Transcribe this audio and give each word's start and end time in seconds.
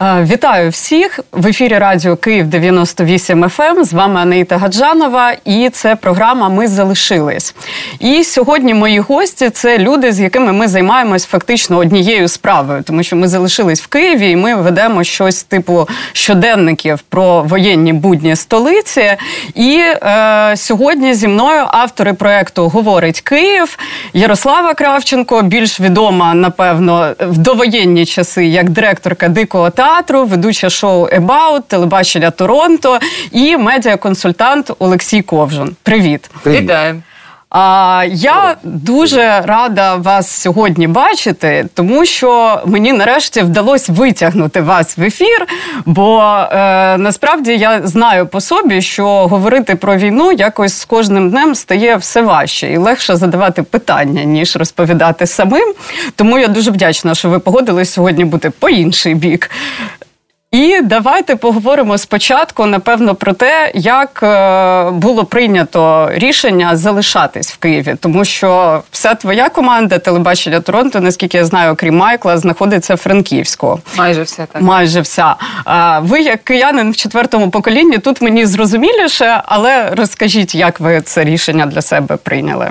Вітаю 0.00 0.70
всіх 0.70 1.20
в 1.32 1.46
ефірі 1.46 1.78
Радіо 1.78 2.16
Київ 2.16 2.46
98 2.46 3.44
FM. 3.44 3.62
Ем. 3.62 3.84
З 3.84 3.92
вами 3.92 4.20
Анита 4.20 4.58
Гаджанова, 4.58 5.32
і 5.44 5.70
це 5.72 5.96
програма 5.96 6.48
Ми 6.48 6.68
залишились. 6.68 7.54
І 8.00 8.24
сьогодні 8.24 8.74
мої 8.74 8.98
гості 8.98 9.50
це 9.50 9.78
люди, 9.78 10.12
з 10.12 10.20
якими 10.20 10.52
ми 10.52 10.68
займаємось 10.68 11.24
фактично 11.24 11.78
однією 11.78 12.28
справою, 12.28 12.82
тому 12.82 13.02
що 13.02 13.16
ми 13.16 13.28
залишились 13.28 13.82
в 13.82 13.86
Києві, 13.86 14.30
і 14.30 14.36
ми 14.36 14.54
ведемо 14.54 15.04
щось 15.04 15.42
типу 15.42 15.88
щоденників 16.12 17.00
про 17.00 17.42
воєнні 17.42 17.92
будні 17.92 18.36
столиці. 18.36 19.16
І 19.54 19.78
е, 19.78 20.54
сьогодні 20.56 21.14
зі 21.14 21.28
мною 21.28 21.64
автори 21.68 22.12
проекту 22.12 22.68
Говорить 22.68 23.20
Київ 23.20 23.78
Ярослава 24.12 24.74
Кравченко, 24.74 25.42
більш 25.42 25.80
відома, 25.80 26.34
напевно, 26.34 27.14
в 27.20 27.38
довоєнні 27.38 28.06
часи 28.06 28.46
як 28.46 28.70
директорка 28.70 29.28
дикого 29.28 29.70
театру 29.70 29.93
театру, 29.94 30.24
ведуча 30.24 30.70
шоу 30.70 31.08
«Ебаут», 31.12 31.68
телебачення 31.68 32.30
Торонто 32.30 32.98
і 33.32 33.56
медіаконсультант 33.56 34.70
Олексій 34.78 35.22
Ковжун. 35.22 35.76
Привіт, 35.82 36.30
Привіт. 36.42 36.60
Вітаю. 36.62 37.02
А 37.56 38.04
я 38.08 38.56
дуже 38.62 39.42
рада 39.44 39.96
вас 39.96 40.30
сьогодні 40.30 40.86
бачити, 40.86 41.66
тому 41.74 42.04
що 42.04 42.60
мені 42.66 42.92
нарешті 42.92 43.40
вдалося 43.40 43.92
витягнути 43.92 44.60
вас 44.60 44.98
в 44.98 45.02
ефір. 45.02 45.46
Бо 45.86 46.20
е, 46.20 46.98
насправді 46.98 47.56
я 47.56 47.80
знаю 47.84 48.26
по 48.26 48.40
собі, 48.40 48.82
що 48.82 49.06
говорити 49.06 49.76
про 49.76 49.96
війну 49.96 50.32
якось 50.32 50.78
з 50.78 50.84
кожним 50.84 51.30
днем 51.30 51.54
стає 51.54 51.96
все 51.96 52.22
важче 52.22 52.72
і 52.72 52.76
легше 52.76 53.16
задавати 53.16 53.62
питання, 53.62 54.24
ніж 54.24 54.56
розповідати 54.56 55.26
самим. 55.26 55.74
Тому 56.16 56.38
я 56.38 56.48
дуже 56.48 56.70
вдячна, 56.70 57.14
що 57.14 57.28
ви 57.28 57.38
погодились 57.38 57.92
сьогодні 57.92 58.24
бути 58.24 58.50
по 58.50 58.68
інший 58.68 59.14
бік. 59.14 59.50
І 60.54 60.80
давайте 60.82 61.36
поговоримо 61.36 61.98
спочатку, 61.98 62.66
напевно, 62.66 63.14
про 63.14 63.32
те, 63.32 63.72
як 63.74 64.20
е, 64.22 64.90
було 64.90 65.24
прийнято 65.24 66.08
рішення 66.12 66.76
залишатись 66.76 67.52
в 67.52 67.56
Києві, 67.56 67.96
тому 68.00 68.24
що 68.24 68.82
вся 68.90 69.14
твоя 69.14 69.48
команда 69.48 69.98
телебачення 69.98 70.60
Торонто, 70.60 71.00
наскільки 71.00 71.36
я 71.36 71.44
знаю, 71.44 71.72
окрім 71.72 71.96
Майкла, 71.96 72.38
знаходиться 72.38 72.94
в 72.94 72.98
Франківську. 72.98 73.80
Майже 73.96 74.22
вся 74.22 74.46
так. 74.52 74.62
Майже 74.62 75.00
вся. 75.00 75.34
Ви, 76.00 76.20
як 76.20 76.44
киянин 76.44 76.90
в 76.90 76.96
четвертому 76.96 77.50
поколінні, 77.50 77.98
тут 77.98 78.22
мені 78.22 78.46
зрозуміліше, 78.46 79.42
але 79.44 79.90
розкажіть, 79.90 80.54
як 80.54 80.80
ви 80.80 81.00
це 81.00 81.24
рішення 81.24 81.66
для 81.66 81.82
себе 81.82 82.16
прийняли. 82.16 82.70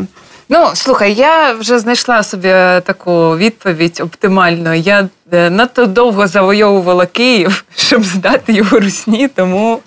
Ну, 0.56 0.72
слухай, 0.76 1.14
я 1.14 1.54
вже 1.54 1.80
знайшла 1.80 2.24
собі 2.24 2.48
таку 2.84 3.38
відповідь 3.38 4.00
оптимальну. 4.04 4.74
Я 4.74 5.10
е, 5.32 5.50
надто 5.50 5.86
довго 5.86 6.28
завойовувала 6.28 7.06
Київ, 7.06 7.66
щоб 7.76 8.04
здати 8.04 8.54
його 8.54 8.80
русні, 8.80 9.28
тому 9.28 9.80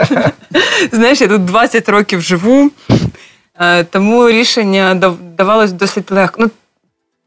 знаєш, 0.92 1.20
я 1.20 1.28
тут 1.28 1.44
20 1.44 1.88
років 1.88 2.20
живу, 2.20 2.70
е, 3.60 3.84
тому 3.84 4.30
рішення 4.30 4.94
давалось 5.36 5.72
досить 5.72 6.10
легко. 6.10 6.36
Ну, 6.40 6.50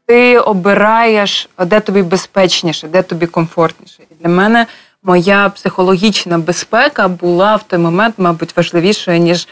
Ти 0.06 0.38
обираєш, 0.38 1.48
де 1.66 1.80
тобі 1.80 2.02
безпечніше, 2.02 2.88
де 2.88 3.02
тобі 3.02 3.26
комфортніше. 3.26 4.02
І 4.10 4.22
для 4.22 4.28
мене 4.28 4.66
моя 5.02 5.48
психологічна 5.48 6.38
безпека 6.38 7.08
була 7.08 7.56
в 7.56 7.62
той 7.62 7.78
момент, 7.78 8.14
мабуть, 8.18 8.56
важливішою, 8.56 9.18
ніж 9.18 9.48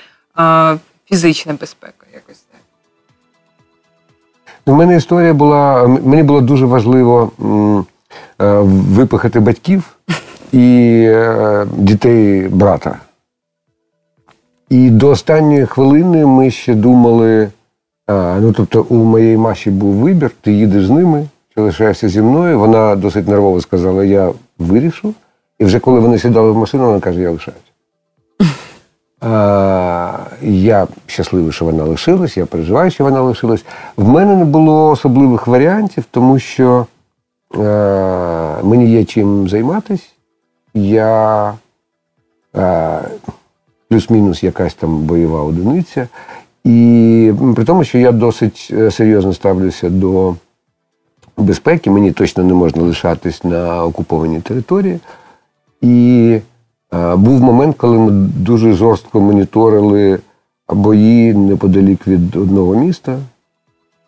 фізична 1.08 1.52
безпека. 1.52 2.05
У 4.66 4.74
мене 4.74 4.96
історія 4.96 5.34
була, 5.34 5.86
мені 5.86 6.22
було 6.22 6.40
дуже 6.40 6.66
важливо 6.66 7.30
е, 8.42 8.60
випихати 8.60 9.40
батьків 9.40 9.96
і 10.52 11.02
е, 11.06 11.66
дітей 11.76 12.48
брата. 12.48 12.98
І 14.68 14.90
до 14.90 15.08
останньої 15.08 15.66
хвилини 15.66 16.26
ми 16.26 16.50
ще 16.50 16.74
думали: 16.74 17.48
ну 18.40 18.52
тобто, 18.52 18.86
у 18.88 18.94
моєї 18.94 19.36
Маші 19.36 19.70
був 19.70 19.94
вибір, 19.94 20.30
ти 20.40 20.52
їдеш 20.52 20.86
з 20.86 20.90
ними, 20.90 21.26
чи 21.54 21.60
лишаєшся 21.60 22.08
зі 22.08 22.22
мною. 22.22 22.58
Вона 22.58 22.96
досить 22.96 23.28
нервово 23.28 23.60
сказала, 23.60 24.04
я 24.04 24.32
вирішу. 24.58 25.14
І 25.58 25.64
вже 25.64 25.78
коли 25.78 26.00
вони 26.00 26.18
сідали 26.18 26.50
в 26.50 26.56
машину, 26.56 26.86
вона 26.86 27.00
каже, 27.00 27.20
я 27.20 27.30
лишаюся. 27.30 27.62
Я 30.42 30.86
щасливий, 31.06 31.52
що 31.52 31.64
вона 31.64 31.84
лишилась, 31.84 32.36
я 32.36 32.46
переживаю, 32.46 32.90
що 32.90 33.04
вона 33.04 33.20
лишилась. 33.22 33.64
В 33.96 34.08
мене 34.08 34.36
не 34.36 34.44
було 34.44 34.90
особливих 34.90 35.46
варіантів, 35.46 36.04
тому 36.10 36.38
що 36.38 36.86
е, 37.54 37.58
мені 38.62 38.90
є 38.90 39.04
чим 39.04 39.48
займатися. 39.48 40.04
Я 40.74 41.52
е, 42.56 43.00
плюс-мінус 43.88 44.42
якась 44.42 44.74
там 44.74 44.98
бойова 44.98 45.42
одиниця. 45.42 46.08
І 46.64 47.32
при 47.54 47.64
тому, 47.64 47.84
що 47.84 47.98
я 47.98 48.12
досить 48.12 48.68
е, 48.72 48.90
серйозно 48.90 49.32
ставлюся 49.32 49.90
до 49.90 50.34
безпеки, 51.36 51.90
мені 51.90 52.12
точно 52.12 52.44
не 52.44 52.54
можна 52.54 52.82
лишатись 52.82 53.44
на 53.44 53.84
окупованій 53.84 54.40
території. 54.40 54.98
І 55.80 56.38
був 56.92 57.40
момент, 57.40 57.76
коли 57.76 57.98
ми 57.98 58.10
дуже 58.36 58.72
жорстко 58.72 59.20
моніторили 59.20 60.18
бої 60.68 61.34
неподалік 61.34 62.06
від 62.08 62.36
одного 62.36 62.74
міста, 62.74 63.18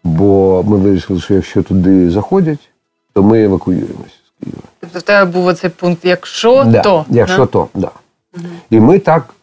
бо 0.05 0.63
ми 0.67 0.77
вирішили, 0.77 1.21
що 1.21 1.35
якщо 1.35 1.63
туди 1.63 2.11
заходять, 2.11 2.71
то 3.13 3.23
ми 3.23 3.43
евакуюємося 3.43 4.15
з 4.27 4.45
Києва. 4.45 4.63
Тобто 4.81 4.99
в 4.99 5.03
тебе 5.03 5.31
був 5.31 5.47
оцей 5.47 5.71
пункт, 5.71 6.05
якщо 6.05 6.65
да, 6.65 6.83
то. 6.83 7.05
Якщо 7.11 7.39
да? 7.39 7.47
то, 7.47 7.69
так. 7.73 7.83
Да. 7.83 7.91
Угу. 8.37 8.47
І 8.71 8.81
ми 8.81 8.99
так 8.99 9.35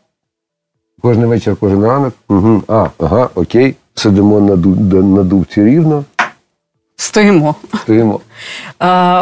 кожен 1.01 1.25
вечір, 1.25 1.55
кожен 1.59 1.83
ранок, 1.83 2.13
угу, 2.29 2.63
а, 2.67 2.87
ага, 2.99 3.29
окей, 3.35 3.75
сидимо 3.95 4.39
на, 4.39 4.55
на 5.01 5.23
дубці 5.23 5.63
рівно. 5.63 6.03
Стоїмо. 6.97 7.55
Стоїмо. 7.83 8.19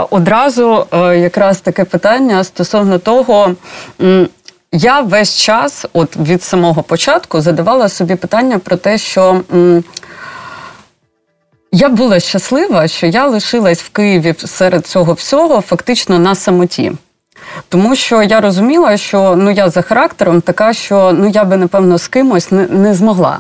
Одразу 0.10 0.86
е, 0.94 0.98
якраз 1.20 1.62
таке 1.62 1.86
питання 1.86 2.44
стосовно 2.44 3.00
того. 3.00 3.56
Я 4.72 5.02
весь 5.02 5.38
час, 5.38 5.86
от 5.94 6.18
від 6.18 6.44
самого 6.44 6.84
початку, 6.84 7.42
задавала 7.42 7.90
собі 7.90 8.16
питання 8.16 8.60
про 8.60 8.78
те, 8.78 8.98
що 8.98 9.42
я 11.72 11.90
була 11.90 12.20
щаслива, 12.20 12.88
що 12.88 13.08
я 13.08 13.28
лишилась 13.28 13.82
в 13.82 13.90
Києві 13.90 14.36
серед 14.38 14.88
цього 14.88 15.14
всього 15.14 15.62
фактично 15.62 16.20
на 16.20 16.36
самоті. 16.36 16.92
Тому 17.70 17.96
що 17.96 18.24
я 18.24 18.42
розуміла, 18.42 18.98
що 18.98 19.36
ну 19.38 19.52
я 19.52 19.70
за 19.70 19.82
характером 19.82 20.42
така, 20.42 20.74
що 20.74 21.12
ну 21.14 21.28
я 21.28 21.44
би 21.44 21.58
напевно 21.58 21.98
з 21.98 22.08
кимось 22.08 22.52
не, 22.52 22.68
не 22.68 22.94
змогла. 22.94 23.40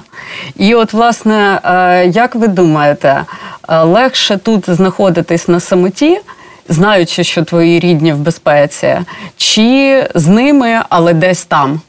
І 0.55 0.75
от, 0.75 0.93
власне, 0.93 1.59
е, 1.63 2.07
як 2.07 2.35
ви 2.35 2.47
думаєте, 2.47 3.23
е, 3.69 3.81
легше 3.83 4.37
тут 4.37 4.69
знаходитись 4.69 5.47
на 5.47 5.59
самоті, 5.59 6.21
знаючи, 6.69 7.23
що 7.23 7.43
твої 7.43 7.79
рідні 7.79 8.13
в 8.13 8.17
безпеці, 8.17 8.97
чи 9.37 10.09
з 10.15 10.27
ними, 10.27 10.79
але 10.89 11.13
десь 11.13 11.45
там? 11.45 11.81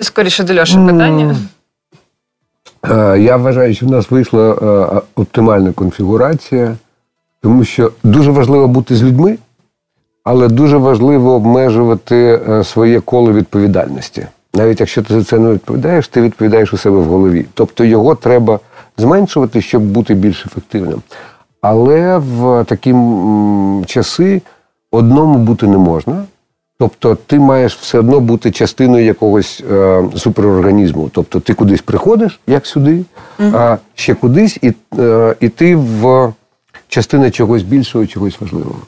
Скоріше 0.00 0.44
до 0.44 0.54
Льоші 0.60 0.74
питання. 0.74 1.36
Е, 2.90 3.18
я 3.20 3.36
вважаю, 3.36 3.74
що 3.74 3.86
в 3.86 3.90
нас 3.90 4.10
вийшла 4.10 4.52
оптимальна 5.14 5.72
конфігурація, 5.72 6.76
тому 7.42 7.64
що 7.64 7.92
дуже 8.02 8.30
важливо 8.30 8.68
бути 8.68 8.96
з 8.96 9.02
людьми 9.02 9.38
але 10.24 10.48
дуже 10.48 10.76
важливо 10.76 11.32
обмежувати 11.32 12.40
е, 12.48 12.64
своє 12.64 13.00
коло 13.00 13.32
відповідальності. 13.32 14.26
Навіть 14.54 14.80
якщо 14.80 15.02
ти 15.02 15.14
за 15.14 15.24
це 15.24 15.38
не 15.38 15.52
відповідаєш, 15.52 16.08
ти 16.08 16.22
відповідаєш 16.22 16.72
у 16.72 16.76
себе 16.76 16.96
в 16.96 17.04
голові. 17.04 17.46
Тобто 17.54 17.84
його 17.84 18.14
треба 18.14 18.60
зменшувати, 18.98 19.60
щоб 19.60 19.82
бути 19.82 20.14
більш 20.14 20.46
ефективним. 20.46 21.02
Але 21.60 22.18
в 22.18 22.64
такі 22.64 22.94
часи 23.86 24.42
одному 24.90 25.38
бути 25.38 25.66
не 25.66 25.76
можна. 25.76 26.24
Тобто 26.78 27.14
ти 27.14 27.38
маєш 27.38 27.76
все 27.76 27.98
одно 27.98 28.20
бути 28.20 28.50
частиною 28.50 29.04
якогось 29.04 29.62
е, 29.70 30.04
суперорганізму. 30.16 31.10
Тобто 31.12 31.40
ти 31.40 31.54
кудись 31.54 31.82
приходиш, 31.82 32.40
як 32.46 32.66
сюди, 32.66 33.04
mm 33.38 33.56
а 33.56 33.78
ще 33.94 34.14
кудись, 34.14 34.58
і, 34.62 34.72
е, 34.98 35.36
і 35.40 35.48
ти 35.48 35.76
в 35.76 36.32
частина 36.88 37.30
чогось 37.30 37.62
більшого, 37.62 38.06
чогось 38.06 38.40
важливого. 38.40 38.78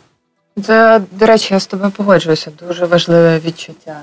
Це, 0.62 1.01
до 1.12 1.27
речі, 1.27 1.55
я 1.55 1.61
з 1.61 1.67
тобою 1.67 1.91
погоджуюся. 1.91 2.51
Дуже 2.69 2.87
важливе 2.87 3.39
відчуття. 3.39 4.01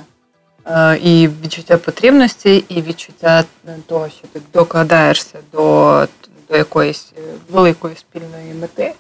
Е, 0.65 0.97
і 1.03 1.29
відчуття 1.43 1.77
потрібності, 1.77 2.65
і 2.69 2.81
відчуття 2.81 3.43
того, 3.87 4.09
що 4.09 4.27
ти 4.33 4.41
докладаєшся 4.53 5.37
до 5.53 6.07
до 6.49 6.57
якоїсь 6.57 7.13
е, 7.17 7.21
великої 7.51 7.95
спільної 7.95 8.53
мети. 8.61 8.91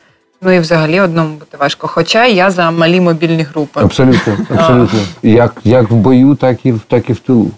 Ну 0.41 0.51
і 0.51 0.59
взагалі 0.59 0.99
одному 0.99 1.35
бути 1.35 1.57
важко. 1.57 1.87
Хоча 1.87 2.25
я 2.25 2.51
за 2.51 2.71
малі 2.71 3.01
мобільні 3.01 3.43
групи. 3.43 3.81
Абсолютно, 3.83 4.37
абсолютно. 4.49 4.99
Як 5.23 5.53
як 5.63 5.91
в 5.91 5.95
бою, 5.95 6.35
так 6.35 6.65
і 6.65 6.73
так 6.87 7.09
і 7.09 7.13
в 7.13 7.19
тилу. 7.19 7.51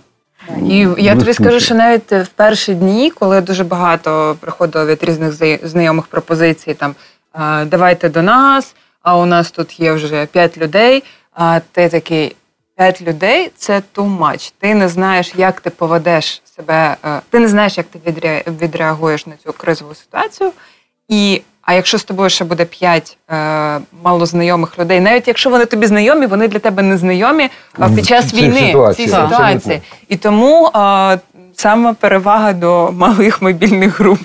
І 0.70 0.88
я 0.98 1.16
тобі 1.16 1.34
скажу, 1.34 1.60
що 1.60 1.76
навіть 1.76 2.12
в 2.12 2.28
перші 2.28 2.74
дні, 2.74 3.12
коли 3.12 3.42
дуже 3.42 3.64
багато 3.64 4.36
приходило 4.40 4.86
від 4.86 5.04
різних 5.04 5.34
знайомих 5.68 6.06
пропозицій, 6.06 6.74
там 6.74 6.96
давайте 7.66 8.10
до 8.10 8.22
нас 8.22 8.76
а 9.04 9.18
у 9.18 9.26
нас 9.26 9.52
тут 9.52 9.80
є 9.80 9.94
вже 9.94 10.26
п'ять 10.26 10.58
людей. 10.58 11.04
А 11.32 11.60
ти 11.72 11.90
такий 11.90 12.36
п'ять 12.78 13.02
людей 13.02 13.52
це 13.58 13.82
too 13.96 14.18
much. 14.20 14.54
Ти 14.60 14.76
не 14.76 14.90
знаєш, 14.90 15.34
як 15.36 15.62
ти 15.62 15.70
поведеш 15.70 16.42
себе, 16.56 16.98
е, 17.06 17.22
ти 17.30 17.40
не 17.40 17.48
знаєш, 17.48 17.78
як 17.78 17.88
ти 17.88 18.00
відреагуєш 18.48 19.28
на 19.28 19.34
цю 19.44 19.54
кризову 19.54 19.96
ситуацію. 19.96 20.52
І 21.10 21.42
а 21.62 21.74
якщо 21.74 21.98
з 21.98 22.04
тобою 22.04 22.30
ще 22.30 22.46
буде 22.46 22.66
п'ять 22.66 23.18
е, 23.32 23.80
малознайомих 24.04 24.80
людей, 24.80 25.00
навіть 25.00 25.28
якщо 25.28 25.50
вони 25.50 25.66
тобі 25.66 25.86
знайомі, 25.88 26.26
вони 26.26 26.48
для 26.48 26.60
тебе 26.60 26.84
не 26.84 26.98
знайомі 26.98 27.50
а 27.80 27.90
під 27.90 28.06
час 28.06 28.34
війни 28.34 28.74
в 28.76 28.96
цій 28.96 29.08
ситуації. 29.08 29.82
І 30.10 30.18
тому 30.18 30.68
е, 30.68 31.20
саме 31.56 31.94
перевага 31.94 32.54
до 32.54 32.92
малих 32.92 33.42
мобільних 33.42 34.00
груп. 34.00 34.20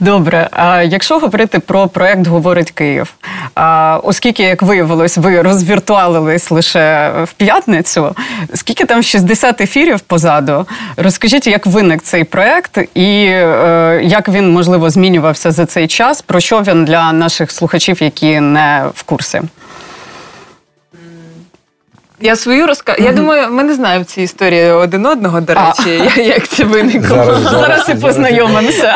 Добре, 0.00 0.48
а 0.50 0.82
якщо 0.82 1.18
говорити 1.18 1.58
про 1.58 1.88
проект 1.88 2.26
Говорить 2.26 2.70
Київ, 2.70 3.14
а, 3.54 4.00
оскільки, 4.02 4.42
як 4.42 4.62
виявилось, 4.62 5.16
ви 5.16 5.42
розвіртуалились 5.42 6.50
лише 6.50 7.12
в 7.24 7.32
п'ятницю, 7.32 8.16
скільки 8.54 8.84
там 8.84 9.02
60 9.02 9.60
ефірів 9.60 10.00
позаду, 10.00 10.66
розкажіть, 10.96 11.46
як 11.46 11.66
виник 11.66 12.02
цей 12.02 12.24
проект 12.24 12.78
і 12.94 13.24
е, 13.26 14.00
як 14.04 14.28
він 14.28 14.52
можливо 14.52 14.90
змінювався 14.90 15.50
за 15.50 15.66
цей 15.66 15.88
час, 15.88 16.22
про 16.22 16.40
що 16.40 16.62
він 16.62 16.84
для 16.84 17.12
наших 17.12 17.50
слухачів, 17.50 18.02
які 18.02 18.40
не 18.40 18.84
в 18.94 19.02
курсі? 19.02 19.42
Я 22.20 22.36
свою 22.36 22.66
розкажу. 22.66 23.02
Я 23.02 23.12
думаю, 23.12 23.52
ми 23.52 23.62
не 23.62 23.74
знаємо 23.74 24.04
ці 24.04 24.22
історії 24.22 24.70
один 24.70 25.06
одного, 25.06 25.40
до 25.40 25.54
речі, 25.54 26.10
а. 26.16 26.20
як 26.20 26.48
це 26.48 26.64
виникло. 26.64 27.16
Зараз, 27.16 27.42
зараз, 27.42 27.60
зараз 27.60 27.88
і 27.88 27.94
познайомимося. 27.94 28.94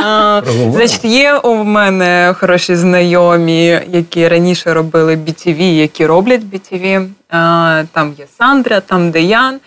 Значить, 0.72 1.04
є 1.04 1.34
у 1.34 1.64
мене 1.64 2.34
хороші 2.38 2.76
знайомі, 2.76 3.80
які 3.88 4.28
раніше 4.28 4.74
робили 4.74 5.16
BTV, 5.16 5.62
які 5.62 6.06
роблять 6.06 6.40
BTV. 6.40 7.08
Там 7.92 8.14
є 8.18 8.26
Сандра, 8.38 8.80
там 8.80 9.10
Деян. 9.10 9.60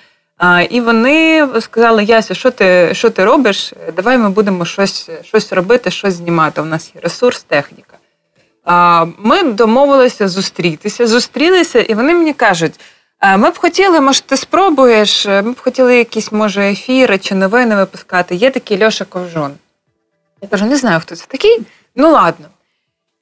І 0.70 0.82
вони 0.82 1.48
сказали: 1.60 2.04
Яся, 2.04 2.34
що 2.34 2.52
ти 2.52 2.90
що 2.94 3.10
ти 3.10 3.26
робиш? 3.26 3.74
Давай 3.96 4.18
ми 4.18 4.30
будемо 4.30 4.66
щось 4.66 5.10
щось 5.24 5.54
робити, 5.54 5.92
щось 5.92 6.14
знімати. 6.14 6.62
У 6.62 6.66
нас 6.66 6.92
є 6.96 7.02
ресурс, 7.02 7.44
техніка. 7.44 7.98
Ми 9.18 9.44
домовилися 9.44 10.28
зустрітися, 10.28 11.08
зустрілися, 11.08 11.80
і 11.80 11.94
вони 11.94 12.14
мені 12.14 12.34
кажуть. 12.34 12.74
Е, 13.24 13.38
ми 13.38 13.50
б 13.50 13.58
хотіли, 13.58 14.02
може, 14.02 14.22
ти 14.22 14.38
спробуєш, 14.38 15.26
е, 15.26 15.42
ми 15.42 15.52
б 15.52 15.60
хотіли 15.60 15.98
якісь, 15.98 16.32
може, 16.32 16.72
ефіри 16.72 17.18
чи 17.18 17.36
новини 17.36 17.76
випускати. 17.76 18.36
Є 18.36 18.50
такий 18.50 18.86
Льоша 18.86 19.06
Ковжон. 19.06 19.52
Я 20.42 20.48
кажу, 20.48 20.66
не 20.66 20.76
знаю, 20.76 21.00
хто 21.00 21.16
це 21.16 21.26
такий. 21.28 21.60
Ну 21.96 22.12
ладно. 22.12 22.46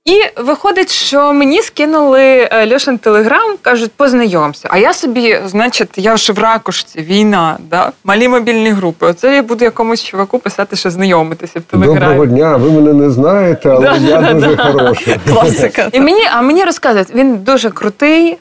І 0.06 0.42
виходить, 0.42 0.92
що 0.92 1.34
мені 1.34 1.62
скинули 1.62 2.50
е, 2.52 2.74
Льошин 2.74 2.98
телеграм, 2.98 3.58
кажуть, 3.62 3.92
познайомся. 3.92 4.68
А 4.72 4.78
я 4.78 4.94
собі, 4.94 5.40
значить, 5.46 5.90
я 5.96 6.14
вже 6.14 6.34
в 6.34 6.40
ракушці, 6.40 7.02
війна, 7.02 7.58
да? 7.70 7.92
малі 8.04 8.28
мобільні 8.28 8.72
групи. 8.72 9.06
Оце 9.06 9.36
я 9.36 9.44
буду 9.44 9.66
якомусь 9.66 10.04
чуваку 10.04 10.40
писати, 10.40 10.76
що 10.76 10.90
знайомитися 10.90 11.60
в 11.60 11.62
телеграмі. 11.62 12.00
Доброго 12.00 12.26
дня, 12.26 12.58
ви 12.58 12.72
мене 12.72 12.94
не 12.94 13.12
знаєте, 13.12 13.70
але 13.70 13.98
я 14.00 14.34
дуже 14.34 14.56
да. 14.56 14.64
хороша. 14.64 15.20
Класика. 15.28 15.90
І 15.92 16.00
мені, 16.00 16.26
А 16.32 16.42
мені 16.42 16.64
розказують, 16.64 17.16
він 17.16 17.38
дуже 17.38 17.70
крутий 17.70 18.38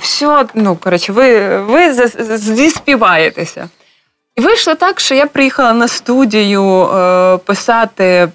все, 0.00 0.46
ну 0.54 0.76
коротше, 0.76 1.12
ви 1.12 1.58
ви 1.58 1.92
зіспіваєтеся. 2.36 3.68
І 4.36 4.40
вийшло 4.40 4.74
так, 4.74 5.00
що 5.00 5.14
я 5.14 5.26
приїхала 5.26 5.72
на 5.72 5.88
студію 5.88 6.64
е, 6.64 7.36
писати 7.36 8.28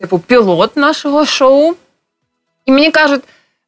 типу 0.00 0.18
пілот 0.18 0.76
нашого 0.76 1.26
шоу. 1.26 1.74
І 2.66 2.72
мені 2.72 2.90
кажуть, 2.90 3.22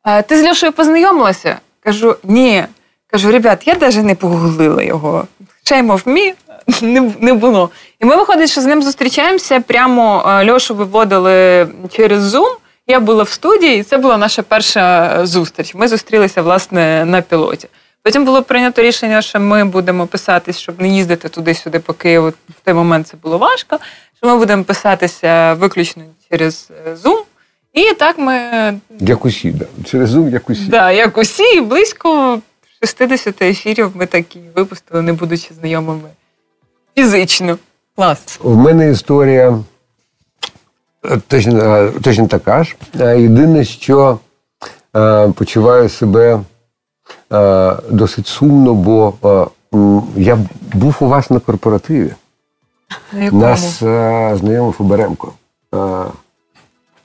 «Е, 0.06 0.22
ти 0.22 0.42
з 0.42 0.48
Льошою 0.48 0.72
познайомилася? 0.72 1.58
Кажу, 1.84 2.16
ні. 2.24 2.64
Кажу, 3.06 3.30
ребят, 3.30 3.66
я 3.66 3.74
навіть 3.80 4.04
не 4.04 4.14
погуглила 4.14 4.82
його. 4.82 5.26
Shame 5.64 5.86
of 5.92 6.04
me 6.04 6.32
не 7.20 7.34
було. 7.34 7.70
І 8.00 8.04
ми 8.04 8.16
виходить, 8.16 8.50
що 8.50 8.60
з 8.60 8.66
ним 8.66 8.82
зустрічаємося. 8.82 9.60
Прямо 9.60 10.24
е, 10.26 10.52
Льошу 10.52 10.74
виводили 10.74 11.68
через 11.90 12.34
Zoom. 12.34 12.56
Я 12.90 13.00
була 13.00 13.22
в 13.22 13.28
студії, 13.28 13.80
і 13.80 13.82
це 13.82 13.98
була 13.98 14.16
наша 14.16 14.42
перша 14.42 15.26
зустріч. 15.26 15.74
Ми 15.74 15.88
зустрілися 15.88 16.42
власне 16.42 17.04
на 17.04 17.22
пілоті. 17.22 17.68
Потім 18.02 18.24
було 18.24 18.42
прийнято 18.42 18.82
рішення, 18.82 19.22
що 19.22 19.40
ми 19.40 19.64
будемо 19.64 20.06
писатись, 20.06 20.58
щоб 20.58 20.80
не 20.80 20.88
їздити 20.88 21.28
туди-сюди, 21.28 21.78
по 21.78 21.92
Києву. 21.92 22.28
В 22.28 22.60
той 22.64 22.74
момент 22.74 23.06
це 23.06 23.16
було 23.22 23.38
важко. 23.38 23.78
Що 24.16 24.26
ми 24.26 24.36
будемо 24.36 24.64
писатися 24.64 25.54
виключно 25.54 26.02
через 26.30 26.70
е, 26.86 26.94
Zoom. 27.04 27.22
І 27.72 27.94
так 27.94 28.18
ми. 28.18 28.34
Як 29.00 29.24
усі, 29.24 29.50
да. 29.50 29.64
через 29.84 30.14
Zoom, 30.14 30.30
як 30.30 30.50
усі. 30.50 30.64
Да, 30.68 30.90
як 30.90 31.18
усі, 31.18 31.56
і 31.56 31.60
близько 31.60 32.40
60 32.84 33.42
ефірів 33.42 33.90
ми 33.94 34.06
так 34.06 34.36
і 34.36 34.40
випустили, 34.56 35.02
не 35.02 35.12
будучи 35.12 35.54
знайомими 35.60 36.08
фізично. 36.96 37.58
Клас. 37.96 38.40
У 38.42 38.54
мене 38.54 38.90
історія 38.90 39.58
Точно 41.28 41.88
точно 42.02 42.26
така 42.26 42.64
ж. 42.64 42.76
Єдине, 42.98 43.64
що 43.64 44.18
почуваю 45.34 45.88
себе 45.88 46.40
досить 47.90 48.26
сумно, 48.26 48.74
бо 48.74 49.12
я 50.16 50.38
був 50.72 50.96
у 51.00 51.08
вас 51.08 51.30
на 51.30 51.38
корпоративі. 51.40 52.10
На 53.12 53.30
Нас 53.30 53.78
знайомив 54.38 54.72
Фоберемко 54.72 55.32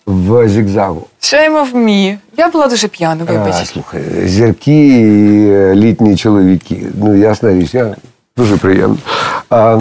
в 0.06 0.50
зігзагу. 0.50 1.07
Shame 1.19 1.63
of 1.63 1.74
me. 1.74 2.18
Я 2.38 2.50
була 2.50 2.68
дуже 2.68 2.88
п'яна, 2.88 3.24
вибач. 3.24 3.68
Слухай, 3.68 4.27
зірки 4.27 4.88
і 4.88 5.75
літні 5.75 6.18
чоловіки. 6.18 6.88
Ну, 6.94 7.15
ясна 7.15 7.53
річ, 7.53 7.74
я 7.74 7.95
дуже 8.38 8.57
приємно. 8.57 8.98
А, 9.50 9.80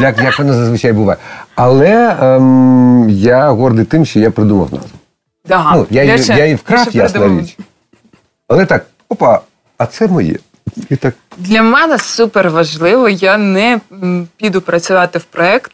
як 0.00 0.18
як 0.22 0.38
воно 0.38 0.52
зазвичай 0.52 0.92
буває. 0.92 1.18
Але 1.54 2.16
ем, 2.20 3.06
я 3.10 3.50
гордий 3.50 3.84
тим, 3.84 4.06
що 4.06 4.20
я 4.20 4.30
придумав 4.30 4.72
назву. 4.72 4.88
Да. 5.48 5.72
Ну, 5.74 5.86
Я 5.90 6.04
її 6.04 6.24
я, 6.26 6.44
я 6.44 6.56
вкрав, 6.56 6.88
ясна 6.96 7.28
річ. 7.28 7.56
Але 8.48 8.66
так, 8.66 8.86
опа, 9.08 9.40
а 9.78 9.86
це 9.86 10.06
моє. 10.06 10.38
І 10.90 10.96
так. 10.96 11.14
Для 11.36 11.62
мене 11.62 11.98
супер 11.98 12.50
важливо, 12.50 13.08
я 13.08 13.36
не 13.38 13.80
піду 14.36 14.60
працювати 14.60 15.18
в 15.18 15.24
проект, 15.24 15.72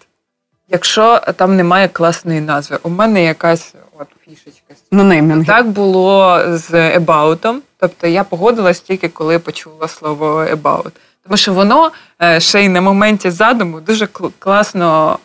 якщо 0.68 1.20
там 1.36 1.56
немає 1.56 1.88
класної 1.88 2.40
назви. 2.40 2.78
У 2.82 2.88
мене 2.88 3.24
якась 3.24 3.74
от 3.98 4.08
фішечка. 4.24 4.74
Ну, 4.92 5.04
неймінги. 5.04 5.44
Так 5.44 5.68
було 5.68 6.40
з 6.48 6.98
About. 6.98 7.56
Тобто 7.78 8.06
я 8.06 8.24
погодилась 8.24 8.80
тільки 8.80 9.08
коли 9.08 9.38
почула 9.38 9.88
слово 9.88 10.44
About. 10.44 10.90
Тому 11.24 11.36
що 11.36 11.52
воно 11.52 11.90
е, 12.22 12.40
ще 12.40 12.64
й 12.64 12.68
на 12.68 12.80
моменті 12.80 13.30
задуму 13.30 13.80
дуже 13.80 14.06
класно 14.38 15.18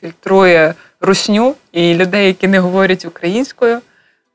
фільтрує 0.00 0.74
русню 1.00 1.54
і 1.72 1.94
людей, 1.94 2.26
які 2.26 2.48
не 2.48 2.58
говорять 2.58 3.04
українською, 3.04 3.78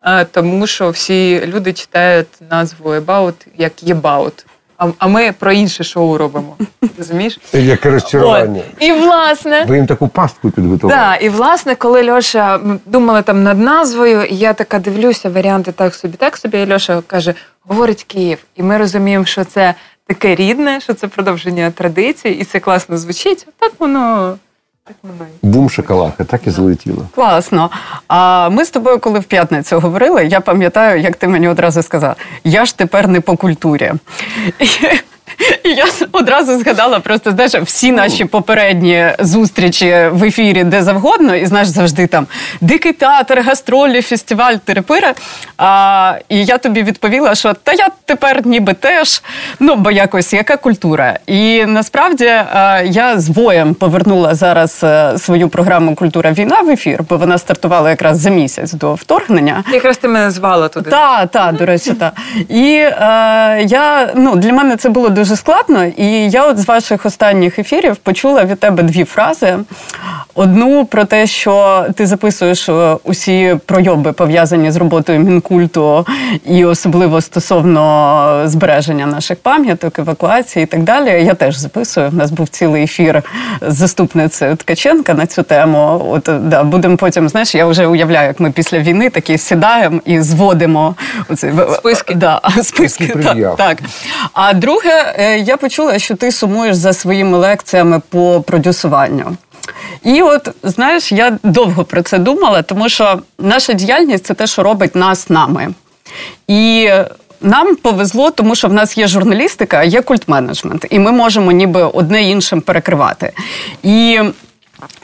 е, 0.03 0.25
тому 0.25 0.67
що 0.67 0.89
всі 0.89 1.41
люди 1.45 1.73
читають 1.73 2.27
назву 2.49 2.89
«about» 2.89 3.33
як 3.57 3.83
«єбаут». 3.83 4.45
А, 4.77 4.87
а 4.97 5.07
ми 5.07 5.31
про 5.31 5.51
інше 5.51 5.83
шоу 5.83 6.17
робимо. 6.17 6.57
Розумієш? 6.97 7.39
Яке 7.53 7.89
розчарування. 7.89 8.61
От. 8.73 8.83
І 8.83 8.91
власне 8.91 9.65
ви 9.67 9.75
їм 9.75 9.87
таку 9.87 10.07
пастку 10.07 10.51
підготували. 10.51 10.99
Так, 10.99 11.23
і 11.23 11.29
власне, 11.29 11.75
коли 11.75 12.11
Льоша 12.11 12.57
ми 12.57 12.79
думали 12.85 13.21
там 13.21 13.43
над 13.43 13.59
назвою, 13.59 14.23
і 14.23 14.35
я 14.35 14.53
така 14.53 14.79
дивлюся, 14.79 15.29
варіанти 15.29 15.71
так 15.71 15.95
собі, 15.95 16.17
так 16.17 16.37
собі. 16.37 16.57
І 16.57 16.73
Льоша 16.73 17.01
каже: 17.07 17.33
говорить 17.67 18.03
Київ, 18.03 18.37
і 18.55 18.63
ми 18.63 18.77
розуміємо, 18.77 19.25
що 19.25 19.43
це 19.43 19.75
таке 20.07 20.35
рідне, 20.35 20.81
що 20.81 20.93
це 20.93 21.07
продовження 21.07 21.71
традиції, 21.71 22.39
і 22.39 22.43
це 22.43 22.59
класно 22.59 22.97
звучить. 22.97 23.47
Так 23.59 23.71
воно. 23.79 24.37
Бум 25.41 25.69
шоколаха, 25.69 26.23
так 26.23 26.47
і 26.47 26.49
залетіло. 26.49 27.07
Класно. 27.15 27.69
А 28.07 28.49
ми 28.49 28.65
з 28.65 28.69
тобою, 28.69 28.99
коли 28.99 29.19
в 29.19 29.23
п'ятницю 29.23 29.79
говорили, 29.79 30.25
я 30.25 30.41
пам'ятаю, 30.41 31.01
як 31.01 31.15
ти 31.15 31.27
мені 31.27 31.47
одразу 31.47 31.81
сказав: 31.81 32.15
я 32.43 32.65
ж 32.65 32.77
тепер 32.77 33.07
не 33.07 33.21
по 33.21 33.37
культурі. 33.37 33.93
І 35.63 35.69
я 35.69 35.85
одразу 36.11 36.59
згадала 36.59 36.99
просто 36.99 37.31
знаєш, 37.31 37.53
всі 37.55 37.91
наші 37.91 38.25
попередні 38.25 39.05
зустрічі 39.19 40.07
в 40.11 40.23
ефірі 40.23 40.63
де 40.63 40.83
завгодно, 40.83 41.35
і 41.35 41.45
знаєш, 41.45 41.67
завжди 41.67 42.07
там 42.07 42.27
дикий 42.61 42.93
театр, 42.93 43.39
гастролі, 43.39 44.01
фестиваль, 44.01 44.53
терепири. 44.53 45.13
А, 45.57 46.13
І 46.29 46.45
я 46.45 46.57
тобі 46.57 46.83
відповіла, 46.83 47.35
що 47.35 47.53
та 47.53 47.73
я 47.73 47.87
тепер 48.05 48.45
ніби 48.47 48.73
теж, 48.73 49.23
ну 49.59 49.75
бо 49.75 49.91
якось 49.91 50.33
яка 50.33 50.57
культура. 50.57 51.19
І 51.27 51.65
насправді 51.65 52.31
я 52.85 53.13
з 53.15 53.29
воєм 53.29 53.73
повернула 53.73 54.35
зараз 54.35 54.79
е, 54.83 55.17
свою 55.17 55.49
програму 55.49 55.95
Культура 55.95 56.31
війна 56.31 56.61
в 56.61 56.69
ефір, 56.69 57.03
бо 57.09 57.17
вона 57.17 57.37
стартувала 57.37 57.89
якраз 57.89 58.19
за 58.19 58.29
місяць 58.29 58.73
до 58.73 58.93
вторгнення. 58.93 59.63
Якраз 59.73 59.97
ти 59.97 60.07
мене 60.07 60.31
звала 60.31 60.67
туди. 60.67 60.89
Так, 60.89 61.31
так, 61.31 61.55
до 61.55 61.65
речі, 61.65 61.93
так. 61.93 62.13
І 62.49 62.75
е, 62.75 62.93
я 63.67 64.11
ну 64.15 64.35
для 64.35 64.53
мене 64.53 64.77
це 64.77 64.89
було 64.89 65.09
дуже 65.09 65.24
дуже 65.25 65.35
складно. 65.35 65.85
І 65.85 66.29
я 66.29 66.45
от 66.45 66.57
з 66.57 66.67
ваших 66.67 67.05
останніх 67.05 67.59
ефірів 67.59 67.95
почула 67.95 68.43
від 68.45 68.59
тебе 68.59 68.83
дві 68.83 69.03
фрази. 69.03 69.57
Одну 70.35 70.85
про 70.85 71.05
те, 71.05 71.27
що 71.27 71.85
ти 71.95 72.05
записуєш 72.05 72.69
е, 72.69 72.97
усі 73.03 73.57
пройоби 73.65 74.13
пов'язані 74.13 74.71
з 74.71 74.75
роботою 74.75 75.19
мінкульту, 75.19 76.05
і 76.45 76.65
особливо 76.65 77.21
стосовно 77.21 78.41
збереження 78.45 79.05
наших 79.05 79.37
пам'яток, 79.37 79.99
евакуації 79.99 80.63
і 80.63 80.65
так 80.65 80.83
далі. 80.83 81.25
Я 81.25 81.33
теж 81.33 81.57
записую. 81.57 82.09
У 82.13 82.15
нас 82.15 82.31
був 82.31 82.49
цілий 82.49 82.83
ефір 82.83 83.23
з 83.61 83.75
заступницею 83.75 84.55
Ткаченка 84.55 85.13
на 85.13 85.25
цю 85.25 85.43
тему. 85.43 86.05
От 86.09 86.29
да, 86.49 86.63
будемо 86.63 86.97
потім. 86.97 87.29
Знаєш, 87.29 87.55
я 87.55 87.65
вже 87.65 87.87
уявляю, 87.87 88.27
як 88.27 88.39
ми 88.39 88.51
після 88.51 88.79
війни 88.79 89.09
такі 89.09 89.37
сідаємо 89.37 89.99
і 90.05 90.21
зводимо 90.21 90.95
оці 91.29 91.53
списки. 91.75 92.15
Да, 92.15 92.41
списки 92.63 93.07
так, 93.07 93.55
так. 93.57 93.77
А 94.33 94.53
друге, 94.53 95.14
я 95.45 95.57
почула, 95.57 95.99
що 95.99 96.15
ти 96.15 96.31
сумуєш 96.31 96.75
за 96.75 96.93
своїми 96.93 97.37
лекціями 97.37 98.01
по 98.09 98.43
продюсуванню. 98.47 99.37
І 100.03 100.21
от 100.21 100.49
знаєш, 100.63 101.11
я 101.11 101.37
довго 101.43 101.83
про 101.83 102.01
це 102.01 102.19
думала, 102.19 102.61
тому 102.61 102.89
що 102.89 103.19
наша 103.39 103.73
діяльність 103.73 104.25
це 104.25 104.33
те, 104.33 104.47
що 104.47 104.63
робить 104.63 104.95
нас 104.95 105.29
нами. 105.29 105.73
І 106.47 106.89
нам 107.41 107.75
повезло, 107.75 108.31
тому 108.31 108.55
що 108.55 108.67
в 108.67 108.73
нас 108.73 108.97
є 108.97 109.07
журналістика, 109.07 109.83
є 109.83 110.01
культменеджмент, 110.01 110.85
і 110.89 110.99
ми 110.99 111.11
можемо 111.11 111.51
ніби 111.51 111.83
одне 111.83 112.23
іншим 112.23 112.61
перекривати. 112.61 113.31
І 113.83 114.19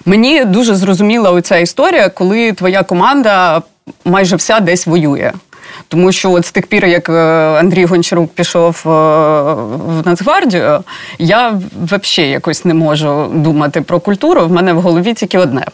мені 0.06 0.46
дуже 0.46 0.76
зрозуміла 0.76 1.32
оця 1.32 1.58
історія, 1.58 2.10
коли 2.10 2.54
твоя 2.54 2.84
команда 2.84 3.62
майже 4.06 4.36
вся 4.36 4.60
десь 4.60 4.88
воює. 4.88 5.32
Тому 5.92 6.12
що 6.12 6.32
от 6.32 6.46
з 6.46 6.52
тих 6.52 6.68
пір, 6.68 6.86
як 6.86 7.10
е, 7.10 7.14
Андрій 7.60 7.86
Гончарук 7.86 8.34
пішов 8.34 8.84
е, 8.86 8.90
в 8.90 10.02
Нацгвардію, 10.06 10.84
я 11.20 11.60
взагалі 11.84 12.32
якось 12.32 12.66
не 12.66 12.74
можу 12.74 13.32
думати 13.34 13.82
про 13.82 14.00
культуру. 14.00 14.42
В 14.42 14.52
мене 14.52 14.74
в 14.74 14.82
голові 14.82 15.14
тільки 15.14 15.38
одне. 15.38 15.66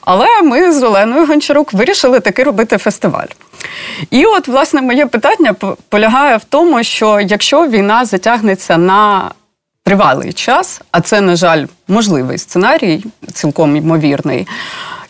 Але 0.00 0.42
ми 0.42 0.72
з 0.72 0.82
Оленою 0.82 1.26
Гончарук 1.26 1.72
вирішили 1.72 2.20
таки 2.20 2.42
робити 2.42 2.78
фестиваль. 2.78 3.26
І 4.10 4.24
от, 4.24 4.48
власне, 4.48 4.82
моє 4.82 5.06
питання 5.06 5.54
полягає 5.88 6.36
в 6.36 6.44
тому, 6.44 6.82
що 6.82 7.20
якщо 7.20 7.68
війна 7.68 8.04
затягнеться 8.04 8.76
на 8.76 9.30
тривалий 9.84 10.32
час, 10.32 10.80
а 10.90 11.00
це, 11.00 11.20
на 11.20 11.36
жаль, 11.36 11.66
можливий 11.88 12.38
сценарій, 12.38 13.04
цілком 13.32 13.76
ймовірний. 13.76 14.46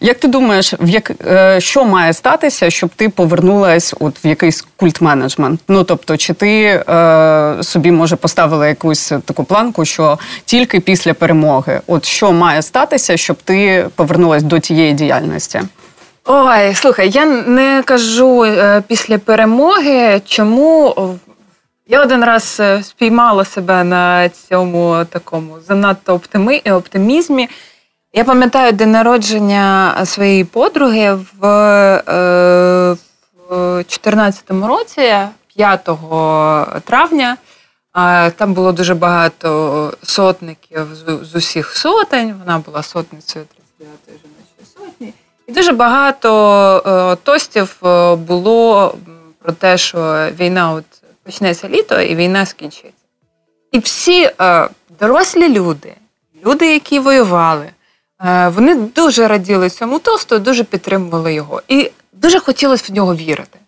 Як 0.01 0.19
ти 0.19 0.29
думаєш, 0.29 0.75
в 0.81 0.89
як 0.89 1.13
е, 1.27 1.61
що 1.61 1.85
має 1.85 2.13
статися, 2.13 2.71
щоб 2.71 2.91
ти 2.97 3.09
повернулась 3.09 3.95
от 4.01 4.25
в 4.25 4.27
якийсь 4.27 4.67
культ-менеджмент? 4.79 5.59
Ну 5.69 5.85
тобто, 5.85 6.17
чи 6.17 6.35
ти 6.35 6.65
е, 6.89 7.57
собі 7.63 7.91
може 7.91 8.17
поставила 8.17 8.69
якусь 8.69 9.13
таку 9.25 9.45
планку, 9.45 9.85
що 9.85 10.19
тільки 10.45 10.81
після 10.81 11.15
перемоги, 11.15 11.81
от 11.87 12.05
що 12.05 12.33
має 12.33 12.63
статися, 12.63 13.17
щоб 13.17 13.37
ти 13.45 13.87
повернулась 13.95 14.43
до 14.43 14.59
тієї 14.59 14.93
діяльності? 14.93 15.61
Ой, 16.25 16.75
слухай, 16.75 17.11
я 17.11 17.25
не 17.27 17.83
кажу 17.85 18.45
е, 18.45 18.83
після 18.89 19.19
перемоги, 19.19 20.21
чому 20.25 20.95
я 21.89 22.03
один 22.03 22.25
раз 22.25 22.57
е, 22.61 22.83
спіймала 22.83 23.45
себе 23.45 23.85
на 23.85 24.29
цьому 24.29 25.05
такому 25.11 25.57
занадто 25.69 26.15
оптими, 26.15 26.59
оптимізмі. 26.59 27.49
Я 28.17 28.25
пам'ятаю 28.25 28.73
день 28.73 28.91
народження 28.91 29.95
своєї 30.07 30.45
подруги 30.45 31.15
в 31.15 31.47
е, 32.09 32.97
2014 33.49 34.51
році, 34.51 35.15
5 35.57 35.89
травня. 36.85 37.37
Там 38.37 38.55
було 38.55 38.73
дуже 38.73 38.95
багато 38.95 39.93
сотників 40.03 40.87
з 41.23 41.35
усіх 41.35 41.77
сотень. 41.77 42.35
Вона 42.39 42.59
була 42.59 42.83
сотницею 42.83 43.45
39-ї 43.45 43.87
жіночої 44.07 44.75
сотні. 44.77 45.15
І 45.47 45.53
дуже 45.53 45.73
багато 45.73 46.33
е, 46.87 47.17
тостів 47.23 47.77
е, 47.85 48.15
було 48.15 48.95
про 49.43 49.53
те, 49.53 49.79
що 49.79 50.29
війна 50.41 50.73
от 50.73 50.85
почнеться 51.23 51.69
літо 51.69 52.01
і 52.01 52.15
війна 52.15 52.47
скінчиться. 52.47 52.99
І 53.73 53.79
всі 53.79 54.31
е, 54.41 54.69
дорослі 55.01 55.49
люди, 55.49 55.95
люди, 56.45 56.73
які 56.73 56.99
воювали, 56.99 57.67
Е, 57.67 57.76
вони 58.49 58.75
дуже 58.75 59.29
раділи 59.29 59.71
цьому 59.71 59.99
тосту, 59.99 60.39
дуже 60.39 60.65
підтримували 60.65 61.35
його. 61.35 61.63
І 61.69 61.91
дуже 62.13 62.41
хотілося 62.41 62.93
в 62.93 62.95
нього 62.95 63.15
вірити. 63.15 63.59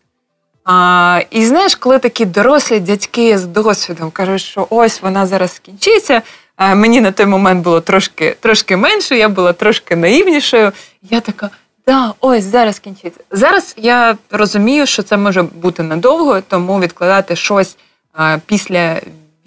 А, 0.64 1.20
І 1.30 1.44
знаєш, 1.44 1.74
коли 1.74 1.98
такі 1.98 2.24
дорослі 2.24 2.80
дядьки 2.80 3.38
з 3.38 3.46
досвідом 3.46 4.10
кажуть, 4.10 4.40
що 4.40 4.66
ось 4.70 5.02
вона 5.02 5.26
зараз 5.26 5.54
скінчиться. 5.54 6.22
Е, 6.58 6.74
мені 6.74 7.00
на 7.00 7.12
той 7.12 7.26
момент 7.26 7.64
було 7.64 7.80
трошки 7.80 8.36
трошки 8.40 8.76
менше, 8.76 9.16
я 9.16 9.28
була 9.28 9.52
трошки 9.52 9.96
наївнішою. 9.96 10.72
Я 11.02 11.20
така, 11.20 11.50
да, 11.86 12.14
ось 12.20 12.44
зараз 12.44 12.76
скінчиться. 12.76 13.20
Зараз 13.30 13.74
я 13.76 14.16
розумію, 14.30 14.86
що 14.86 15.02
це 15.02 15.16
може 15.16 15.42
бути 15.42 15.82
надовго, 15.82 16.40
тому 16.40 16.80
відкладати 16.80 17.36
щось 17.36 17.76
е, 18.20 18.40
після 18.46 19.00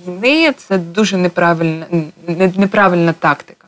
війни 0.07 0.53
це 0.57 0.77
дуже 0.77 1.17
неправильна, 1.17 1.85
неправильна 2.57 3.13
тактика. 3.13 3.60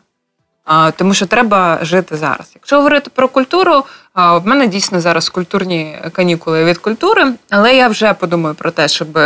Тому 0.96 1.14
що 1.14 1.26
треба 1.26 1.80
жити 1.82 2.18
зараз. 2.18 2.52
Якщо 2.56 2.76
говорити 2.76 3.12
про 3.16 3.28
культуру, 3.28 3.84
в 4.16 4.42
мене 4.46 4.68
дійсно 4.68 5.02
зараз 5.02 5.30
культурні 5.30 5.98
канікули 6.12 6.66
від 6.66 6.78
культури, 6.78 7.34
але 7.50 7.76
я 7.76 7.88
вже 7.88 8.14
подумаю 8.14 8.56
про 8.56 8.72
те, 8.72 8.88
щоб 8.88 9.20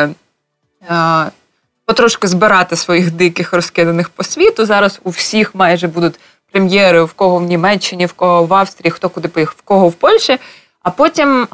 потрошки 1.86 2.28
збирати 2.28 2.76
своїх 2.76 3.12
диких 3.12 3.54
розкиданих 3.54 4.10
по 4.10 4.24
світу. 4.24 4.66
Зараз 4.66 5.00
у 5.04 5.10
всіх 5.10 5.56
майже 5.56 5.88
будуть 5.88 6.20
прем'єри, 6.52 7.04
в 7.04 7.14
кого 7.14 7.38
в 7.38 7.44
Німеччині, 7.44 8.06
в 8.06 8.14
кого 8.14 8.44
в 8.44 8.54
Австрії, 8.54 8.92
хто 8.92 9.10
куди 9.10 9.28
поїхав, 9.28 9.56
в 9.58 9.62
кого 9.62 9.88
в 9.88 9.94
Польщі. 9.94 10.38
А 10.84 10.90
потім 10.90 11.48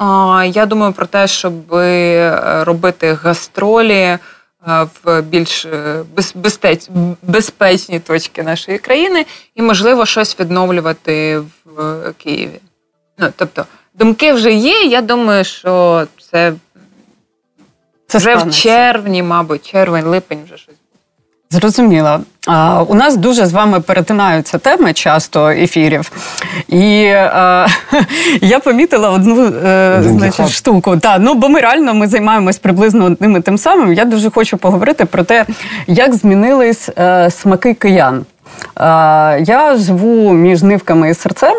я 0.46 0.66
думаю 0.66 0.92
про 0.92 1.06
те, 1.06 1.26
щоб 1.26 1.74
е, 1.74 2.64
робити 2.64 3.12
гастролі 3.12 4.18
в 4.66 5.22
більш 5.22 5.64
е, 5.64 6.04
безпечні 7.22 8.00
точки 8.00 8.42
нашої 8.42 8.78
країни, 8.78 9.26
і 9.54 9.62
можливо 9.62 10.06
щось 10.06 10.40
відновлювати 10.40 11.42
в 11.64 12.12
Києві. 12.18 12.60
Ну 13.18 13.32
тобто 13.36 13.66
думки 13.94 14.32
вже 14.32 14.52
є. 14.52 14.82
Я 14.82 15.00
думаю, 15.00 15.44
що 15.44 16.06
це, 16.30 16.52
це 18.06 18.18
вже 18.18 18.30
станеться. 18.30 18.60
в 18.60 18.62
червні, 18.62 19.22
мабуть, 19.22 19.66
червень, 19.66 20.04
липень 20.04 20.44
вже 20.44 20.56
щось. 20.56 20.74
Зрозуміло. 21.54 22.20
У 22.88 22.94
нас 22.94 23.16
дуже 23.16 23.46
з 23.46 23.52
вами 23.52 23.80
перетинаються 23.80 24.58
теми 24.58 24.92
часто 24.92 25.48
ефірів. 25.48 26.12
І 26.68 27.04
а, 27.14 27.66
я 28.40 28.58
помітила 28.58 29.10
одну 29.10 29.46
е, 29.46 30.02
значить, 30.06 30.48
штуку. 30.50 30.96
Та, 30.96 31.18
ну, 31.18 31.34
Бо 31.34 31.48
ми 31.48 31.60
реально 31.60 31.94
ми 31.94 32.06
займаємось 32.06 32.58
приблизно 32.58 33.04
одним 33.04 33.36
і 33.36 33.40
тим 33.40 33.58
самим. 33.58 33.92
Я 33.92 34.04
дуже 34.04 34.30
хочу 34.30 34.56
поговорити 34.56 35.04
про 35.04 35.24
те, 35.24 35.46
як 35.86 36.14
змінились 36.14 36.88
е, 36.98 37.30
смаки 37.30 37.74
киян. 37.74 38.16
Е, 38.16 38.24
я 39.40 39.76
живу 39.76 40.32
між 40.32 40.62
нивками 40.62 41.10
і 41.10 41.14
серцем. 41.14 41.54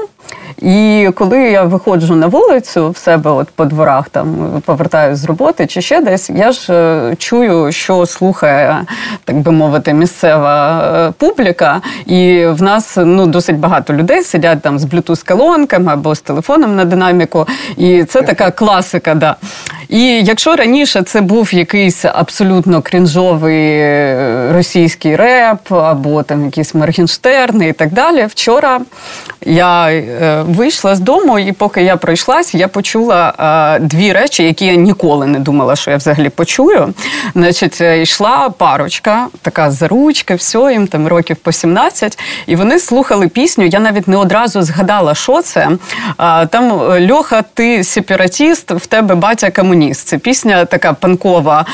І 0.58 1.10
коли 1.16 1.40
я 1.40 1.64
виходжу 1.64 2.16
на 2.16 2.28
вулицю 2.28 2.90
в 2.90 2.98
себе, 2.98 3.32
от 3.32 3.50
по 3.50 3.66
дворах, 3.66 4.10
там 4.10 4.62
повертаюся 4.66 5.16
з 5.16 5.26
роботи 5.26 5.68
чи 5.68 5.82
ще 5.82 6.02
десь, 6.02 6.30
я 6.30 6.52
ж 6.52 6.74
е, 6.74 7.16
чую, 7.16 7.72
що 7.72 8.06
слухає, 8.06 8.86
так 9.26 9.38
би 9.38 9.52
мовити, 9.52 9.94
місцева 9.94 10.82
е, 10.96 11.12
публіка. 11.18 11.82
І 12.06 12.46
в 12.46 12.62
нас 12.62 12.98
ну 12.98 13.26
досить 13.26 13.60
багато 13.60 13.94
людей 13.94 14.24
сидять 14.24 14.62
там 14.62 14.80
з 14.80 14.86
блютуз 14.86 15.24
колонками 15.24 15.94
або 15.94 16.16
з 16.16 16.22
телефоном 16.22 16.76
на 16.76 16.86
динаміку. 16.86 17.48
І 17.78 18.04
це 18.04 18.22
така 18.22 18.52
класика. 18.52 19.16
да. 19.16 19.36
І 19.90 20.24
якщо 20.24 20.56
раніше 20.56 21.02
це 21.02 21.22
був 21.22 21.54
якийсь 21.54 22.06
абсолютно 22.06 22.82
крінжовий 22.82 23.80
е, 23.80 24.50
російський 24.54 25.16
реп, 25.16 25.72
або 25.72 26.24
там 26.24 26.46
якісь 26.46 26.76
Моргенштерни 26.76 27.68
і 27.68 27.74
так 27.74 27.94
далі, 27.94 28.26
вчора 28.26 28.82
я 29.46 30.04
вийшла 30.48 30.96
з 30.96 31.00
дому, 31.00 31.40
і 31.40 31.52
поки 31.52 31.84
я 31.84 31.98
пройшлась, 31.98 32.56
я 32.56 32.68
почула 32.68 33.78
дві 33.82 34.14
речі, 34.14 34.44
які 34.44 34.66
я 34.66 34.76
ніколи 34.76 35.28
не 35.28 35.40
думала, 35.40 35.76
що 35.76 35.92
я 35.92 35.98
взагалі 35.98 36.30
почую. 36.30 36.94
Значить, 37.36 37.82
е, 37.82 38.02
йшла 38.02 38.50
парочка, 38.50 39.28
така 39.42 39.72
за 39.72 39.88
ручки, 39.88 40.36
все, 40.36 40.72
їм 40.72 40.88
там 40.88 41.08
років 41.08 41.36
по 41.36 41.52
17, 41.52 42.20
і 42.48 42.56
вони 42.56 42.80
слухали 42.80 43.28
пісню. 43.28 43.66
Я 43.66 43.80
навіть 43.80 44.08
не 44.08 44.18
одразу 44.18 44.62
згадала, 44.62 45.16
що 45.16 45.42
це. 45.42 45.70
Там 46.50 46.72
Льоха, 47.12 47.44
ти 47.54 47.84
сепаратіст, 47.84 48.72
в 48.72 48.86
тебе 48.86 49.16
батя 49.16 49.52
комуніст 49.52 49.75
Гармоніс. 49.76 50.00
Це 50.00 50.18
пісня 50.18 50.66
така 50.66 50.94
панкова 50.94 51.66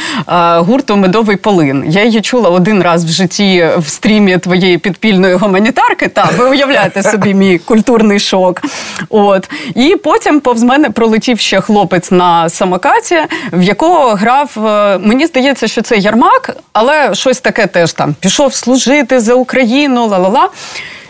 гурту 0.58 0.98
Медовий 0.98 1.36
полин. 1.36 1.84
Я 1.88 2.04
її 2.04 2.22
чула 2.22 2.50
один 2.50 2.82
раз 2.82 3.06
в 3.06 3.08
житті 3.08 3.70
в 3.78 3.88
стрімі 3.88 4.38
твоєї 4.38 4.78
підпільної 4.78 5.36
гуманітарки. 5.36 6.08
Та 6.08 6.30
ви 6.38 6.50
уявляєте 6.50 7.04
собі 7.04 7.34
мій 7.34 7.58
культурний 7.58 8.20
шок. 8.20 8.62
От 9.10 9.50
і 9.76 9.96
потім 10.04 10.40
повз 10.40 10.64
мене 10.64 10.90
пролетів 10.90 11.40
ще 11.40 11.62
хлопець 11.62 12.12
на 12.12 12.50
самокаті, 12.50 13.20
в 13.54 13.62
якого 13.62 14.14
грав. 14.16 14.58
Е, 14.58 14.98
мені 14.98 15.26
здається, 15.26 15.68
що 15.68 15.82
це 15.82 15.98
Ярмак, 15.98 16.58
але 16.74 17.16
щось 17.16 17.42
таке 17.42 17.68
теж 17.68 17.94
там 17.94 18.16
пішов 18.20 18.54
служити 18.54 19.20
за 19.20 19.34
Україну, 19.34 20.08
ла-ла-ла. 20.08 20.50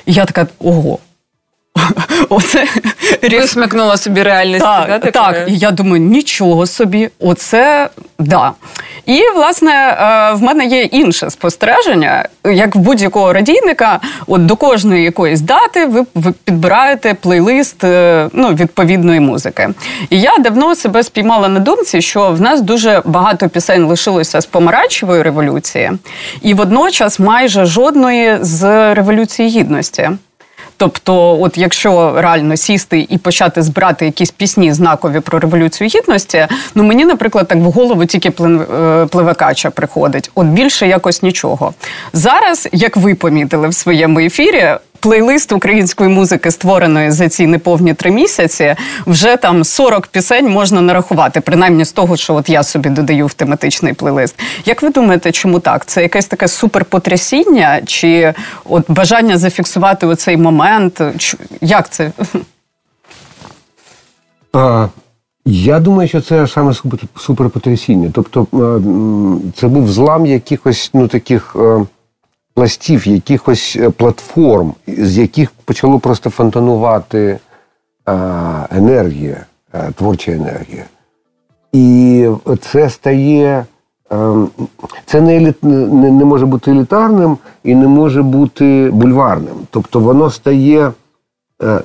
Я 0.06 0.26
така 0.26 0.48
ого. 0.60 1.00
Оце 2.30 2.68
Висмикнула 3.32 3.98
собі 3.98 4.24
реальність. 4.24 4.66
Так, 4.66 5.02
да, 5.04 5.12
так. 5.12 5.50
І 5.50 5.58
я 5.58 5.72
думаю, 5.72 6.04
нічого 6.04 6.66
собі, 6.66 7.10
оце 7.20 7.90
да. 8.20 8.52
І, 9.06 9.22
власне, 9.36 9.72
е, 9.72 10.34
в 10.34 10.42
мене 10.42 10.66
є 10.66 10.82
інше 10.82 11.30
спостереження, 11.30 12.26
як 12.46 12.76
в 12.76 12.80
будь-якого 12.80 13.34
радійника, 13.34 14.00
от 14.28 14.46
до 14.46 14.56
кожної 14.56 15.04
якоїсь 15.04 15.42
дати 15.42 15.86
ви, 15.86 16.06
підбираєте 16.44 17.14
плейлист 17.14 17.84
е, 17.84 18.30
ну, 18.34 18.54
відповідної 18.54 19.20
музики. 19.20 19.70
І 20.10 20.22
я 20.22 20.38
давно 20.38 20.76
себе 20.76 21.04
спіймала 21.04 21.48
на 21.48 21.60
думці, 21.60 22.02
що 22.02 22.30
в 22.30 22.42
нас 22.42 22.62
дуже 22.62 23.02
багато 23.06 23.50
пісень 23.50 23.86
лишилося 23.86 24.42
з 24.42 24.46
помаранчевої 24.46 25.22
революції, 25.22 25.92
і 26.42 26.54
водночас 26.54 27.20
майже 27.20 27.66
жодної 27.66 28.38
з 28.42 28.94
революції 28.94 29.50
гідності. 29.50 30.10
Тобто, 30.82 31.42
от 31.42 31.58
якщо 31.58 32.22
реально 32.22 32.58
сісти 32.58 33.08
і 33.10 33.18
почати 33.18 33.62
збирати 33.62 34.06
якісь 34.06 34.32
пісні 34.32 34.74
знакові 34.74 35.20
про 35.20 35.40
революцію 35.40 35.88
гідності, 35.88 36.48
ну 36.76 36.84
мені, 36.84 37.06
наприклад, 37.06 37.48
так 37.48 37.58
в 37.58 37.72
голову 37.72 38.06
тільки 38.06 38.30
е, 38.30 39.06
пливекача 39.06 39.70
приходить. 39.70 40.32
От 40.36 40.48
більше 40.48 40.88
якось 40.88 41.24
нічого. 41.24 41.74
Зараз, 42.14 42.70
як 42.72 42.98
ви 42.98 43.16
помітили 43.16 43.68
в 43.68 43.74
своєму 43.74 44.20
ефірі, 44.20 44.76
плейлист 45.02 45.52
української 45.52 46.10
музики, 46.10 46.52
створеної 46.52 47.12
за 47.12 47.30
ці 47.30 47.48
неповні 47.48 47.94
три 47.94 48.12
місяці, 48.12 48.76
вже 49.08 49.38
там 49.38 49.64
40 49.64 50.08
пісень 50.08 50.50
можна 50.50 50.82
нарахувати, 50.82 51.42
принаймні 51.42 51.86
з 51.86 51.92
того, 51.92 52.18
що 52.18 52.36
от 52.36 52.50
я 52.50 52.64
собі 52.64 52.90
додаю 52.90 53.28
в 53.28 53.34
тематичний 53.34 53.94
плейлист. 53.94 54.40
Як 54.66 54.82
ви 54.82 54.90
думаєте, 54.90 55.32
чому 55.32 55.60
так? 55.60 55.86
Це 55.86 56.02
якесь 56.02 56.26
таке 56.26 56.48
суперпотрясіння, 56.48 57.82
чи 57.86 58.34
от 58.66 58.92
бажання 58.92 59.38
зафіксувати 59.38 60.08
оцей 60.08 60.38
момент? 60.38 61.02
Як 61.62 61.90
це? 61.90 62.12
А, 64.54 64.88
Я 65.46 65.80
думаю, 65.80 66.10
що 66.10 66.22
це 66.22 66.48
саме 66.48 66.74
суперпотрясіння. 67.18 68.12
Тобто 68.14 68.48
це 69.56 69.68
був 69.68 69.92
злам 69.92 70.26
якихось 70.26 70.90
ну 70.94 71.08
таких. 71.08 71.56
Пластів, 72.54 73.08
якихось 73.08 73.78
е, 73.80 73.90
платформ, 73.90 74.74
з 74.88 75.18
яких 75.18 75.52
почало 75.52 76.00
просто 76.00 76.30
фонтанувати 76.30 77.20
е, 77.20 77.40
енергія, 78.72 79.46
е, 79.74 79.92
творча 79.96 80.32
енергія. 80.32 80.86
І 81.74 82.28
це 82.62 82.90
стає. 82.90 83.66
Це 85.06 85.22
не 85.22 85.38
еліт, 85.38 85.64
не, 85.64 86.12
не 86.12 86.26
може 86.26 86.46
бути 86.46 86.72
елітарним 86.72 87.38
і 87.64 87.76
не 87.76 87.88
може 87.88 88.22
бути 88.24 88.90
бульварним. 88.94 89.56
Тобто 89.70 90.00
воно 90.00 90.30
стає 90.30 90.92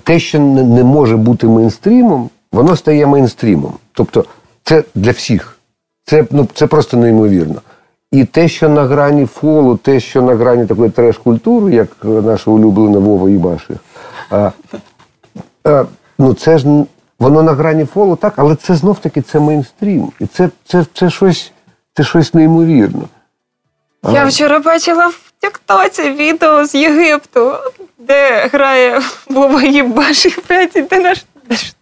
те, 0.02 0.18
що 0.18 0.40
не 0.40 0.84
може 0.84 1.16
бути 1.16 1.46
мейнстрімом, 1.46 2.30
воно 2.52 2.76
стає 2.76 3.06
мейнстрімом. 3.06 3.72
Тобто 3.92 4.24
це 4.62 4.84
для 4.94 5.10
всіх. 5.10 5.58
Це 6.04 6.26
ну, 6.30 6.48
це 6.54 6.66
просто 6.66 6.96
неймовірно. 6.96 7.60
І 8.16 8.24
те, 8.24 8.48
що 8.48 8.68
на 8.68 8.84
грані 8.84 9.26
фолу, 9.26 9.76
те, 9.76 10.00
що 10.00 10.22
на 10.22 10.34
грані 10.34 10.66
такої 10.66 10.90
треш-культури, 10.90 11.74
як 11.74 11.88
наша 12.02 12.50
улюблена 12.50 12.98
Вова 12.98 13.30
Ібаши, 13.30 13.74
а, 14.30 14.50
а, 15.64 15.84
ну 16.18 16.34
це 16.34 16.58
ж 16.58 16.66
воно 17.18 17.42
на 17.42 17.52
грані 17.52 17.84
фолу, 17.84 18.16
так, 18.16 18.32
але 18.36 18.56
це 18.56 18.74
знов 18.74 18.98
таки 18.98 19.22
це 19.22 19.40
мейнстрім. 19.40 20.12
І 20.20 20.26
це 20.26 20.50
це, 20.64 20.84
це, 20.94 21.10
щось 21.10 21.52
це 21.94 22.04
щось 22.04 22.34
неймовірне. 22.34 23.02
Я 24.12 24.24
вчора 24.24 24.58
бачила 24.58 25.06
в 25.06 25.32
Тіктоці 25.40 26.10
відео 26.10 26.66
з 26.66 26.74
Єгипту, 26.74 27.52
де 27.98 28.46
грає 28.52 29.00
Вова 29.30 29.62
Єбаші, 29.62 30.34
і 30.74 30.82
де 30.82 31.00
наш 31.00 31.24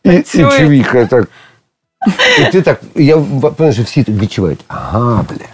і, 0.04 0.10
і 0.10 0.22
чувіха 0.58 1.06
так. 1.06 1.28
І 2.40 2.52
ти 2.52 2.62
так, 2.62 2.80
я 2.94 3.24
що 3.72 3.82
всі 3.82 4.04
відчувають, 4.08 4.64
ага, 4.68 5.24
бля. 5.28 5.53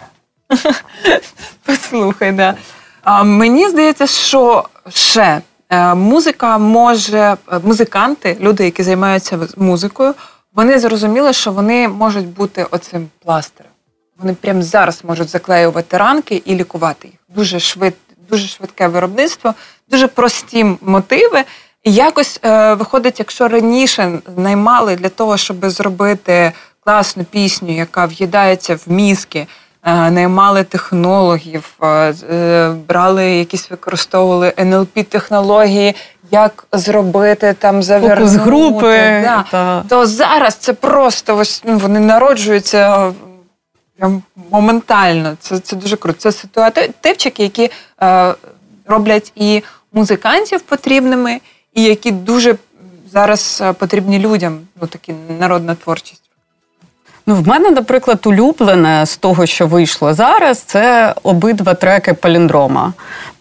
Послухай, 1.64 2.32
да. 2.32 2.54
А, 3.02 3.23
Мені 3.23 3.69
здається, 3.69 4.06
що 4.06 4.65
ще 4.89 5.41
е, 5.71 5.95
музика 5.95 6.58
може, 6.58 7.19
е, 7.19 7.36
музиканти, 7.65 8.36
люди, 8.41 8.65
які 8.65 8.82
займаються 8.82 9.39
музикою, 9.56 10.15
вони 10.54 10.78
зрозуміли, 10.78 11.32
що 11.32 11.52
вони 11.52 11.89
можуть 11.89 12.26
бути 12.26 12.67
оцим 12.71 13.08
пластирем. 13.25 13.73
Вони 14.19 14.34
прямо 14.34 14.63
зараз 14.63 15.04
можуть 15.04 15.28
заклеювати 15.28 15.97
ранки 15.97 16.43
і 16.45 16.54
лікувати 16.54 17.08
їх. 17.08 17.17
Дуже 17.28 17.60
швид, 17.60 17.95
дуже 18.30 18.49
швидке 18.49 18.89
виробництво, 18.89 19.54
дуже 19.91 20.06
прості 20.06 20.76
мотиви. 20.80 21.45
І 21.84 21.93
якось 21.93 22.41
е, 22.45 22.75
виходить, 22.75 23.19
якщо 23.19 23.49
раніше 23.49 24.19
наймали 24.36 24.97
для 24.97 25.08
того, 25.08 25.36
щоб 25.36 25.71
зробити 25.71 26.52
класну 26.80 27.25
пісню, 27.25 27.76
яка 27.76 28.06
в'їдається 28.06 28.75
в 28.75 28.82
мізки, 28.86 29.47
наймали 29.84 30.64
технологів, 30.64 31.75
е, 31.82 31.86
е, 31.86 32.75
брали 32.88 33.30
якісь 33.30 33.71
використовували 33.71 34.52
НЛП 34.58 35.08
технології. 35.08 35.95
Як 36.30 36.66
зробити 36.73 37.54
там 37.58 37.82
завернути, 37.82 38.21
Фокус 38.21 38.34
групи 38.34 39.21
да. 39.25 39.45
та... 39.50 39.84
то 39.88 40.06
зараз 40.06 40.54
це 40.54 40.73
просто 40.73 41.36
ось 41.36 41.62
ну, 41.64 41.78
вони 41.78 42.00
народжуються 42.00 43.12
прям 43.99 44.23
моментально. 44.50 45.36
Це 45.40 45.58
це 45.58 45.76
дуже 45.76 45.97
круто. 45.97 46.19
Це 46.19 46.32
ситуативчики, 46.32 47.43
які 47.43 47.71
е, 48.02 48.34
роблять 48.86 49.32
і 49.36 49.62
музикантів 49.93 50.60
потрібними, 50.60 51.40
і 51.75 51.82
які 51.82 52.10
дуже 52.10 52.54
зараз 53.12 53.62
потрібні 53.78 54.19
людям. 54.19 54.60
Ну 54.80 54.86
такі 54.86 55.14
народна 55.38 55.75
творчість. 55.75 56.29
Ну, 57.30 57.36
в 57.36 57.49
мене, 57.49 57.71
наприклад, 57.71 58.26
улюблене 58.26 59.06
з 59.06 59.16
того, 59.16 59.47
що 59.47 59.66
вийшло 59.66 60.14
зараз, 60.14 60.58
це 60.58 61.14
обидва 61.23 61.75
треки 61.75 62.14
паліндрома. 62.14 62.93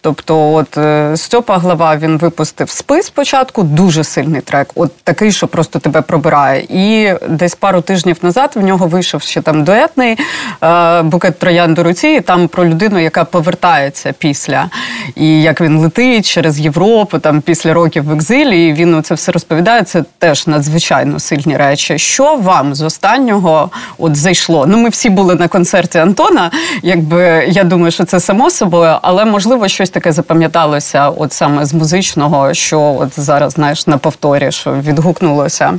Тобто, 0.02 0.52
от 0.52 0.78
е, 0.78 1.16
Стьопа 1.16 1.58
Глава 1.58 1.96
він 1.96 2.18
випустив 2.18 2.70
спис 2.70 3.06
спочатку, 3.06 3.62
дуже 3.62 4.04
сильний 4.04 4.40
трек, 4.40 4.68
от 4.74 4.96
такий, 4.96 5.32
що 5.32 5.48
просто 5.48 5.78
тебе 5.78 6.02
пробирає. 6.02 6.66
І 6.68 7.12
десь 7.28 7.54
пару 7.54 7.80
тижнів 7.80 8.16
назад 8.22 8.50
в 8.54 8.60
нього 8.60 8.86
вийшов 8.86 9.22
ще 9.22 9.42
там 9.42 9.64
дуетний 9.64 10.18
е, 10.62 11.02
букет 11.02 11.38
троян 11.38 11.74
до 11.74 11.82
руці, 11.82 12.08
і 12.08 12.20
там 12.20 12.48
про 12.48 12.66
людину, 12.66 12.98
яка 12.98 13.24
повертається 13.24 14.14
після, 14.18 14.70
і 15.14 15.42
як 15.42 15.60
він 15.60 15.78
летить 15.78 16.30
через 16.30 16.60
Європу, 16.60 17.18
там 17.18 17.40
після 17.40 17.74
років 17.74 18.04
в 18.04 18.12
екзилі. 18.12 18.68
і 18.68 18.72
Він 18.72 19.02
це 19.02 19.14
все 19.14 19.32
розповідає. 19.32 19.82
Це 19.82 20.04
теж 20.18 20.46
надзвичайно 20.46 21.20
сильні 21.20 21.56
речі. 21.56 21.98
Що 21.98 22.36
вам 22.36 22.74
з 22.74 22.82
останнього 22.82 23.70
от 23.98 24.16
зайшло? 24.16 24.66
Ну, 24.66 24.78
ми 24.78 24.88
всі 24.88 25.10
були 25.10 25.34
на 25.34 25.48
концерті 25.48 25.98
Антона. 25.98 26.50
Якби 26.82 27.22
я 27.48 27.64
думаю, 27.64 27.90
що 27.90 28.04
це 28.04 28.20
само 28.20 28.50
собою, 28.50 28.96
але 29.02 29.24
можливо 29.24 29.68
щось 29.68 29.90
таке 29.90 30.12
запам'яталося, 30.12 31.08
от 31.08 31.32
саме 31.32 31.66
з 31.66 31.74
музичного, 31.74 32.54
що 32.54 32.80
от 33.00 33.20
зараз 33.20 33.52
знаєш 33.52 33.86
на 33.86 33.98
повторі, 33.98 34.52
що 34.52 34.72
відгукнулося? 34.72 35.78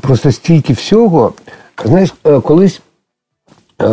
Просто 0.00 0.32
стільки 0.32 0.72
всього. 0.72 1.32
Знаєш, 1.84 2.14
е, 2.24 2.40
колись, 2.40 2.80
е, 3.82 3.84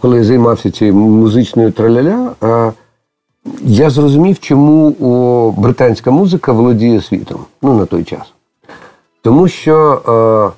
коли 0.00 0.16
я 0.16 0.24
займався 0.24 0.70
цією 0.70 0.96
музичною 0.96 1.72
траляля, 1.72 2.32
е, 2.42 2.72
я 3.62 3.90
зрозумів, 3.90 4.38
чому 4.38 5.54
британська 5.58 6.10
музика 6.10 6.52
володіє 6.52 7.00
світом 7.00 7.44
ну, 7.62 7.74
на 7.74 7.86
той 7.86 8.04
час. 8.04 8.33
Тому 9.24 9.48
що 9.48 10.52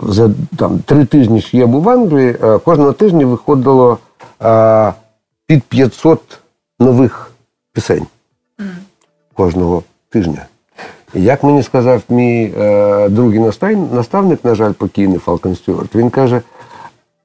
за 0.00 0.30
там, 0.56 0.78
три 0.78 1.04
тижні 1.04 1.40
що 1.40 1.56
я 1.56 1.66
був 1.66 1.82
в 1.82 1.90
Англії, 1.90 2.36
кожного 2.64 2.92
тижня 2.92 3.26
виходило 3.26 3.98
а, 4.40 4.92
під 5.46 5.62
500 5.62 6.38
нових 6.80 7.30
пісень 7.72 8.06
кожного 9.34 9.82
тижня. 10.10 10.46
Як 11.14 11.44
мені 11.44 11.62
сказав 11.62 12.02
мій 12.08 12.54
е, 12.58 13.08
другий 13.08 13.40
наставник, 13.92 14.44
на 14.44 14.54
жаль, 14.54 14.72
покійний 14.72 15.18
Фалкон 15.18 15.56
Стюарт, 15.56 15.94
він 15.94 16.10
каже: 16.10 16.42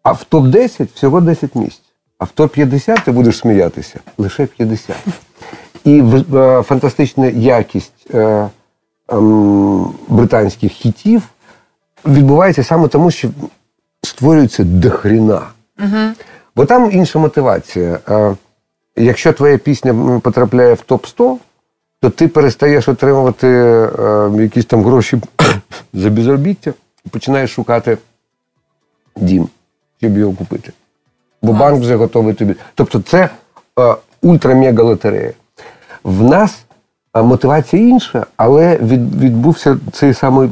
а 0.03 0.11
в 0.11 0.25
топ-10 0.31 0.87
всього 0.93 1.21
10 1.21 1.55
місць, 1.55 1.81
а 2.17 2.25
в 2.25 2.31
топ-50 2.37 3.05
ти 3.05 3.11
будеш 3.11 3.37
сміятися 3.37 3.99
лише 4.17 4.45
50. 4.45 4.95
І 5.85 6.03
е, 6.33 6.61
фантастична 6.61 7.27
якість 7.27 8.07
е, 8.13 8.19
е, 8.19 8.49
британських 10.07 10.71
хітів 10.71 11.21
відбувається 12.05 12.63
саме 12.63 12.87
тому, 12.87 13.11
що 13.11 13.29
створюється 14.01 14.63
дохріна. 14.63 15.41
Угу. 15.79 16.13
Бо 16.55 16.65
там 16.65 16.91
інша 16.91 17.19
мотивація. 17.19 17.99
Якщо 18.95 19.33
твоя 19.33 19.57
пісня 19.57 20.19
потрапляє 20.23 20.73
в 20.73 20.83
топ-100, 20.87 21.37
то 22.01 22.09
ти 22.09 22.27
перестаєш 22.27 22.87
отримувати 22.87 23.47
е, 23.47 24.29
якісь 24.37 24.65
там 24.65 24.83
гроші 24.83 25.21
за 25.93 26.09
безробіття 26.09 26.73
і 27.05 27.09
починаєш 27.09 27.51
шукати 27.51 27.97
дім, 29.15 29.47
щоб 29.97 30.17
його 30.17 30.33
купити. 30.33 30.71
Бо 31.41 31.53
банк 31.53 31.81
вже 31.81 31.95
готовий 31.95 32.33
тобі. 32.33 32.55
Тобто 32.75 33.01
це 33.01 33.29
е, 33.79 33.95
ультра-мега 34.21 34.83
лотерея. 34.83 35.33
В 36.03 36.23
нас 36.23 36.51
е, 36.51 36.62
мотивація 37.15 37.87
інша, 37.87 38.25
але 38.37 38.77
від, 38.77 39.21
відбувся 39.21 39.77
цей 39.91 40.13
самий 40.13 40.49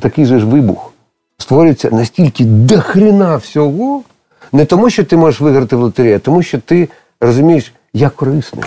такий 0.00 0.26
же 0.26 0.38
ж 0.38 0.46
вибух. 0.46 0.92
Створюється 1.38 1.90
настільки 1.90 2.44
дохріна 2.44 3.36
всього, 3.36 4.02
не 4.52 4.64
тому, 4.64 4.90
що 4.90 5.04
ти 5.04 5.16
можеш 5.16 5.40
виграти 5.40 5.76
в 5.76 5.80
лотерею, 5.80 6.16
а 6.16 6.18
тому, 6.18 6.42
що 6.42 6.58
ти 6.58 6.88
розумієш, 7.20 7.72
я 7.92 8.10
корисний, 8.10 8.64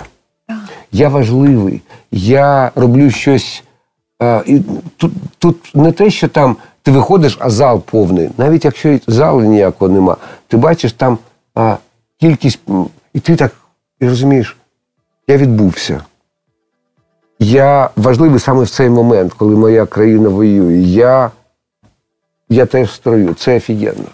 я 0.92 1.08
важливий, 1.08 1.82
я 2.12 2.70
роблю 2.74 3.10
щось. 3.10 3.62
І 4.46 4.60
Тут 4.96 5.12
тут 5.38 5.72
не 5.74 5.92
те, 5.92 6.10
що 6.10 6.28
там 6.28 6.56
ти 6.82 6.90
виходиш, 6.90 7.38
а 7.40 7.50
зал 7.50 7.80
повний. 7.80 8.30
Навіть 8.38 8.64
якщо 8.64 8.98
залу 9.06 9.40
ніякого 9.40 9.92
нема, 9.92 10.16
ти 10.48 10.56
бачиш 10.56 10.92
там 10.92 11.18
а, 11.54 11.76
кількість, 12.20 12.60
і 13.14 13.20
ти 13.20 13.36
так 13.36 13.52
і 14.00 14.08
розумієш, 14.08 14.56
я 15.28 15.36
відбувся. 15.36 16.00
Я 17.38 17.90
важливий 17.96 18.40
саме 18.40 18.62
в 18.64 18.70
цей 18.70 18.90
момент, 18.90 19.32
коли 19.32 19.56
моя 19.56 19.86
країна 19.86 20.28
воює. 20.28 20.76
Я 20.76 21.30
я 22.48 22.66
теж 22.66 22.92
строю. 22.92 23.34
Це 23.34 23.56
офігенно. 23.56 24.08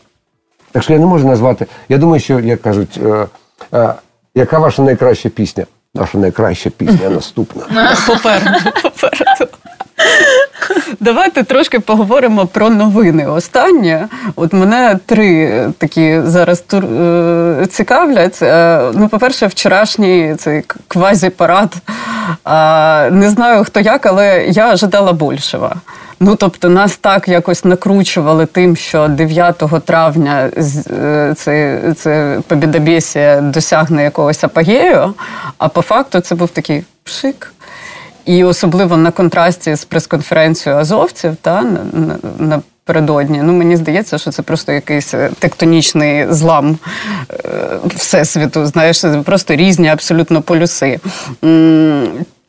Так 0.73 0.83
що 0.83 0.93
я 0.93 0.99
не 0.99 1.07
можу 1.07 1.27
назвати. 1.27 1.67
Я 1.89 1.99
думаю, 1.99 2.21
що, 2.21 2.41
як 2.41 2.63
кажуть, 2.63 3.01
е, 3.05 3.27
е, 3.75 3.95
яка 4.35 4.59
ваша 4.59 4.83
найкраща 4.83 5.29
пісня? 5.29 5.67
Наша 5.95 6.19
найкраща 6.19 6.71
пісня 6.71 7.11
наступна. 7.11 7.63
Попереду. 8.07 8.71
Попереду. 8.83 9.53
Давайте 11.01 11.43
трошки 11.43 11.81
поговоримо 11.81 12.47
про 12.47 12.71
новини. 12.71 13.27
Останнє, 13.27 14.09
от 14.37 14.53
мене 14.53 14.99
три 15.07 15.51
такі 15.79 16.21
зараз 16.25 16.61
тур 16.61 16.85
е, 16.85 17.67
цікавлять. 17.71 18.39
Е, 18.43 18.91
ну, 18.95 19.09
по-перше, 19.09 19.47
вчорашній 19.47 20.35
цей 20.39 20.63
квазі-парад. 20.89 21.77
Не 23.11 23.31
знаю 23.31 23.65
хто 23.65 23.81
як, 23.81 24.07
але 24.07 24.45
я 24.47 24.73
ожидала 24.73 25.13
більшого. 25.13 25.73
Ну, 26.21 26.37
тобто, 26.37 26.69
нас 26.69 26.97
так 26.97 27.29
якось 27.29 27.65
накручували 27.65 28.47
тим, 28.47 28.77
що 28.77 29.09
9 29.09 29.63
травня 29.85 30.51
е, 30.91 31.35
це 31.37 31.81
це 31.97 32.41
побідобєсія 32.49 33.41
досягне 33.41 34.03
якогось 34.03 34.45
апогею, 34.45 35.15
а 35.59 35.69
по 35.69 35.83
факту 35.83 36.21
це 36.21 36.35
був 36.35 36.49
такий 36.49 36.85
пшик. 37.05 37.53
І 38.25 38.45
особливо 38.45 38.97
на 38.97 39.11
контрасті 39.11 39.75
з 39.75 39.85
прес-конференцією 39.85 40.81
азовців 40.81 41.37
та 41.43 41.65
напередодні. 42.87 43.43
Ну 43.43 43.53
мені 43.53 43.77
здається, 43.77 44.19
що 44.19 44.31
це 44.31 44.43
просто 44.43 44.73
якийсь 44.73 45.15
е, 45.15 45.31
тектонічний 45.39 46.33
злам 46.33 46.79
е, 47.31 47.79
всесвіту. 47.85 48.67
Знаєш, 48.67 49.01
це 49.01 49.23
просто 49.25 49.57
різні 49.57 49.89
абсолютно 49.89 50.43
полюси. 50.43 51.01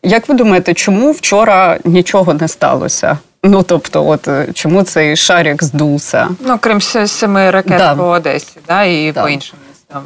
Як 0.04 0.30
ви 0.30 0.36
думаєте, 0.36 0.74
чому 0.74 1.12
вчора 1.12 1.80
нічого 1.84 2.34
не 2.34 2.48
сталося? 2.48 3.18
Ну 3.44 3.64
тобто, 3.64 4.08
от 4.08 4.28
е, 4.28 4.48
чому 4.54 4.84
цей 4.84 5.16
шарик 5.16 5.64
здувся? 5.64 6.30
Ну 6.40 6.58
крім 6.62 6.82
семи 6.82 7.52
ракет 7.52 7.78
да. 7.78 7.96
по 7.96 8.04
Одесі, 8.04 8.58
да, 8.68 8.84
і 8.84 9.12
да. 9.12 9.22
по 9.22 9.30
іншим 9.30 9.60
містам. 9.70 10.04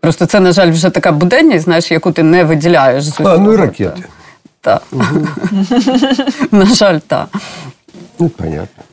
Просто 0.00 0.26
це, 0.26 0.40
на 0.40 0.52
жаль, 0.52 0.70
вже 0.70 0.90
така 0.90 1.12
буденність, 1.12 1.64
знаєш, 1.64 1.90
яку 1.90 2.12
ти 2.12 2.22
не 2.22 2.44
виділяєш 2.44 3.04
з 3.04 3.08
усього. 3.08 3.30
А, 3.30 3.38
ну 3.38 3.52
і 3.52 3.56
ракети. 3.56 4.04
Так. 4.60 4.82
На 6.50 6.66
жаль, 6.66 6.98
так. 6.98 7.28
Ну, 8.18 8.28
понятно. 8.28 8.84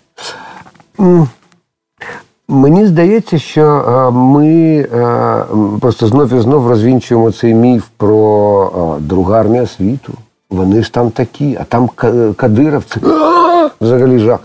Мені 2.48 2.88
здається, 2.88 3.40
що 3.40 3.62
е, 3.62 4.12
ми 4.12 4.80
е, 4.94 5.44
просто 5.82 6.08
знов 6.08 6.34
і 6.34 6.40
знов 6.40 6.68
розвінчуємо 6.68 7.32
цей 7.32 7.54
міф 7.54 7.88
про 7.98 8.98
другу 9.00 9.32
армію 9.32 9.68
світу. 9.68 10.14
Вони 10.50 10.84
ж 10.84 10.94
там 10.94 11.12
такі, 11.12 11.58
а 11.62 11.64
там 11.64 11.88
кадировці 12.36 13.00
взагалі 13.82 14.20
жах. 14.20 14.40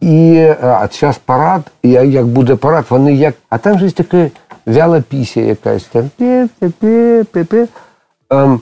І 0.00 0.36
а 0.62 0.88
час 0.88 1.18
парад, 1.24 1.62
і 1.82 1.90
як 1.90 2.26
буде 2.26 2.56
парад, 2.56 2.84
вони 2.90 3.14
як. 3.14 3.34
А 3.48 3.58
там 3.58 3.78
є 3.78 3.90
така 3.90 4.30
вяла 4.66 5.00
пісня 5.00 5.42
якась 5.42 5.84
там. 5.84 6.10
Ем, 8.30 8.60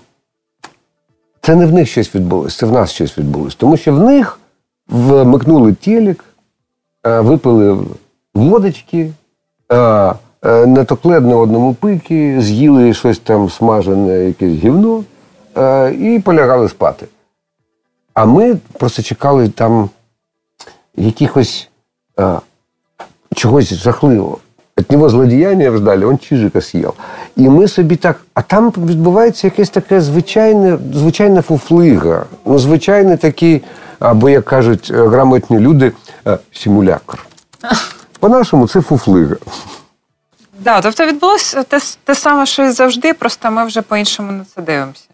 це 1.42 1.56
не 1.56 1.66
в 1.66 1.72
них 1.72 1.88
щось 1.88 2.14
відбулося, 2.14 2.58
це 2.58 2.66
в 2.66 2.72
нас 2.72 2.90
щось 2.90 3.18
відбулося. 3.18 3.56
Тому 3.58 3.76
що 3.76 3.94
в 3.94 4.00
них 4.00 4.38
вмикнули 4.88 5.72
телек, 5.72 6.24
е, 6.24 6.29
випили 7.04 7.78
водочки, 8.34 9.12
е, 9.72 9.76
е, 9.76 10.66
натокли 10.66 11.16
одне 11.16 11.34
одному 11.34 11.74
пики, 11.74 12.40
з'їли 12.40 12.94
щось 12.94 13.18
там 13.18 13.50
смажене, 13.50 14.18
якесь 14.18 14.52
гівно 14.52 15.04
і 15.92 16.20
полягали 16.24 16.68
спати. 16.68 17.06
А 18.14 18.24
ми 18.24 18.56
просто 18.78 19.02
чекали 19.02 19.48
там 19.48 19.90
якихось 20.96 21.68
чогось 23.34 23.74
жахливого. 23.74 24.38
От 24.76 24.92
нього 24.92 25.08
злодіяння 25.08 25.76
ждали, 25.76 26.06
він 26.08 26.18
чижика 26.18 26.60
з'їв. 26.60 26.92
І 27.36 27.48
ми 27.48 27.68
собі 27.68 27.96
так. 27.96 28.20
А 28.34 28.42
там 28.42 28.70
відбувається 28.70 29.46
якесь 29.46 29.70
таке 29.70 30.00
звичайне, 30.00 30.78
звичайна 30.94 31.42
фуфлига. 31.42 32.24
Ну, 32.46 32.58
звичайний 32.58 33.16
такий, 33.16 33.62
або, 34.00 34.28
як 34.30 34.44
кажуть 34.44 34.90
е, 34.94 35.08
грамотні 35.08 35.58
люди, 35.58 35.92
е, 36.26 36.38
симулякр. 36.52 37.18
По-нашому, 38.20 38.68
це 38.68 38.80
фуфлига. 38.80 39.36
Да, 40.58 40.80
тобто 40.80 41.06
відбулося 41.06 41.62
те, 41.62 41.80
те 42.04 42.14
саме, 42.14 42.46
що 42.46 42.64
і 42.64 42.70
завжди, 42.70 43.14
просто 43.14 43.50
ми 43.50 43.64
вже 43.64 43.82
по-іншому 43.82 44.32
на 44.32 44.44
це 44.54 44.62
дивимося. 44.62 45.04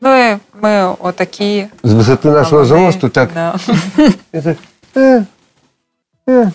Ну 0.00 0.30
і 0.30 0.36
ми 0.62 0.94
отакі. 1.00 1.66
З 1.82 1.92
висоти 1.92 2.30
нашого 2.30 2.64
зросту, 2.64 3.08
так. 3.08 3.30
Да. 3.34 3.54
Е. 6.28 6.52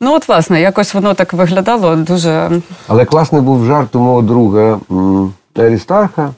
Ну, 0.00 0.14
от, 0.14 0.28
власне, 0.28 0.60
якось 0.60 0.94
воно 0.94 1.14
так 1.14 1.32
виглядало 1.32 1.96
дуже. 1.96 2.50
Але 2.88 3.04
класний 3.04 3.42
був 3.42 3.64
жарт 3.64 3.96
у 3.96 4.00
мого 4.00 4.22
друга 4.22 4.80
Арістарха, 5.56 6.30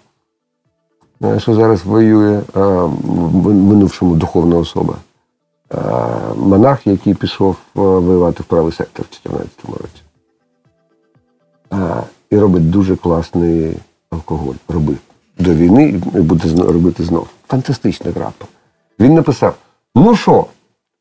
що 1.38 1.54
зараз 1.54 1.84
воює 1.84 2.40
в 2.54 3.54
минувшому 3.54 4.14
духовна 4.14 4.56
особа. 4.56 4.94
Монах, 6.36 6.86
який 6.86 7.14
пішов 7.14 7.52
е, 7.52 7.80
воювати 7.80 8.42
в 8.42 8.46
правий 8.46 8.72
сектор 8.72 9.06
в 9.06 9.30
2014 9.32 9.82
році. 9.82 10.02
І 12.30 12.38
робить 12.38 12.70
дуже 12.70 12.96
класний 12.96 13.76
алкоголь. 14.10 14.54
Робив 14.68 14.98
до 15.38 15.54
війни 15.54 16.00
і 16.14 16.20
буде 16.20 16.62
робити 16.62 17.04
знову. 17.04 17.26
Фантастична 17.48 18.10
грапа. 18.10 18.46
Він 19.00 19.14
написав: 19.14 19.54
ну 19.94 20.16
що? 20.16 20.46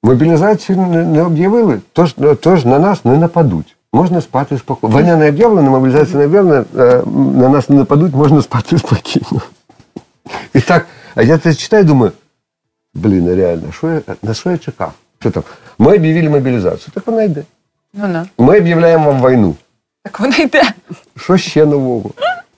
Мобілізацію 0.04 0.78
не 0.88 1.24
об'явили, 1.24 1.80
тож 1.94 2.16
тож 2.42 2.66
на 2.66 2.80
нас 2.80 3.06
не 3.06 3.18
нападуть. 3.18 3.76
Можна 3.94 4.22
спати 4.22 4.58
спокійно. 4.58 5.00
Війна 5.00 5.16
не 5.16 5.30
об'явлена, 5.30 5.70
мобілізація 5.70 6.18
не 6.18 6.26
об'явлена, 6.26 6.66
е, 6.78 7.04
на 7.36 7.50
нас 7.50 7.70
не 7.70 7.76
нападуть, 7.76 8.16
можна 8.16 8.42
спати 8.42 8.78
спокійно. 8.78 9.42
І 10.54 10.62
так, 10.62 10.86
а 11.16 11.24
я 11.24 11.38
це 11.38 11.56
читаю 11.56 11.84
думаю, 11.84 12.12
блін, 12.94 13.36
реально, 13.36 13.72
що 13.78 13.90
я, 13.90 14.02
на 14.24 14.34
що 14.34 14.52
я 14.52 14.58
чекав? 14.58 14.94
Що 15.20 15.32
там? 15.32 15.44
Ми 15.80 15.96
об'явили 15.96 16.30
мобілізацію, 16.30 16.92
так 16.94 17.08
вона 17.08 17.24
йде. 17.24 17.44
Ну, 17.94 18.08
не. 18.08 18.26
Ми 18.38 18.58
об'являємо 18.58 19.12
вам 19.12 19.32
війну. 19.32 19.56
Так 20.04 20.20
вона 20.20 20.38
йде. 20.38 20.64
Що 21.18 21.38
ще 21.38 21.66
нового? 21.66 22.12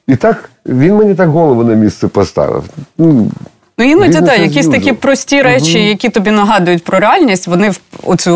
І 0.07 0.15
так 0.15 0.49
він 0.65 0.95
мені 0.95 1.15
так 1.15 1.29
голову 1.29 1.63
на 1.63 1.73
місце 1.73 2.07
поставив. 2.07 2.63
Ну, 2.97 3.31
Ну 3.79 3.85
іноді 3.85 4.21
так, 4.21 4.39
якісь 4.39 4.67
такі 4.67 4.93
прості 4.93 5.41
речі, 5.41 5.77
угу. 5.77 5.87
які 5.87 6.09
тобі 6.09 6.31
нагадують 6.31 6.83
про 6.83 6.99
реальність, 6.99 7.47
вони 7.47 7.69
в 7.69 7.79
оцю 8.03 8.31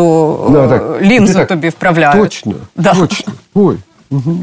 ну, 0.50 0.68
так, 0.68 1.02
лінзу 1.02 1.34
так, 1.34 1.48
тобі 1.48 1.68
вправляють. 1.68 2.22
Точно, 2.22 2.54
да. 2.76 2.94
точно. 2.94 3.32
Ой. 3.54 3.76
Угу. 4.14 4.38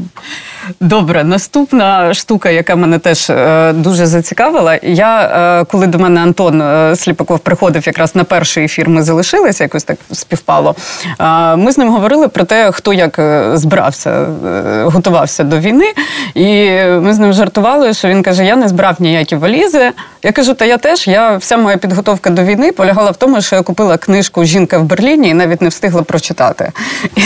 Добре, 0.80 1.24
наступна 1.24 2.14
штука, 2.14 2.50
яка 2.50 2.76
мене 2.76 2.98
теж 2.98 3.30
е, 3.30 3.72
дуже 3.72 4.06
зацікавила. 4.06 4.78
Я 4.82 5.20
е, 5.60 5.64
коли 5.64 5.86
до 5.86 5.98
мене 5.98 6.20
Антон 6.20 6.62
е, 6.62 6.96
Сліпаков 6.96 7.38
приходив 7.38 7.86
якраз 7.86 8.14
на 8.16 8.24
перший 8.24 8.64
ефір, 8.64 8.88
ми 8.88 9.02
залишилися, 9.02 9.64
якось 9.64 9.84
так 9.84 9.98
співпало. 10.12 10.74
Е, 11.20 11.56
ми 11.56 11.72
з 11.72 11.78
ним 11.78 11.90
говорили 11.90 12.28
про 12.28 12.44
те, 12.44 12.72
хто 12.72 12.92
як 12.92 13.18
е, 13.18 13.50
збирався, 13.54 14.10
е, 14.10 14.84
готувався 14.84 15.44
до 15.44 15.58
війни. 15.58 15.92
І 16.34 16.70
ми 16.84 17.14
з 17.14 17.18
ним 17.18 17.32
жартували, 17.32 17.94
що 17.94 18.08
він 18.08 18.22
каже: 18.22 18.44
Я 18.44 18.56
не 18.56 18.68
збирав 18.68 18.96
ніякі 18.98 19.36
валізи. 19.36 19.92
Я 20.22 20.32
кажу, 20.32 20.54
та 20.54 20.64
я 20.64 20.78
теж. 20.78 21.08
Я 21.08 21.36
вся 21.36 21.56
моя 21.56 21.76
підготовка 21.76 22.30
до 22.30 22.42
війни 22.42 22.72
полягала 22.72 23.10
в 23.10 23.16
тому, 23.16 23.40
що 23.40 23.56
я 23.56 23.62
купила 23.62 23.96
книжку 23.96 24.44
Жінка 24.44 24.78
в 24.78 24.82
Берліні 24.82 25.28
і 25.28 25.34
навіть 25.34 25.62
не 25.62 25.68
встигла 25.68 26.02
прочитати. 26.02 26.72
І, 27.16 27.22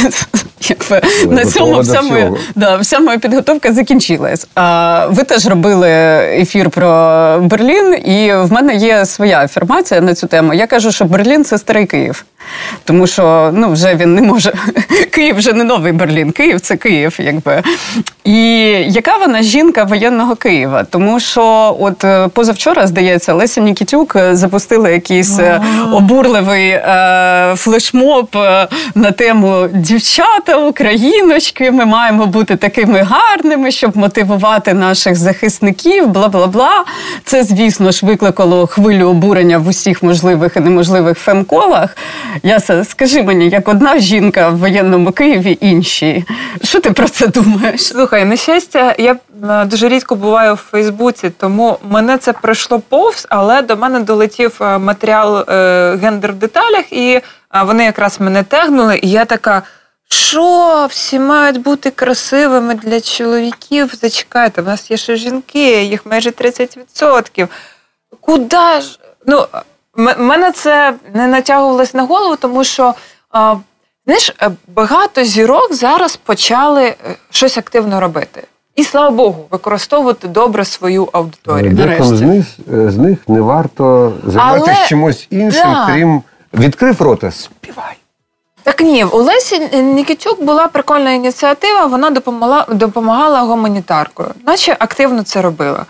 якби, 0.60 1.00
на 1.26 1.44
цьому 1.44 1.80
вся 1.80 2.02
моя, 2.02 2.32
да, 2.54 2.76
вся 2.76 2.98
моя 2.98 3.18
підготовка 3.18 3.72
закінчилась. 3.72 4.46
А 4.54 5.06
ви 5.10 5.22
теж 5.22 5.46
робили 5.46 5.88
ефір 6.40 6.70
про 6.70 6.88
Берлін, 7.40 7.94
і 7.94 8.32
в 8.34 8.52
мене 8.52 8.76
є 8.76 9.06
своя 9.06 9.44
афірмація 9.44 10.00
на 10.00 10.14
цю 10.14 10.26
тему. 10.26 10.54
Я 10.54 10.66
кажу, 10.66 10.92
що 10.92 11.04
Берлін 11.04 11.44
це 11.44 11.58
старий 11.58 11.86
Київ. 11.86 12.24
Тому 12.84 13.06
що 13.06 13.50
ну, 13.54 13.72
вже 13.72 13.94
він 13.94 14.14
не 14.14 14.22
може. 14.22 14.52
Київ 15.12 15.36
вже 15.36 15.52
не 15.52 15.64
новий 15.64 15.92
Берлін, 15.92 16.32
Київ 16.32 16.60
це 16.60 16.76
Київ, 16.76 17.16
якби. 17.18 17.62
І 18.24 18.40
яка 18.88 19.16
вона 19.16 19.42
жінка 19.42 19.84
воєнного 19.84 20.36
Києва? 20.36 20.84
Тому 20.84 21.20
що, 21.20 21.76
от 21.80 22.04
е, 22.04 22.28
позавчора, 22.28 22.86
здається, 22.86 23.34
Леся 23.34 23.60
Нікітюк 23.60 24.16
запустила 24.32 24.90
якийсь 24.90 25.38
е, 25.38 25.60
обурливий 25.92 26.68
е, 26.68 27.54
флешмоб 27.56 28.28
е, 28.34 28.68
на 28.94 29.10
тему 29.10 29.68
дівчата, 29.74 30.56
україночки. 30.56 31.70
Ми 31.70 31.84
маємо 32.16 32.32
бути 32.32 32.56
такими 32.56 32.98
гарними, 32.98 33.70
щоб 33.70 33.96
мотивувати 33.96 34.74
наших 34.74 35.16
захисників. 35.16 36.08
Бла 36.08 36.28
бла 36.28 36.46
бла. 36.46 36.84
Це, 37.24 37.44
звісно 37.44 37.90
ж, 37.92 38.06
викликало 38.06 38.66
хвилю 38.66 39.08
обурення 39.08 39.58
в 39.58 39.68
усіх 39.68 40.02
можливих 40.02 40.56
і 40.56 40.60
неможливих 40.60 41.18
фемколах. 41.18 41.96
Яса, 42.42 42.84
скажи 42.84 43.22
мені, 43.22 43.48
як 43.48 43.68
одна 43.68 43.98
жінка 43.98 44.48
в 44.48 44.58
воєнному 44.58 45.12
Києві 45.12 45.58
інші. 45.60 46.24
Що 46.62 46.80
ти 46.80 46.90
про 46.90 47.08
це 47.08 47.26
думаєш? 47.26 47.86
Слухай, 47.86 48.24
на 48.24 48.36
щастя, 48.36 48.94
я 48.98 49.16
е, 49.50 49.64
дуже 49.64 49.88
рідко 49.88 50.14
буваю 50.14 50.54
в 50.54 50.62
Фейсбуці, 50.70 51.30
тому 51.30 51.78
мене 51.90 52.18
це 52.18 52.32
пройшло 52.32 52.78
повз, 52.88 53.26
але 53.28 53.62
до 53.62 53.76
мене 53.76 54.00
долетів 54.00 54.58
е, 54.60 54.78
матеріал 54.78 55.38
е, 55.38 55.98
гендер 56.02 56.32
в 56.32 56.36
деталях, 56.36 56.92
і 56.92 57.20
вони 57.64 57.84
якраз 57.84 58.20
мене 58.20 58.42
тегнули, 58.42 59.00
і 59.02 59.10
я 59.10 59.24
така. 59.24 59.62
Що 60.08 60.86
всі 60.90 61.18
мають 61.18 61.62
бути 61.62 61.90
красивими 61.90 62.74
для 62.74 63.00
чоловіків? 63.00 63.94
Зачекайте, 64.00 64.62
в 64.62 64.66
нас 64.66 64.90
є 64.90 64.96
ще 64.96 65.16
жінки, 65.16 65.82
їх 65.82 66.06
майже 66.06 66.30
30%. 66.30 67.48
Куда 68.20 68.80
ж? 68.80 68.98
Ну, 69.26 69.46
мене 70.18 70.52
це 70.52 70.94
не 71.14 71.26
натягувалось 71.26 71.94
на 71.94 72.02
голову, 72.02 72.36
тому 72.36 72.64
що 72.64 72.94
знаєш, 74.06 74.34
е, 74.42 74.50
багато 74.68 75.24
зірок 75.24 75.74
зараз 75.74 76.16
почали 76.16 76.84
е, 76.84 76.96
щось 77.30 77.58
активно 77.58 78.00
робити. 78.00 78.42
І 78.76 78.84
слава 78.84 79.10
Богу, 79.10 79.46
використовувати 79.50 80.28
добре 80.28 80.64
свою 80.64 81.08
аудиторію. 81.12 81.74
Декому 81.74 82.16
з 82.16 82.20
них 82.20 82.46
з 82.66 82.96
них 82.96 83.18
не 83.28 83.40
варто 83.40 84.12
займатися 84.26 84.74
Але... 84.76 84.88
чимось 84.88 85.26
іншим, 85.30 85.62
да. 85.64 85.86
крім 85.86 86.22
відкрив 86.54 87.02
рота, 87.02 87.30
співай. 87.30 87.96
Так 88.66 88.80
ні, 88.80 89.04
у 89.04 89.22
Лесі 89.22 89.58
Нікітюк 89.82 90.42
була 90.42 90.68
прикольна 90.68 91.12
ініціатива, 91.12 91.86
вона 91.86 92.10
допомогла 92.10 92.66
допомагала 92.68 93.40
гуманітаркою, 93.40 94.28
наче 94.46 94.76
активно 94.78 95.22
це 95.22 95.42
робила. 95.42 95.86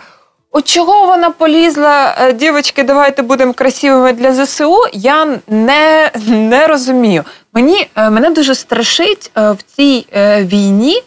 От 0.51 0.67
чого 0.67 1.05
вона 1.05 1.29
полізла, 1.29 2.15
е, 2.19 2.33
дівчатки, 2.33 2.83
давайте 2.83 3.21
будемо 3.21 3.53
красивими 3.53 4.13
для 4.13 4.33
ЗСУ, 4.33 4.77
я 4.93 5.39
не 5.47 6.11
не 6.27 6.67
розумію. 6.67 7.23
Мені, 7.53 7.89
е, 7.95 8.09
Мене 8.09 8.29
дуже 8.29 8.55
страшить 8.55 9.31
е, 9.37 9.51
в 9.51 9.61
цій 9.75 10.05
війні, 10.39 11.03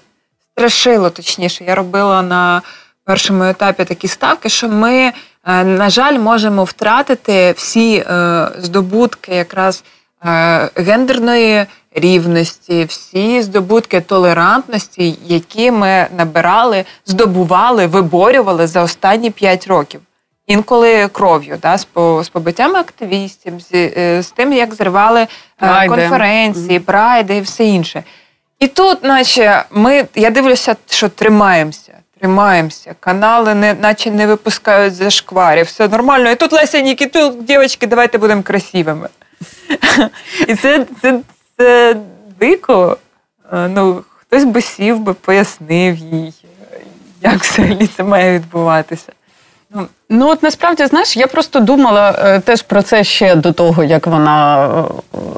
страшило 0.56 1.11
точніше, 1.11 1.64
я 1.64 1.74
робила 1.74 2.22
на 2.22 2.62
першому 3.04 3.44
етапі 3.44 3.85
такі 3.85 4.09
ставки, 4.09 4.48
що 4.48 4.68
ми, 4.68 5.12
на 5.64 5.90
жаль, 5.90 6.18
можемо 6.18 6.64
втратити 6.64 7.54
всі 7.56 8.04
здобутки 8.59 9.35
якраз 9.35 9.85
гендерної 10.76 11.66
рівності, 11.94 12.85
всі 12.85 13.42
здобутки 13.42 14.00
толерантності, 14.00 15.18
які 15.26 15.70
ми 15.70 16.06
набирали, 16.16 16.85
здобували, 17.06 17.87
виборювали 17.87 18.66
за 18.66 18.83
останні 18.83 19.30
п'ять 19.30 19.66
років. 19.66 20.00
Інколи 20.46 21.09
кров'ю, 21.09 21.59
да, 21.62 21.78
з 21.78 21.87
з 22.22 22.28
побиттями 22.28 22.78
активістів, 22.78 23.61
з, 23.61 23.74
е, 23.74 24.22
з 24.22 24.30
тим, 24.30 24.52
як 24.52 24.74
зривали 24.74 25.20
е, 25.20 25.28
Прайди. 25.56 25.94
конференції, 25.94 26.80
прайди 26.80 27.37
і 27.37 27.40
все 27.40 27.64
інше. 27.64 28.04
І 28.59 28.66
тут, 28.66 29.04
наче, 29.04 29.64
ми, 29.70 30.04
я 30.14 30.30
дивлюся, 30.30 30.76
що 30.90 31.09
тримаємося, 31.09 31.92
тримаємося. 32.20 32.94
Канали 33.00 33.54
не, 33.54 33.74
наче 33.74 34.11
не 34.11 34.26
випускають 34.26 34.94
за 34.94 35.11
шкварів, 35.11 35.66
все 35.66 35.88
нормально. 35.88 36.30
І 36.30 36.35
тут 36.35 36.52
Леся 36.52 36.80
Нікітюк, 36.80 37.42
дівчатки, 37.42 37.87
давайте 37.87 38.18
будемо 38.18 38.42
красивими. 38.42 39.09
І 40.48 40.54
це, 40.54 40.87
це, 41.02 41.20
це 41.56 41.96
дико. 42.38 42.96
Ну, 43.52 44.04
Хтось 44.30 44.44
би 44.44 44.62
сів 44.62 44.98
би, 44.98 45.14
пояснив 45.14 45.96
їй, 45.96 46.35
як 47.20 47.44
взагалі 47.44 47.87
це 47.87 48.04
має 48.04 48.38
відбуватися. 48.38 49.12
Ну, 49.70 49.87
ну 50.11 50.29
от 50.29 50.42
насправді 50.42 50.87
знаєш, 50.87 51.16
я 51.16 51.27
просто 51.27 51.61
думала 51.61 52.14
е, 52.25 52.40
теж 52.40 52.62
про 52.62 52.83
це 52.83 53.05
ще 53.05 53.35
до 53.35 53.53
того, 53.53 53.85
як 53.85 54.07
вона 54.07 54.68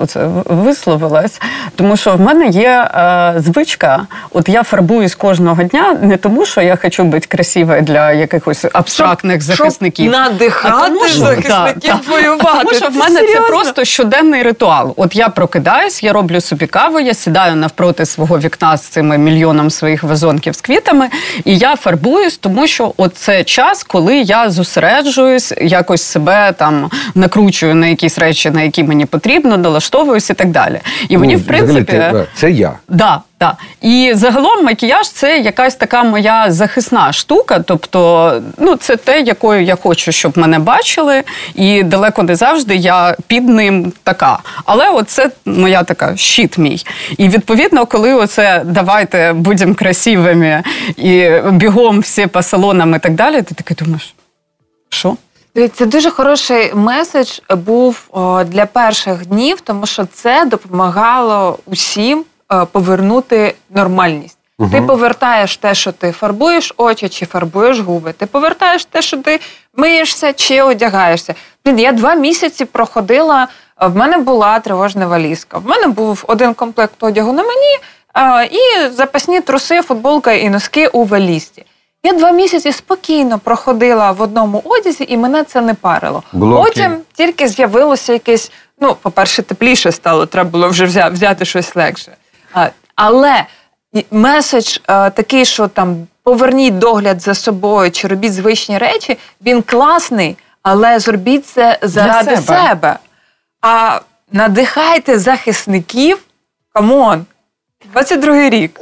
е, 0.03 0.07
це 0.07 0.29
висловилась. 0.45 1.41
Тому 1.77 1.97
що 1.97 2.13
в 2.17 2.21
мене 2.21 2.47
є 2.47 2.91
е, 2.95 3.35
звичка, 3.39 4.07
от 4.31 4.49
я 4.49 4.63
фарбуюсь 4.63 5.15
кожного 5.15 5.63
дня 5.63 5.97
не 6.03 6.17
тому, 6.17 6.47
що 6.47 6.61
я 6.61 6.77
хочу 6.77 7.05
бути 7.05 7.27
красивою 7.27 7.83
для 7.83 8.13
якихось 8.13 8.65
абстрактних 8.73 9.43
щоб, 9.43 9.57
захисників. 9.57 10.13
Щоб 10.13 10.25
надихати 10.25 10.75
а 10.79 10.89
тому, 10.89 11.09
що, 11.09 11.19
захисників 11.19 11.91
та, 12.07 12.13
воювати. 12.13 12.51
А 12.55 12.65
тому 12.65 12.75
що 12.75 12.89
в 12.89 12.97
мене 12.97 13.21
це, 13.21 13.35
це 13.35 13.41
просто 13.41 13.85
щоденний 13.85 14.43
ритуал. 14.43 14.95
От 14.97 15.17
я 15.17 15.29
прокидаюсь, 15.29 16.03
я 16.03 16.13
роблю 16.13 16.41
собі 16.41 16.67
каву, 16.67 17.01
я 17.01 17.15
сідаю 17.15 17.57
навпроти 17.57 18.07
свого 18.07 18.39
вікна 18.39 18.77
з 18.77 18.83
цими 18.83 19.19
мільйоном 19.19 19.71
своїх 19.71 20.03
вазонків 20.03 20.55
з 20.55 20.61
квітами, 20.61 21.09
і 21.45 21.59
я 21.59 21.77
фарбуюсь, 21.77 22.37
тому 22.37 22.67
що 22.67 22.95
от 22.97 23.17
це 23.17 23.45
час, 23.45 23.83
коли 23.83 24.17
я 24.17 24.51
зосереджуюсь, 24.63 25.53
якось 25.61 26.03
себе 26.03 26.53
там 26.59 26.91
накручую 27.15 27.75
на 27.75 27.87
якісь 27.87 28.19
речі, 28.19 28.51
на 28.51 28.63
які 28.63 28.85
мені 28.85 29.07
потрібно, 29.07 29.57
налаштовуюсь 29.57 30.31
і 30.31 30.35
так 30.35 30.51
далі. 30.51 30.81
І 31.09 31.19
мені, 31.19 31.35
ну, 31.35 31.41
в 31.41 31.47
принципі, 31.47 31.93
взагалі, 31.93 32.27
це 32.35 32.51
я. 32.51 32.73
Да, 32.89 33.21
так. 33.39 33.57
І 33.81 34.13
загалом 34.15 34.65
макіяж 34.65 35.11
це 35.11 35.39
якась 35.39 35.75
така 35.75 36.03
моя 36.03 36.47
захисна 36.49 37.13
штука. 37.13 37.59
Тобто, 37.59 38.43
ну 38.59 38.77
це 38.77 38.97
те, 38.97 39.21
якою 39.21 39.63
я 39.63 39.77
хочу, 39.77 40.13
щоб 40.13 40.39
мене 40.39 40.59
бачили, 40.59 41.23
і 41.55 41.83
далеко 41.83 42.23
не 42.23 42.37
завжди 42.37 42.77
я 42.77 43.17
під 43.27 43.49
ним 43.49 43.93
така. 44.03 44.39
Але 44.65 44.89
оце 44.89 45.31
моя 45.45 45.83
така 45.83 46.17
щит 46.17 46.59
мій. 46.59 46.85
І 47.19 47.29
відповідно, 47.29 47.87
коли 47.87 48.15
оце 48.15 48.63
давайте 48.65 49.33
будемо 49.33 49.75
красивими 49.75 50.63
і 50.97 51.31
бігом 51.51 52.01
всі 52.01 52.27
по 52.27 52.43
салонам 52.43 52.95
і 52.95 52.99
так 52.99 53.15
далі, 53.15 53.43
ти 53.43 53.55
такий 53.55 53.77
думаєш, 53.81 54.15
що? 54.93 55.17
Це 55.75 55.87
дуже 55.87 56.11
хороший 56.11 56.75
меседж 56.75 57.39
був 57.51 58.09
для 58.47 58.67
перших 58.67 59.27
днів, 59.27 59.61
тому 59.61 59.87
що 59.87 60.07
це 60.15 60.45
допомагало 60.45 61.59
усім 61.67 62.25
Е, 62.53 62.65
повернути 62.65 63.55
нормальність. 63.71 64.39
Угу. 64.59 64.71
Ти 64.73 64.83
повертаєш 64.83 65.57
те, 65.57 65.75
що 65.75 65.93
ти 65.93 66.13
фарбуєш 66.13 66.75
очі 66.77 67.09
чи 67.09 67.27
фарбуєш 67.27 67.79
губи. 67.79 68.13
Ти 68.13 68.27
повертаєш 68.27 68.85
те, 68.85 69.03
що 69.03 69.17
ти 69.17 69.41
миєшся 69.77 70.33
чи 70.33 70.63
одягаєшся. 70.63 71.35
Блін, 71.65 71.79
я 71.79 71.93
два 71.93 72.15
місяці 72.15 72.65
проходила. 72.65 73.49
Е, 73.83 73.87
в 73.87 73.97
мене 73.97 74.19
була 74.19 74.61
тривожна 74.61 75.07
валізка. 75.07 75.59
В 75.59 75.67
мене 75.67 75.87
був 75.87 76.25
один 76.29 76.55
комплект 76.55 77.03
одягу 77.03 77.33
на 77.33 77.43
мені 77.43 77.79
е, 78.17 78.47
і 78.47 78.91
запасні 78.91 79.41
труси, 79.41 79.83
футболка 79.83 80.33
і 80.33 80.51
носки 80.51 80.89
у 80.89 81.05
валізці. 81.05 81.65
Я 82.05 82.13
два 82.13 82.31
місяці 82.31 82.73
спокійно 82.73 83.39
проходила 83.39 84.13
в 84.13 84.21
одному 84.21 84.63
одязі, 84.65 85.07
і 85.09 85.17
мене 85.17 85.45
це 85.45 85.61
не 85.61 85.75
парило. 85.75 86.23
Блоки. 86.33 86.69
Потім 86.69 86.99
тільки 87.13 87.49
з'явилося 87.49 88.13
якесь, 88.13 88.53
ну, 88.81 88.95
по-перше, 88.95 89.43
тепліше 89.43 89.93
стало, 89.93 90.27
треба 90.27 90.51
було 90.51 90.69
вже 90.69 91.09
взяти 91.09 91.45
щось 91.45 91.77
легше. 91.77 92.13
Але 92.95 93.45
меседж 94.11 94.79
такий, 94.87 95.45
що 95.45 95.69
там 95.69 96.07
поверніть 96.23 96.79
догляд 96.79 97.23
за 97.23 97.35
собою 97.35 97.91
чи 97.91 98.09
робіть 98.09 98.33
звичні 98.35 98.79
речі, 98.79 99.19
він 99.41 99.63
класний, 99.63 100.37
але 100.63 100.99
зробіть 100.99 101.47
це 101.47 101.79
заради 101.83 102.37
себе. 102.37 102.69
себе. 102.69 102.99
А 103.61 104.01
надихайте 104.33 105.19
захисників. 105.19 106.19
Come 106.73 107.02
on, 107.02 107.25
22-й 107.95 108.51
рік. 108.51 108.79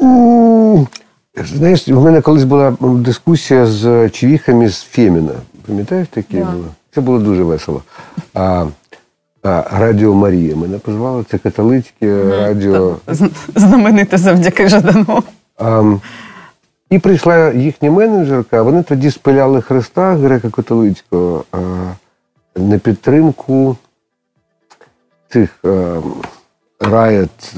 Знаєш, 1.44 1.88
у 1.88 2.00
мене 2.00 2.20
колись 2.20 2.44
була 2.44 2.76
дискусія 2.80 3.66
з 3.66 4.08
чувіхами 4.10 4.68
з 4.68 4.82
Фемена. 4.82 5.32
Пам'ятаєш 5.66 6.08
таке 6.08 6.38
Да. 6.38 6.44
було? 6.50 6.64
Це 6.94 7.00
було 7.00 7.18
дуже 7.18 7.42
весело. 7.42 7.82
А, 8.34 8.66
а, 9.42 9.64
Радіо 9.78 10.14
Марія 10.14 10.56
мене 10.56 10.78
позвали, 10.78 11.24
це 11.30 11.38
католицьке 11.38 12.30
радіо. 12.30 12.96
Знамените 13.54 14.18
завдяки 14.18 14.68
Жадану. 14.68 15.22
А, 15.58 15.94
і 16.90 16.98
прийшла 16.98 17.52
їхня 17.52 17.90
менеджерка, 17.90 18.62
вони 18.62 18.82
тоді 18.82 19.10
спиляли 19.10 19.62
Христа 19.62 20.16
греко-католицького 20.16 21.42
на 22.56 22.78
підтримку 22.78 23.76
цих 25.32 25.50
а, 25.64 26.00
раят. 26.80 27.54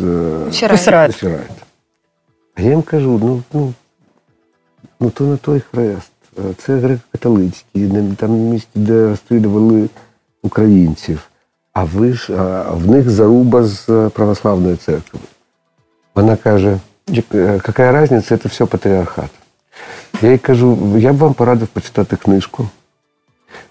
Я 2.62 2.70
їм 2.70 2.82
кажу, 2.82 3.20
ну, 3.22 3.42
ну, 3.52 3.72
ну 5.00 5.10
то 5.10 5.24
не 5.24 5.36
той 5.36 5.60
хрест. 5.60 6.12
Е, 6.38 6.42
Це 6.58 6.72
греко-католицький, 6.76 8.14
там 8.16 8.30
місце, 8.30 8.68
де 8.74 9.06
розстрілювали 9.08 9.88
українців. 10.42 11.28
А 11.72 11.84
ви 11.84 12.12
ж 12.12 12.36
а 12.36 12.70
в 12.72 12.90
них 12.90 13.10
заруба 13.10 13.64
з 13.64 13.88
е, 13.88 14.08
православної 14.08 14.76
церкви. 14.76 15.20
Вона 16.14 16.36
каже: 16.36 16.78
е, 17.34 17.60
яка 17.66 18.02
різниця, 18.02 18.38
це 18.38 18.48
все 18.48 18.66
патріархат. 18.66 19.30
Я 20.22 20.30
їй 20.30 20.38
кажу, 20.38 20.78
я 20.98 21.12
б 21.12 21.16
вам 21.16 21.34
порадив 21.34 21.68
почитати 21.68 22.16
книжку. 22.16 22.68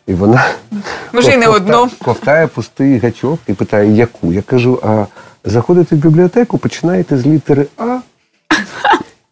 І 0.07 0.13
вона 0.13 0.45
Може, 1.13 1.37
не 1.37 1.47
одну. 1.47 1.89
ковтає 2.03 2.47
пустий 2.47 2.97
гачок 2.97 3.39
і 3.47 3.53
питає, 3.53 3.91
яку. 3.95 4.33
Я 4.33 4.41
кажу, 4.41 4.79
а 4.83 5.05
заходите 5.45 5.95
в 5.95 5.99
бібліотеку, 5.99 6.57
починаєте 6.57 7.17
з 7.17 7.25
літери 7.25 7.67
А 7.77 7.99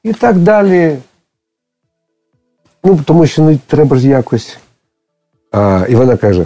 і 0.04 0.14
так 0.14 0.38
далі. 0.38 0.98
Ну, 2.84 3.00
тому 3.06 3.26
що 3.28 3.42
ну, 3.42 3.60
треба 3.68 3.98
ж 3.98 4.08
якось. 4.08 4.58
А, 5.52 5.86
і 5.90 5.96
вона 5.96 6.18
каже: 6.18 6.46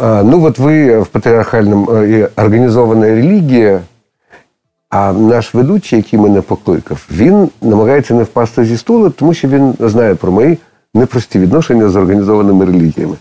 а, 0.00 0.22
ну, 0.22 0.44
от 0.44 0.58
ви 0.58 0.98
в 0.98 1.06
патріархальному 1.06 1.92
е, 1.92 2.28
організована 2.36 3.06
релігія, 3.06 3.80
а 4.88 5.12
наш 5.12 5.54
ведучий, 5.54 5.98
який 5.98 6.18
мене 6.18 6.40
покликав, 6.40 7.06
він 7.10 7.50
намагається 7.62 8.14
не 8.14 8.22
впасти 8.22 8.64
зі 8.64 8.76
стула, 8.76 9.10
тому 9.10 9.34
що 9.34 9.48
він 9.48 9.74
знає 9.80 10.14
про 10.14 10.32
мої 10.32 10.58
непрості 10.94 11.38
відношення 11.38 11.88
з 11.88 11.96
організованими 11.96 12.64
релігіями. 12.64 13.16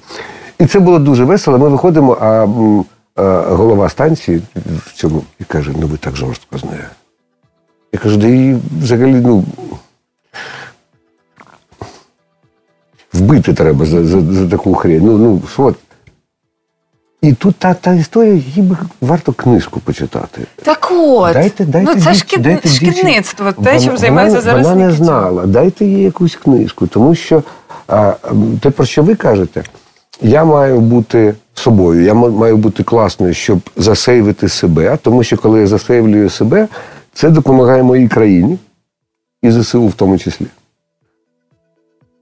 І 0.60 0.66
це 0.66 0.80
було 0.80 1.00
дуже 1.00 1.24
весело. 1.24 1.58
Ми 1.58 1.70
виходимо, 1.70 2.18
а 2.22 2.44
е, 2.44 2.48
голова 3.56 3.90
станції 3.90 4.42
в 4.86 4.94
цьому 4.94 5.24
і 5.40 5.44
каже: 5.44 5.72
ну 5.80 5.88
ви 5.88 5.98
так 5.98 6.16
жорстко 6.16 6.58
з. 6.58 6.64
Я 7.94 8.00
кажу, 8.00 8.18
да 8.18 8.28
її 8.28 8.58
взагалі, 8.82 9.14
ну. 9.14 9.44
Вбити 13.14 13.54
треба 13.54 13.86
за, 13.86 14.06
за, 14.06 14.22
за 14.22 14.48
таку 14.48 14.74
хрень. 14.74 15.06
Ну, 15.06 15.18
ну, 15.18 15.42
що? 15.54 15.76
І 17.22 17.34
тут 17.34 17.56
та, 17.56 17.74
та 17.74 17.94
історія, 17.94 18.34
їй 18.56 18.62
би 18.62 18.78
варто 19.02 19.34
книжку 19.34 19.80
почитати. 19.80 20.42
Так 20.64 20.88
от. 20.92 21.34
Дайте, 21.34 21.66
дайте 21.66 21.92
ну, 21.96 22.02
це 22.02 22.10
дівч- 22.10 22.16
шкід... 22.16 22.42
дайте 22.42 22.70
шкідництво, 22.70 23.52
те, 23.52 23.80
чим 23.80 23.98
займається 23.98 24.40
вона, 24.40 24.52
зараз 24.52 24.68
Вона 24.68 24.86
не 24.86 24.92
знала. 24.92 25.46
Дайте 25.46 25.86
їй 25.86 26.02
якусь 26.02 26.36
книжку, 26.36 26.88
тому 26.88 27.16
що 27.16 27.44
а, 27.88 28.14
те, 28.62 28.70
про 28.70 28.86
що 28.86 29.04
ви 29.04 29.16
кажете, 29.16 29.64
я 30.22 30.44
маю 30.44 30.80
бути 30.80 31.36
собою, 31.54 32.04
я 32.04 32.14
маю 32.14 32.58
бути 32.58 32.84
класною, 32.84 33.34
щоб 33.34 33.60
засейвити 33.76 34.50
себе, 34.50 34.98
тому 35.02 35.24
що 35.24 35.38
коли 35.38 35.60
я 35.60 35.68
засейвлюю 35.68 36.30
себе, 36.30 36.68
це 37.20 37.30
допомагає 37.30 37.84
моїй 37.84 38.08
країні 38.08 38.58
і 39.42 39.52
ЗСУ 39.52 39.88
в 39.88 39.94
тому 39.94 40.18
числі. 40.18 40.46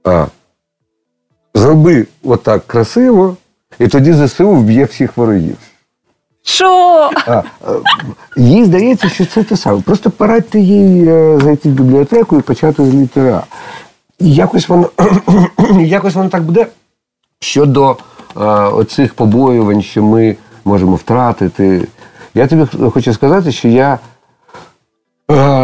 А, 0.04 0.26
зроби 1.54 2.06
отак 2.24 2.66
красиво, 2.66 3.36
і 3.78 3.88
тоді 3.88 4.12
ЗСУ 4.12 4.50
вб'є 4.50 4.84
всіх 4.84 5.16
ворогів. 5.16 5.56
Що? 6.42 6.70
А, 7.26 7.32
е, 7.32 7.42
їй 8.36 8.64
здається, 8.64 9.08
що 9.08 9.26
це 9.26 9.42
те 9.42 9.56
саме. 9.56 9.80
Просто 9.80 10.10
порадьте 10.10 10.60
їй 10.60 11.08
е, 11.08 11.38
зайти 11.42 11.68
в 11.68 11.72
бібліотеку 11.72 12.38
і 12.38 12.42
почати 12.42 12.84
з 12.84 12.94
літери 12.94 13.32
А. 13.32 13.42
І 14.18 14.34
якось 14.34 14.68
воно, 14.68 14.90
якось 15.80 16.14
воно 16.14 16.28
так 16.28 16.42
буде. 16.42 16.66
Щодо 17.40 17.96
е, 18.36 18.40
оцих 18.50 19.14
побоювань, 19.14 19.82
що 19.82 20.02
ми 20.02 20.36
можемо 20.64 20.96
втратити. 20.96 21.88
Я 22.34 22.46
тобі 22.46 22.90
хочу 22.90 23.14
сказати, 23.14 23.52
що 23.52 23.68
я 23.68 23.98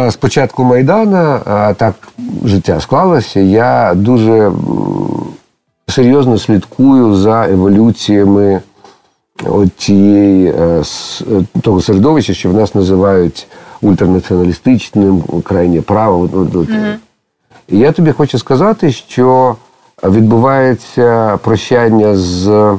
з 0.09 0.15
початку 0.19 0.63
Майдана, 0.63 1.39
так 1.77 1.95
життя 2.45 2.79
склалося, 2.79 3.39
я 3.39 3.93
дуже 3.95 4.51
серйозно 5.87 6.37
слідкую 6.37 7.15
за 7.15 7.49
еволюціями 7.49 8.61
от 9.43 9.75
тієї 9.75 10.47
е, 10.47 10.83
е, 11.31 11.61
того 11.61 11.81
середовища, 11.81 12.33
що 12.33 12.49
в 12.49 12.53
нас 12.53 12.75
називають 12.75 13.47
ультранаціоналістичним, 13.81 15.23
крайнє 15.43 15.81
право. 15.81 16.29
От. 16.53 16.69
І 17.67 17.77
я 17.77 17.91
тобі 17.91 18.11
хочу 18.11 18.39
сказати, 18.39 18.91
що 18.91 19.55
відбувається 20.03 21.39
прощання 21.43 22.15
з 22.15 22.77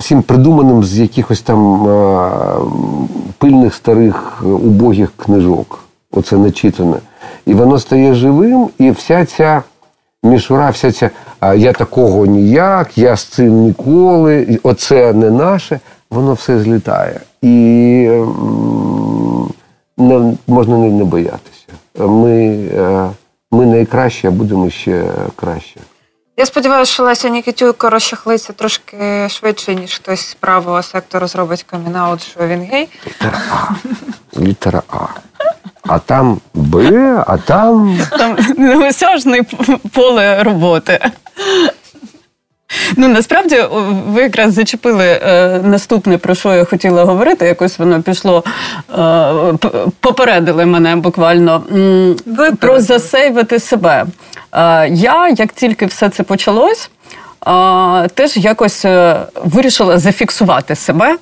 всім 0.00 0.22
придуманим 0.22 0.84
з 0.84 0.98
якихось 0.98 1.42
там 1.42 1.88
е, 1.88 2.30
пильних 3.38 3.74
старих 3.74 4.42
е, 4.42 4.46
убогих 4.46 5.12
книжок. 5.16 5.78
Оце 6.12 6.36
начитане. 6.36 6.96
І 7.46 7.54
воно 7.54 7.78
стає 7.78 8.14
живим, 8.14 8.68
і 8.78 8.90
вся 8.90 9.24
ця 9.24 9.62
мішура, 10.22 10.70
вся 10.70 10.92
ця 10.92 11.10
я 11.56 11.72
такого 11.72 12.26
ніяк, 12.26 12.98
я 12.98 13.16
з 13.16 13.24
цим 13.24 13.54
ніколи, 13.54 14.58
оце 14.62 15.12
не 15.12 15.30
наше, 15.30 15.80
воно 16.10 16.32
все 16.32 16.58
злітає. 16.58 17.20
І 17.42 17.48
не, 19.98 20.32
можна 20.46 20.78
не, 20.78 21.04
боятися. 21.04 21.66
Ми, 21.98 22.58
е, 22.74 23.10
ми 23.52 23.66
найкращі, 23.66 24.26
а 24.26 24.30
будемо 24.30 24.70
ще 24.70 25.04
краще. 25.36 25.80
Я 26.40 26.46
сподіваюся, 26.46 26.92
що 26.92 27.02
Леся 27.02 27.28
Нікітюк 27.28 27.84
розчахлиться 27.84 28.52
трошки 28.52 29.28
швидше, 29.28 29.74
ніж 29.74 29.94
хтось 29.94 30.20
з 30.20 30.34
правого 30.34 30.82
сектору 30.82 31.26
зробить 31.26 31.62
камінаут, 31.62 32.22
що 32.22 32.46
він 32.46 32.62
гей. 32.72 32.88
Літера 33.06 33.40
А. 33.50 33.68
Літера 34.40 34.82
А. 34.88 35.06
А 35.82 35.98
там 35.98 36.40
Б, 36.54 36.84
а 37.26 37.36
там. 37.36 37.98
Там 38.18 38.36
неосяжне 38.56 39.42
поле 39.94 40.42
роботи. 40.42 41.10
Ну, 42.96 43.08
насправді, 43.08 43.64
ви 44.06 44.22
якраз 44.22 44.54
зачепили 44.54 45.06
е, 45.06 45.60
наступне, 45.64 46.18
про 46.18 46.34
що 46.34 46.54
я 46.54 46.64
хотіла 46.64 47.04
говорити. 47.04 47.46
Якось 47.46 47.78
воно 47.78 48.02
пішло, 48.02 48.44
е, 48.98 49.32
попередили 50.00 50.66
мене 50.66 50.96
буквально 50.96 51.62
ви 52.26 52.52
про 52.52 52.80
засейвити 52.80 53.58
себе. 53.58 54.06
Е, 54.52 54.88
я, 54.88 55.28
як 55.28 55.52
тільки 55.52 55.86
все 55.86 56.08
це 56.08 56.22
почалось, 56.22 56.90
е, 57.46 58.08
теж 58.08 58.36
якось 58.36 58.84
е, 58.84 59.20
вирішила 59.44 59.98
зафіксувати 59.98 60.74
себе. 60.74 61.16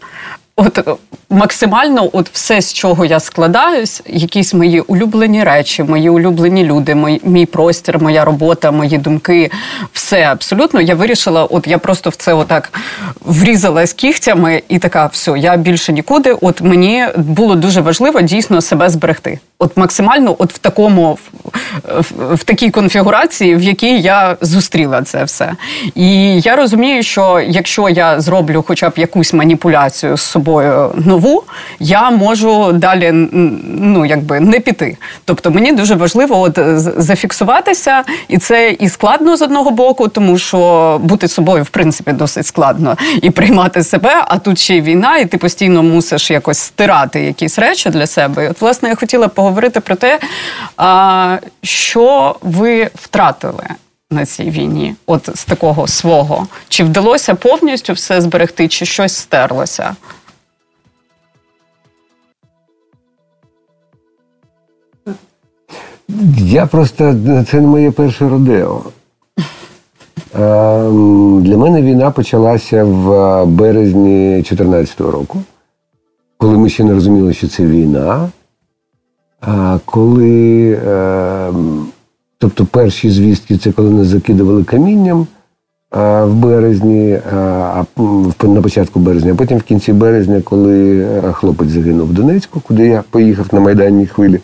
От 0.56 0.98
максимально, 1.30 2.10
от 2.12 2.30
все, 2.32 2.60
з 2.60 2.72
чого 2.72 3.04
я 3.04 3.20
складаюсь, 3.20 4.02
якісь 4.06 4.54
мої 4.54 4.80
улюблені 4.80 5.44
речі, 5.44 5.82
мої 5.82 6.10
улюблені 6.10 6.64
люди, 6.64 6.94
мій, 6.94 7.20
мій 7.24 7.46
простір, 7.46 8.02
моя 8.02 8.24
робота, 8.24 8.70
мої 8.70 8.98
думки, 8.98 9.50
все 9.92 10.22
абсолютно. 10.22 10.80
Я 10.80 10.94
вирішила, 10.94 11.44
от 11.44 11.66
я 11.66 11.78
просто 11.78 12.10
в 12.10 12.16
це 12.16 12.32
отак 12.32 12.72
врізалась 13.20 13.92
кігтями 13.92 14.62
і 14.68 14.78
така, 14.78 15.06
все, 15.06 15.38
я 15.38 15.56
більше 15.56 15.92
нікуди. 15.92 16.36
От 16.40 16.60
мені 16.60 17.06
було 17.16 17.54
дуже 17.54 17.80
важливо 17.80 18.20
дійсно 18.20 18.60
себе 18.60 18.90
зберегти. 18.90 19.38
От 19.58 19.76
максимально, 19.76 20.36
от 20.38 20.52
в 20.52 20.58
такому 20.58 21.18
в, 21.98 22.34
в, 22.34 22.44
такій 22.44 22.70
конфігурації, 22.70 23.56
в 23.56 23.62
якій 23.62 24.00
я 24.00 24.36
зустріла 24.40 25.02
це 25.02 25.24
все. 25.24 25.52
І 25.94 26.40
я 26.40 26.56
розумію, 26.56 27.02
що 27.02 27.40
якщо 27.48 27.88
я 27.88 28.20
зроблю 28.20 28.64
хоча 28.66 28.88
б 28.88 28.92
якусь 28.96 29.32
маніпуляцію 29.32 30.16
з 30.16 30.22
собою 30.22 30.92
нову, 31.18 31.42
я 31.80 32.10
можу 32.10 32.72
далі 32.72 33.12
ну 33.64 34.06
якби 34.06 34.40
не 34.40 34.60
піти. 34.60 34.96
Тобто 35.24 35.50
мені 35.50 35.72
дуже 35.72 35.94
важливо 35.94 36.40
от 36.40 36.58
зафіксуватися, 36.96 38.02
і 38.28 38.38
це 38.38 38.70
і 38.70 38.88
складно 38.88 39.36
з 39.36 39.42
одного 39.42 39.70
боку, 39.70 40.08
тому 40.08 40.38
що 40.38 41.00
бути 41.02 41.28
собою 41.28 41.64
в 41.64 41.68
принципі 41.68 42.12
досить 42.12 42.46
складно 42.46 42.96
і 43.22 43.30
приймати 43.30 43.82
себе. 43.82 44.24
А 44.28 44.38
тут 44.38 44.58
ще 44.58 44.76
й 44.76 44.80
війна, 44.80 45.18
і 45.18 45.26
ти 45.26 45.38
постійно 45.38 45.82
мусиш 45.82 46.30
якось 46.30 46.58
стирати 46.58 47.20
якісь 47.20 47.58
речі 47.58 47.90
для 47.90 48.06
себе. 48.06 48.44
І 48.44 48.48
от 48.48 48.60
власне 48.60 48.88
я 48.88 48.94
хотіла 48.94 49.28
поговорити 49.28 49.80
про 49.80 49.96
те, 49.96 50.18
що 51.62 52.36
ви 52.42 52.90
втратили. 52.94 53.64
На 54.10 54.26
цій 54.26 54.50
війні, 54.50 54.94
от 55.06 55.28
з 55.34 55.44
такого 55.44 55.86
свого, 55.86 56.46
чи 56.68 56.84
вдалося 56.84 57.34
повністю 57.34 57.92
все 57.92 58.20
зберегти, 58.20 58.68
чи 58.68 58.86
щось 58.86 59.16
стерлося? 59.16 59.96
Я 66.38 66.66
просто 66.66 67.14
це 67.50 67.60
не 67.60 67.66
моє 67.66 67.90
перше 67.90 68.28
родео. 68.28 68.82
Ем, 70.34 71.42
для 71.42 71.56
мене 71.56 71.82
війна 71.82 72.10
почалася 72.10 72.84
в 72.84 73.46
березні 73.46 74.30
2014 74.30 75.00
року, 75.00 75.42
коли 76.38 76.58
ми 76.58 76.68
ще 76.68 76.84
не 76.84 76.94
розуміли, 76.94 77.32
що 77.32 77.48
це 77.48 77.66
війна. 77.66 78.28
Коли, 79.84 80.72
ем, 80.86 81.86
тобто, 82.38 82.66
перші 82.66 83.10
звістки 83.10 83.56
це 83.56 83.72
коли 83.72 83.90
нас 83.90 84.06
закидували 84.06 84.64
камінням 84.64 85.26
в 85.90 86.34
березні, 86.34 87.18
на 88.42 88.62
початку 88.62 89.00
березня, 89.00 89.32
а 89.32 89.34
потім 89.34 89.58
в 89.58 89.62
кінці 89.62 89.92
березня, 89.92 90.42
коли 90.44 91.00
е, 91.00 91.32
хлопець 91.32 91.68
загинув 91.68 92.08
в 92.08 92.12
Донецьку, 92.12 92.60
куди 92.60 92.86
я 92.86 93.04
поїхав 93.10 93.46
на 93.52 93.60
Майданній 93.60 94.06
хвилі. 94.06 94.40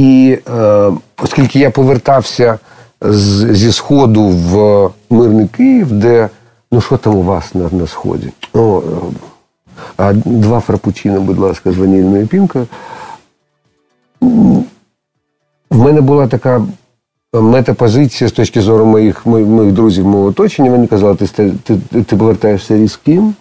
І 0.00 0.38
е, 0.48 0.92
оскільки 1.22 1.58
я 1.58 1.70
повертався 1.70 2.58
з, 3.00 3.54
зі 3.54 3.72
Сходу 3.72 4.22
в 4.22 4.90
мирний 5.10 5.48
Київ, 5.48 5.92
де 5.92 6.28
ну 6.72 6.80
що 6.80 6.96
там 6.96 7.16
у 7.16 7.22
вас 7.22 7.54
на 7.54 7.68
на 7.72 7.86
Сході? 7.86 8.32
О, 8.54 8.82
а 9.96 10.12
Два 10.12 10.60
фрапучино, 10.60 11.20
будь 11.20 11.38
ласка, 11.38 11.72
з 11.72 11.76
ванільною 11.76 12.26
пінкою. 12.26 12.66
В 15.70 15.78
мене 15.78 16.00
була 16.00 16.26
така 16.26 16.62
метапозиція 17.32 18.28
з 18.28 18.32
точки 18.32 18.60
зору 18.60 18.86
моїх 18.86 19.26
моїх, 19.26 19.48
моїх 19.48 19.72
друзів, 19.72 20.06
мого 20.06 20.24
оточення. 20.24 20.70
Вони 20.70 20.86
казали, 20.86 21.14
ти, 21.14 21.52
ти, 21.64 21.78
ти 22.04 22.16
повертаєшся 22.16 22.76
різким, 22.76 23.34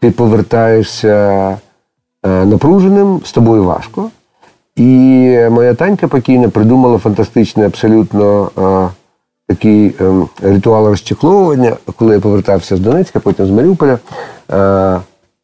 ти 0.00 0.10
повертаєшся 0.10 1.08
е, 2.26 2.44
напруженим, 2.44 3.20
з 3.24 3.32
тобою 3.32 3.64
важко. 3.64 4.10
І 4.76 5.38
моя 5.50 5.74
танька 5.74 6.08
покійна 6.08 6.48
придумала 6.48 6.98
фантастичний 6.98 7.66
абсолютно 7.66 8.50
а, 8.56 8.88
такий 9.48 9.94
а, 10.00 10.04
ем, 10.04 10.28
ритуал 10.42 10.86
розчекловування, 10.86 11.76
коли 11.96 12.14
я 12.14 12.20
повертався 12.20 12.76
з 12.76 12.80
Донецька, 12.80 13.20
потім 13.20 13.46
з 13.46 13.50
Маріуполя. 13.50 13.98
А, 14.48 15.00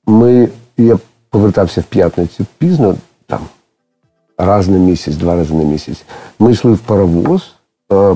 ми, 0.06 0.48
Я 0.76 0.98
повертався 1.30 1.80
в 1.80 1.84
п'ятницю 1.84 2.46
пізно, 2.58 2.94
там, 3.26 3.40
раз 4.38 4.68
на 4.68 4.78
місяць, 4.78 5.16
два 5.16 5.36
рази 5.36 5.54
на 5.54 5.64
місяць. 5.64 6.04
Ми 6.38 6.52
йшли 6.52 6.72
в 6.72 6.78
паровоз, 6.78 7.54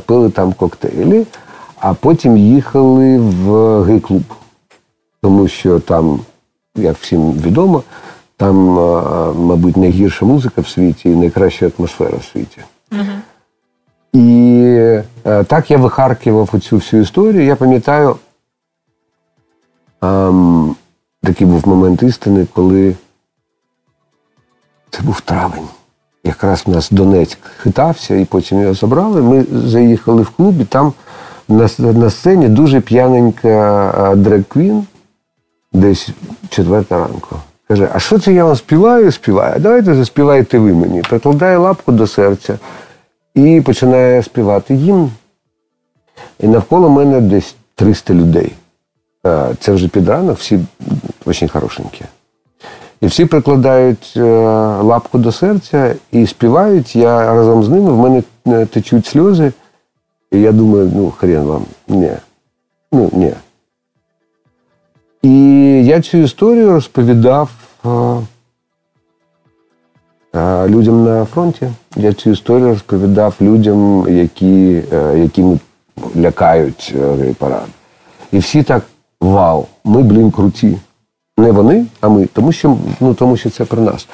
пили 0.06 0.30
там 0.30 0.52
коктейлі, 0.52 1.26
а 1.80 1.94
потім 1.94 2.36
їхали 2.36 3.18
в 3.18 3.82
гей-клуб. 3.82 4.22
Тому 5.22 5.48
що 5.48 5.80
там, 5.80 6.20
як 6.76 6.96
всім 6.96 7.32
відомо, 7.32 7.82
там, 8.36 8.56
мабуть, 9.46 9.76
найгірша 9.76 10.26
музика 10.26 10.60
в 10.60 10.68
світі 10.68 11.10
і 11.10 11.16
найкраща 11.16 11.70
атмосфера 11.78 12.18
в 12.18 12.24
світі. 12.24 12.60
Угу. 12.92 13.02
І 14.14 14.64
е, 15.26 15.44
так 15.44 15.70
я 15.70 15.78
вихаркував 15.78 16.50
оцю 16.52 16.76
всю 16.76 17.02
історію. 17.02 17.44
Я 17.44 17.56
пам'ятаю, 17.56 18.16
ем, 20.02 20.76
такий 21.22 21.46
був 21.46 21.68
момент 21.68 22.02
істини, 22.02 22.46
коли 22.52 22.96
це 24.90 25.02
був 25.02 25.20
травень. 25.20 25.68
Якраз 26.24 26.62
в 26.66 26.70
нас 26.70 26.90
Донецьк 26.90 27.38
хитався, 27.58 28.14
і 28.14 28.24
потім 28.24 28.60
його 28.60 28.74
забрали. 28.74 29.22
Ми 29.22 29.44
заїхали 29.52 30.22
в 30.22 30.30
клуб, 30.30 30.60
і 30.60 30.64
там 30.64 30.92
на 31.48 31.68
на 31.78 32.10
сцені 32.10 32.48
дуже 32.48 32.80
п'яненька 32.80 34.14
дрек-квін, 34.16 34.82
десь 35.72 36.08
четверта 36.48 36.98
ранку. 36.98 37.36
Каже, 37.68 37.90
а 37.94 37.98
що 37.98 38.18
це 38.18 38.32
я 38.32 38.44
вам 38.44 38.56
співаю, 38.56 39.12
співаю? 39.12 39.52
А 39.56 39.58
давайте 39.58 39.94
заспівайте 39.94 40.58
ви 40.58 40.72
мені. 40.72 41.02
Прикладає 41.02 41.56
лапку 41.56 41.92
до 41.92 42.06
серця 42.06 42.58
і 43.34 43.60
починає 43.60 44.22
співати 44.22 44.74
їм. 44.74 45.10
І 46.40 46.48
навколо 46.48 46.88
мене 46.88 47.20
десь 47.20 47.56
300 47.74 48.14
людей. 48.14 48.52
Це 49.60 49.72
вже 49.72 49.88
під 49.88 50.08
ранок, 50.08 50.38
всі 50.38 50.60
дуже 51.26 51.48
хорошенькі. 51.48 52.04
І 53.00 53.06
всі 53.06 53.24
прикладають 53.24 54.14
е, 54.16 54.22
лапку 54.82 55.18
до 55.18 55.32
серця 55.32 55.94
і 56.12 56.26
співають. 56.26 56.96
Я 56.96 57.34
разом 57.34 57.62
з 57.62 57.68
ними, 57.68 57.92
в 57.92 57.98
мене 57.98 58.22
е, 58.46 58.66
течуть 58.66 59.06
сльози. 59.06 59.52
І 60.32 60.40
я 60.40 60.52
думаю, 60.52 60.92
ну, 60.94 61.10
хрен 61.10 61.42
вам, 61.42 61.64
ні. 61.88 62.10
Ну, 62.92 63.10
ні. 63.12 63.32
І 65.24 65.30
я 65.84 66.00
цю 66.00 66.18
історію 66.18 66.70
розповідав 66.70 67.50
людям 70.68 71.04
на 71.04 71.24
фронті. 71.24 71.68
Я 71.96 72.12
цю 72.12 72.30
історію 72.30 72.68
розповідав 72.68 73.34
людям, 73.40 74.06
які 74.08 74.82
е, 74.92 75.18
якими 75.18 75.58
лякають 76.16 76.94
е, 76.96 77.14
гей-парад. 77.14 77.66
І 78.32 78.38
всі 78.38 78.62
так 78.62 78.82
вау, 79.20 79.66
ми, 79.84 80.02
блін, 80.02 80.30
круті. 80.30 80.76
Не 81.38 81.52
вони, 81.52 81.86
а 82.00 82.08
ми. 82.08 82.26
Тому 82.26 82.52
що 82.52 82.76
ну, 83.00 83.14
тому 83.14 83.36
що 83.36 83.50
це 83.50 83.64
про 83.64 83.82
нас. 83.82 84.08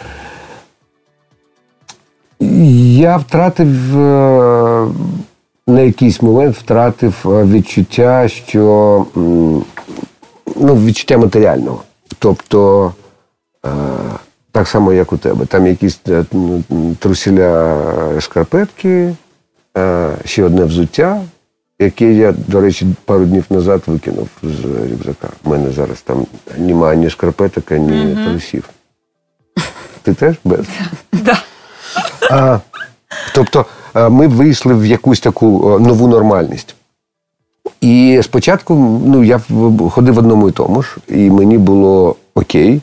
Я 2.99 3.17
втратив 3.17 3.99
е, 3.99 4.89
на 5.67 5.81
якийсь 5.81 6.23
момент 6.23 6.57
втратив 6.57 7.23
відчуття, 7.25 8.29
що 8.29 9.07
ну, 10.57 10.75
відчуття 10.77 11.19
матеріального. 11.19 11.83
Тобто, 12.19 12.93
е, 13.67 13.71
так 14.53 14.69
само, 14.69 14.93
як 14.93 15.13
у 15.13 15.17
тебе. 15.17 15.47
Там 15.47 15.67
якісь 15.67 16.01
е, 16.09 16.25
трусіля 16.99 18.21
шкарпетки, 18.21 19.15
е, 19.79 20.11
ще 20.25 20.45
одне 20.45 20.65
взуття, 20.65 21.23
яке 21.79 22.13
я, 22.13 22.33
до 22.33 22.61
речі, 22.61 22.87
пару 23.05 23.25
днів 23.25 23.45
назад 23.51 23.83
викинув 23.87 24.29
з 24.43 24.65
рюкзака. 24.65 25.29
У 25.45 25.51
мене 25.51 25.71
зараз 25.71 26.01
там 26.01 26.27
немає 26.59 26.97
ні 26.97 27.11
шкарпеток, 27.11 27.71
ні 27.71 27.79
mm 27.79 28.25
трусів. 28.25 28.69
Ти 30.03 30.15
теж 30.15 30.35
без? 30.45 30.67
Тобто 33.35 33.67
ми 33.95 34.27
вийшли 34.27 34.75
в 34.75 34.87
якусь 34.87 35.21
таку 35.21 35.79
нову 35.81 36.09
нормальність. 36.09 36.75
І 37.81 38.21
спочатку 38.23 38.75
ну, 39.07 39.25
я 39.25 39.41
ходив 39.91 40.15
в 40.15 40.19
одному 40.19 40.49
і 40.49 40.53
тому 40.53 40.83
ж, 40.83 40.97
і 41.09 41.31
мені 41.31 41.59
було 41.59 42.17
окей. 42.35 42.81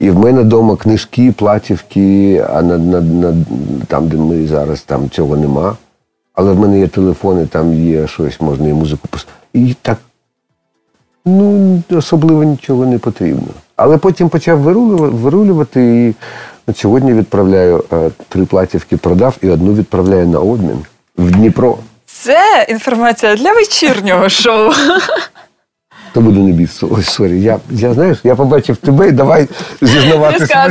І 0.00 0.10
в 0.10 0.18
мене 0.18 0.40
вдома 0.40 0.76
книжки, 0.76 1.32
платівки, 1.32 2.44
а 2.54 2.62
на, 2.62 2.78
на, 2.78 3.00
на, 3.00 3.34
там, 3.86 4.08
де 4.08 4.16
ми 4.16 4.46
зараз, 4.46 4.82
там 4.82 5.10
цього 5.10 5.36
нема. 5.36 5.76
Але 6.34 6.52
в 6.52 6.58
мене 6.58 6.78
є 6.78 6.88
телефони, 6.88 7.46
там 7.46 7.74
є 7.88 8.06
щось, 8.06 8.40
можна 8.40 8.68
і 8.68 8.72
музику 8.72 9.08
послухати. 9.10 9.38
І 9.52 9.76
так 9.82 9.98
ну, 11.24 11.82
особливо 11.90 12.44
нічого 12.44 12.86
не 12.86 12.98
потрібно. 12.98 13.48
Але 13.76 13.98
потім 13.98 14.28
почав 14.28 14.58
вирулювати, 14.58 16.06
і 16.08 16.14
от 16.66 16.76
сьогодні 16.76 17.12
відправляю 17.12 17.84
е, 17.92 18.10
три 18.28 18.44
платівки, 18.44 18.96
продав 18.96 19.36
і 19.42 19.50
одну 19.50 19.74
відправляю 19.74 20.26
на 20.26 20.38
обмін 20.38 20.78
в 21.18 21.30
Дніпро. 21.30 21.78
Це 22.22 22.66
інформація 22.68 23.36
для 23.36 23.52
вечірнього 23.52 24.28
шоу. 24.28 24.72
То 26.12 26.20
буде 26.20 26.40
не 26.40 26.52
біс. 26.52 26.82
Ой, 26.82 27.02
sorry. 27.02 27.40
Я, 27.40 27.58
я 27.70 27.94
знаєш, 27.94 28.18
я 28.24 28.34
побачив 28.34 28.76
тебе 28.76 29.08
і 29.08 29.12
давай 29.12 29.48
зізнаватися. 29.82 30.70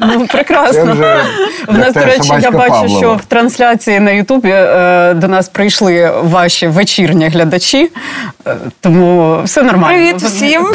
Ну, 0.00 0.26
прекрасно. 0.26 0.92
Вже, 0.92 1.20
в 1.68 1.78
нас, 1.78 1.94
до 1.94 2.00
речі, 2.00 2.32
я 2.40 2.50
бачу, 2.50 2.70
Павлова. 2.70 2.98
що 2.98 3.14
в 3.14 3.24
трансляції 3.24 4.00
на 4.00 4.10
Ютубі 4.10 4.50
е, 4.52 5.14
до 5.14 5.28
нас 5.28 5.48
прийшли 5.48 6.12
ваші 6.22 6.66
вечірні 6.66 7.28
глядачі, 7.28 7.90
е, 8.46 8.56
тому 8.80 9.40
все 9.44 9.62
нормально. 9.62 9.98
Привіт 9.98 10.22
всім. 10.22 10.66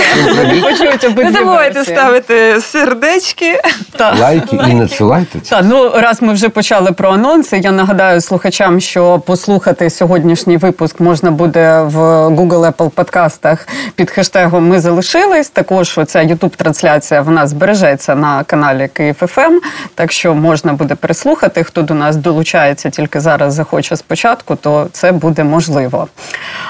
Не 1.18 1.32
забувайте 1.32 1.84
ставити 1.84 2.62
сердечки. 2.62 3.62
Та 3.98 4.16
Лайки 4.20 4.60
і 4.70 4.74
надсилайте. 4.74 5.40
Так, 5.40 5.66
ну 5.70 5.92
раз 5.96 6.22
ми 6.22 6.34
вже 6.34 6.50
почали 6.50 6.92
про 6.92 7.10
анонси, 7.10 7.58
я 7.58 7.72
нагадаю 7.72 8.22
слухачам, 8.22 8.80
що 8.80 9.20
послухати 9.20 9.90
сьогоднішній 9.90 10.58
випуск 10.58 11.00
можна 11.00 11.32
буде 11.32 11.82
в 11.82 11.98
Google 12.28 12.72
Apple 12.72 12.90
подкастах 12.90 13.68
під 13.96 14.12
хештегом 14.12 14.68
Ми 14.68 14.80
залишились. 14.80 15.50
Також 15.50 16.00
ця 16.08 16.22
ютуб-трансляція 16.22 17.22
вона 17.22 17.48
збережеться 17.48 18.16
на 18.16 18.44
каналі 18.44 18.90
Київ 18.94 19.16
ФМ, 19.16 19.42
ем. 19.42 19.62
так 19.96 20.12
що 20.12 20.36
можна 20.36 20.74
буде 20.74 20.96
переслухати. 20.96 21.64
Хто 21.64 21.82
до 21.82 21.94
нас 21.94 22.16
долучається 22.16 22.90
тільки 22.90 23.20
зараз 23.20 23.54
захоче 23.54 23.98
спочатку, 23.98 24.56
то 24.56 24.88
це 24.92 25.12
буде 25.12 25.44
можливо. 25.44 26.08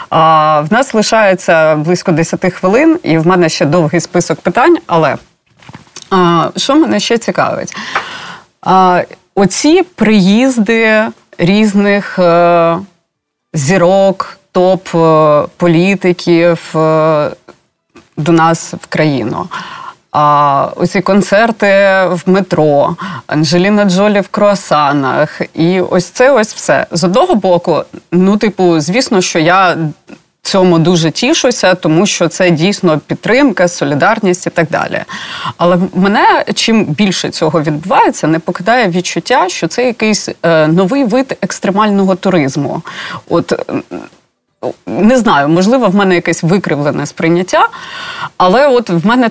А 0.09 0.61
в 0.61 0.73
нас 0.73 0.93
лишається 0.93 1.75
близько 1.75 2.11
10 2.11 2.53
хвилин, 2.53 2.99
і 3.03 3.17
в 3.17 3.27
мене 3.27 3.49
ще 3.49 3.65
довгий 3.65 3.99
список 3.99 4.41
питань. 4.41 4.77
Але 4.87 5.15
а, 6.09 6.49
що 6.57 6.75
мене 6.75 6.99
ще 6.99 7.17
цікавить? 7.17 7.73
А, 8.61 9.03
Оці 9.35 9.83
приїзди 9.83 11.03
різних 11.37 12.19
е, 12.19 12.77
зірок 13.53 14.37
топ-політиків 14.51 16.77
е, 16.77 17.31
до 18.17 18.31
нас 18.31 18.73
в 18.73 18.87
країну. 18.87 19.47
А 20.11 20.67
оці 20.75 21.01
концерти 21.01 21.67
в 22.09 22.21
метро, 22.25 22.95
Анджеліна 23.27 23.85
Джолі 23.85 24.19
в 24.19 24.27
круасанах, 24.27 25.41
і 25.53 25.81
ось 25.81 26.05
це 26.05 26.31
ось 26.31 26.53
все 26.53 26.85
з 26.91 27.03
одного 27.03 27.35
боку. 27.35 27.83
Ну, 28.11 28.37
типу, 28.37 28.79
звісно, 28.79 29.21
що 29.21 29.39
я 29.39 29.77
цьому 30.41 30.79
дуже 30.79 31.11
тішуся, 31.11 31.75
тому 31.75 32.05
що 32.05 32.27
це 32.27 32.51
дійсно 32.51 32.99
підтримка, 32.99 33.67
солідарність 33.67 34.47
і 34.47 34.49
так 34.49 34.69
далі. 34.69 35.03
Але 35.57 35.77
мене 35.93 36.45
чим 36.53 36.83
більше 36.83 37.29
цього 37.29 37.61
відбувається, 37.61 38.27
не 38.27 38.39
покидає 38.39 38.87
відчуття, 38.87 39.49
що 39.49 39.67
це 39.67 39.85
якийсь 39.85 40.29
е, 40.43 40.67
новий 40.67 41.03
вид 41.03 41.37
екстремального 41.41 42.15
туризму. 42.15 42.81
От 43.29 43.53
не 44.85 45.17
знаю, 45.17 45.49
можливо, 45.49 45.87
в 45.87 45.95
мене 45.95 46.15
якесь 46.15 46.43
викривлене 46.43 47.05
сприйняття, 47.05 47.69
але 48.37 48.67
от 48.67 48.89
в 48.89 49.07
мене 49.07 49.29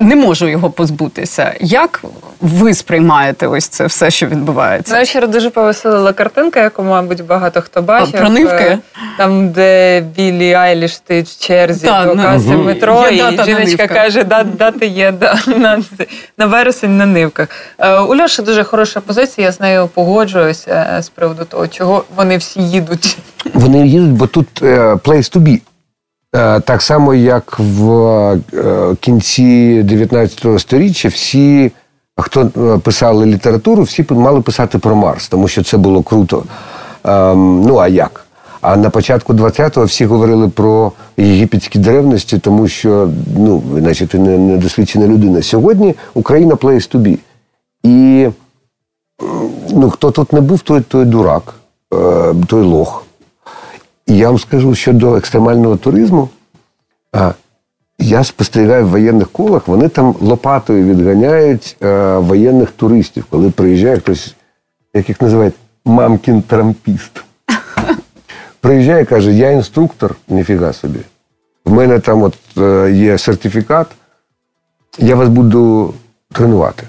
не 0.00 0.16
можу 0.16 0.48
його 0.48 0.70
позбутися. 0.70 1.54
Як 1.60 2.04
ви 2.40 2.74
сприймаєте 2.74 3.46
ось 3.46 3.68
це 3.68 3.86
все, 3.86 4.10
що 4.10 4.26
відбувається? 4.26 5.02
Вчора 5.02 5.26
дуже 5.26 5.50
повеселила 5.50 6.12
картинка, 6.12 6.60
яку, 6.60 6.82
мабуть, 6.82 7.24
багато 7.24 7.62
хто 7.62 7.82
бачив. 7.82 8.14
А, 8.14 8.18
про 8.18 8.28
нивки? 8.28 8.64
Е, 8.64 8.78
там, 9.18 9.50
де 9.50 10.00
Білі 10.00 10.52
Айліш 10.52 10.94
стоїть 10.94 11.28
в 11.28 11.40
черзі 11.46 11.86
да, 11.86 12.04
до 12.04 12.16
каси 12.16 12.54
угу. 12.54 12.64
метро, 12.64 13.08
є 13.10 13.32
і 13.32 13.44
жіночка 13.44 13.86
каже, 13.86 14.24
да, 14.24 14.44
дати 14.44 14.86
є 14.86 15.12
да, 15.12 15.38
на, 15.46 15.82
на 16.38 16.46
вересень 16.46 16.96
на 16.96 17.06
нивках. 17.06 17.48
Е, 17.78 17.98
у 17.98 18.16
Льоші 18.16 18.42
дуже 18.42 18.64
хороша 18.64 19.00
позиція, 19.00 19.46
я 19.46 19.52
з 19.52 19.60
нею 19.60 19.88
погоджуюся 19.94 20.96
е, 20.98 21.02
з 21.02 21.08
приводу 21.08 21.44
того, 21.44 21.68
чого 21.68 22.04
вони 22.16 22.36
всі 22.36 22.60
їдуть. 22.62 23.18
Вони 23.54 23.86
їдуть, 23.86 24.12
бо 24.12 24.26
тут 24.26 24.62
place 24.62 25.36
to 25.36 25.38
be. 25.38 25.60
Е, 26.34 26.60
так 26.60 26.82
само, 26.82 27.14
як 27.14 27.58
в 27.58 27.90
е, 28.54 28.96
кінці 29.00 29.82
19 29.82 30.60
століття 30.60 31.08
всі, 31.08 31.72
хто 32.16 32.50
е, 32.56 32.78
писали 32.78 33.26
літературу, 33.26 33.82
всі 33.82 34.06
мали 34.10 34.40
писати 34.40 34.78
про 34.78 34.96
Марс, 34.96 35.28
тому 35.28 35.48
що 35.48 35.62
це 35.62 35.76
було 35.76 36.02
круто. 36.02 36.44
Ем, 37.04 37.62
ну 37.62 37.76
а 37.76 37.88
як? 37.88 38.26
А 38.60 38.76
на 38.76 38.90
початку 38.90 39.32
20-го 39.32 39.84
всі 39.84 40.06
говорили 40.06 40.48
про 40.48 40.92
єгипетські 41.16 41.78
древності, 41.78 42.38
тому 42.38 42.68
що 42.68 43.10
ну, 43.36 43.62
значить, 43.78 44.08
ти 44.08 44.18
не, 44.18 44.38
не 44.38 44.56
досвідчена 44.56 45.06
людина. 45.06 45.42
Сьогодні 45.42 45.94
Україна 46.14 46.54
place 46.54 46.94
to 46.94 46.98
be. 46.98 47.18
І 47.82 48.28
ну, 49.72 49.90
хто 49.90 50.10
тут 50.10 50.32
не 50.32 50.40
був, 50.40 50.60
той 50.60 50.80
той 50.80 51.04
дурак, 51.04 51.54
той 52.46 52.62
лох. 52.62 53.06
І 54.06 54.16
я 54.16 54.28
вам 54.28 54.38
скажу 54.38 54.74
щодо 54.74 55.16
екстремального 55.16 55.76
туризму. 55.76 56.28
А, 57.12 57.32
Я 57.98 58.24
спостерігаю 58.24 58.86
в 58.86 58.90
воєнних 58.90 59.28
колах, 59.28 59.68
вони 59.68 59.88
там 59.88 60.14
лопатою 60.20 60.84
відганяють 60.84 61.76
а, 61.80 61.86
е, 61.86 62.18
воєнних 62.18 62.70
туристів, 62.70 63.24
коли 63.30 63.50
приїжджає 63.50 63.96
хтось, 63.96 64.34
як 64.94 65.08
їх 65.08 65.20
називають, 65.20 65.54
мамкін 65.84 66.42
трампіст. 66.42 67.24
Приїжджає 68.60 69.02
і 69.02 69.06
каже, 69.06 69.32
я 69.32 69.50
інструктор, 69.50 70.16
ніфіга 70.28 70.72
собі. 70.72 70.98
В 71.64 71.72
мене 71.72 71.98
там 71.98 72.22
от 72.22 72.34
е, 72.58 72.92
є 72.92 73.18
сертифікат, 73.18 73.86
я 74.98 75.14
вас 75.16 75.28
буду 75.28 75.94
тренувати. 76.32 76.82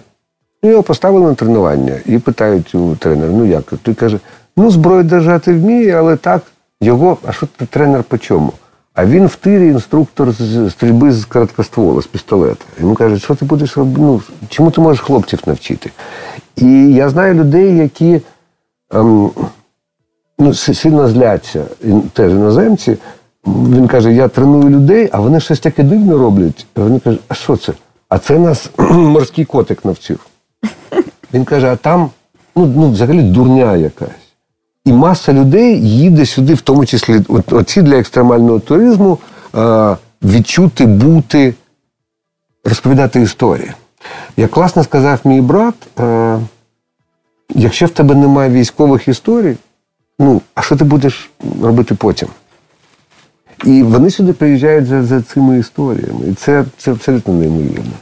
Ну, 0.64 0.70
його 0.70 0.84
поставили 0.84 1.26
на 1.26 1.36
тренування 1.36 2.00
і 2.06 2.20
питають 2.20 2.76
у 2.76 2.96
тренера, 2.96 3.32
ну 3.32 3.46
як? 3.46 3.74
Той 3.84 3.94
каже, 3.94 4.20
ну, 4.58 4.72
зброю 4.72 5.04
держати 5.04 5.54
вміє, 5.54 5.94
але 5.94 6.16
так. 6.16 6.42
Його, 6.82 7.18
а 7.26 7.32
що 7.32 7.48
ти 7.58 7.66
тренер 7.66 8.04
по 8.04 8.18
чому? 8.18 8.54
А 8.94 9.06
він 9.06 9.28
в 9.28 9.36
тирі 9.36 9.68
інструктор 9.68 10.32
з 10.32 10.70
стрільби 10.70 11.12
з 11.12 11.26
короткоствола, 11.26 12.02
з 12.02 12.08
пістолета. 12.08 12.66
Йому 12.80 12.96
кажуть, 12.96 13.24
що 13.24 13.36
ти 13.36 13.46
будеш 13.46 13.78
робити? 13.78 14.02
Ну, 14.02 14.22
чому 14.50 14.72
ти 14.72 14.82
можеш 14.82 15.02
хлопців 15.02 15.40
навчити? 15.46 15.92
І 16.56 16.94
я 16.94 17.10
знаю 17.10 17.34
людей, 17.34 17.78
які 17.78 18.22
ем, 18.94 19.32
ну, 20.40 20.54
сильно 20.54 21.08
зляться, 21.08 21.64
теж 22.14 22.32
іноземці. 22.32 22.98
Він 23.48 23.88
каже, 23.88 24.14
я 24.14 24.28
треную 24.28 24.70
людей, 24.70 25.10
а 25.12 25.20
вони 25.20 25.40
щось 25.40 25.60
таке 25.60 25.84
дивне 25.84 26.14
роблять. 26.14 26.66
Вони 26.76 27.00
кажуть, 27.00 27.22
а 27.28 27.34
що 27.34 27.58
це? 27.58 27.74
А 28.10 28.20
це 28.20 28.40
нас 28.40 28.70
морський 28.90 29.46
котик 29.46 29.86
навчив. 29.86 30.20
Він 31.34 31.46
каже, 31.46 31.68
а 31.72 31.76
там 31.76 32.10
ну, 32.56 32.66
ну 32.66 32.92
взагалі 32.92 33.22
дурня 33.22 33.76
якась. 33.76 34.27
І 34.88 34.94
маса 34.94 35.34
людей 35.34 35.90
їде 35.90 36.26
сюди, 36.26 36.54
в 36.54 36.62
тому 36.62 36.86
числі 36.86 37.22
оці 37.52 37.82
для 37.82 37.98
екстремального 37.98 38.60
туризму, 38.60 39.20
відчути, 40.24 40.86
бути, 40.86 41.54
розповідати 42.64 43.22
історії. 43.22 43.72
Як 44.38 44.52
класно 44.52 44.84
сказав 44.84 45.20
мій 45.24 45.42
брат, 45.42 45.76
якщо 47.56 47.86
в 47.86 47.90
тебе 47.90 48.16
немає 48.16 48.50
військових 48.50 49.08
історій, 49.08 49.58
ну, 50.20 50.42
а 50.56 50.62
що 50.62 50.76
ти 50.76 50.84
будеш 50.84 51.30
робити 51.62 51.96
потім? 51.96 52.28
І 53.64 53.84
вони 53.84 54.12
сюди 54.12 54.34
приїжджають 54.34 54.86
за 54.86 55.04
за 55.04 55.22
цими 55.22 55.60
історіями. 55.60 56.28
І 56.32 56.34
це, 56.34 56.66
це 56.78 56.92
абсолютно 56.92 57.34
неймовірно. 57.34 57.94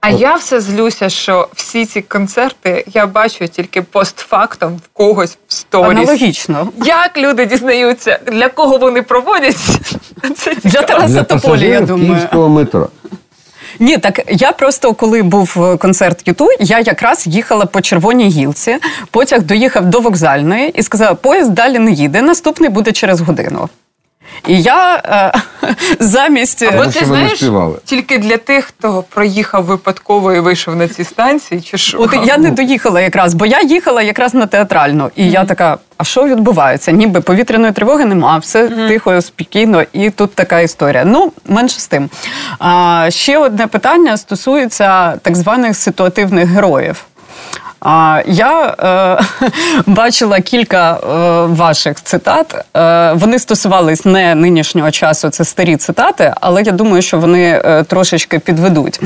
А 0.00 0.10
я 0.10 0.34
все 0.34 0.60
злюся, 0.60 1.08
що 1.08 1.48
всі 1.54 1.86
ці 1.86 2.02
концерти 2.02 2.84
я 2.94 3.06
бачу 3.06 3.48
тільки 3.48 3.82
постфактом 3.82 4.76
в 4.76 4.88
когось 4.92 5.38
в 5.48 5.52
сторіс. 5.52 5.90
Аналогічно. 5.90 6.68
Як 6.84 7.18
люди 7.18 7.46
дізнаються, 7.46 8.18
для 8.26 8.48
кого 8.48 8.78
вони 8.78 9.02
проводять? 9.02 9.56
Це 10.36 10.54
Для 10.64 10.82
Тараса 10.82 11.22
Тополі, 11.22 11.66
я 11.66 11.80
думаю. 11.80 12.08
Київського 12.08 12.48
метро. 12.48 12.88
Ні, 13.78 13.98
так 13.98 14.20
я 14.28 14.52
просто 14.52 14.94
коли 14.94 15.22
був 15.22 15.78
концерт 15.78 16.28
Юту, 16.28 16.48
я 16.60 16.80
якраз 16.80 17.26
їхала 17.26 17.66
по 17.66 17.80
червоній 17.80 18.28
гілці. 18.28 18.78
Потяг 19.10 19.42
доїхав 19.42 19.84
до 19.84 20.00
вокзальної 20.00 20.70
і 20.70 20.82
сказала, 20.82 21.14
поїзд 21.14 21.50
далі 21.50 21.78
не 21.78 21.90
їде. 21.90 22.22
Наступний 22.22 22.70
буде 22.70 22.92
через 22.92 23.20
годину. 23.20 23.68
І 24.46 24.62
я 24.62 25.02
е, 25.04 25.32
замість 26.00 26.62
Або 26.62 26.86
ти 26.86 27.04
знаєш 27.04 27.44
тільки 27.84 28.18
для 28.18 28.36
тих, 28.36 28.64
хто 28.64 29.04
проїхав 29.08 29.64
випадково 29.64 30.32
і 30.32 30.40
вийшов 30.40 30.76
на 30.76 30.88
ці 30.88 31.04
станції, 31.04 31.60
чи 31.60 31.78
що? 31.78 32.00
От 32.00 32.16
я 32.26 32.38
не 32.38 32.50
доїхала 32.50 33.00
якраз, 33.00 33.34
бо 33.34 33.46
я 33.46 33.62
їхала 33.62 34.02
якраз 34.02 34.34
на 34.34 34.46
театральну, 34.46 35.10
і 35.16 35.22
mm-hmm. 35.22 35.30
я 35.30 35.44
така. 35.44 35.78
А 35.96 36.04
що 36.04 36.24
відбувається? 36.24 36.92
Ніби 36.92 37.20
повітряної 37.20 37.72
тривоги 37.72 38.04
нема, 38.04 38.38
все 38.38 38.66
mm-hmm. 38.66 38.88
тихо, 38.88 39.22
спокійно, 39.22 39.82
і 39.92 40.10
тут 40.10 40.34
така 40.34 40.60
історія. 40.60 41.04
Ну, 41.04 41.32
менше 41.46 41.80
з 41.80 41.86
тим. 41.86 42.10
А, 42.58 43.06
Ще 43.10 43.38
одне 43.38 43.66
питання 43.66 44.16
стосується 44.16 45.16
так 45.16 45.36
званих 45.36 45.76
ситуативних 45.76 46.48
героїв. 46.48 47.04
А 47.80 48.22
я 48.26 48.74
е, 48.80 49.50
бачила 49.86 50.40
кілька 50.40 50.92
е, 50.94 51.46
ваших 51.46 52.02
цитат. 52.02 52.64
Е, 52.76 53.12
Вони 53.12 53.38
стосувались 53.38 54.04
не 54.04 54.34
нинішнього 54.34 54.90
часу, 54.90 55.30
це 55.30 55.44
старі 55.44 55.76
цитати, 55.76 56.34
але 56.40 56.62
я 56.62 56.72
думаю, 56.72 57.02
що 57.02 57.18
вони 57.18 57.62
е, 57.64 57.84
трошечки 57.84 58.38
підведуть. 58.38 59.00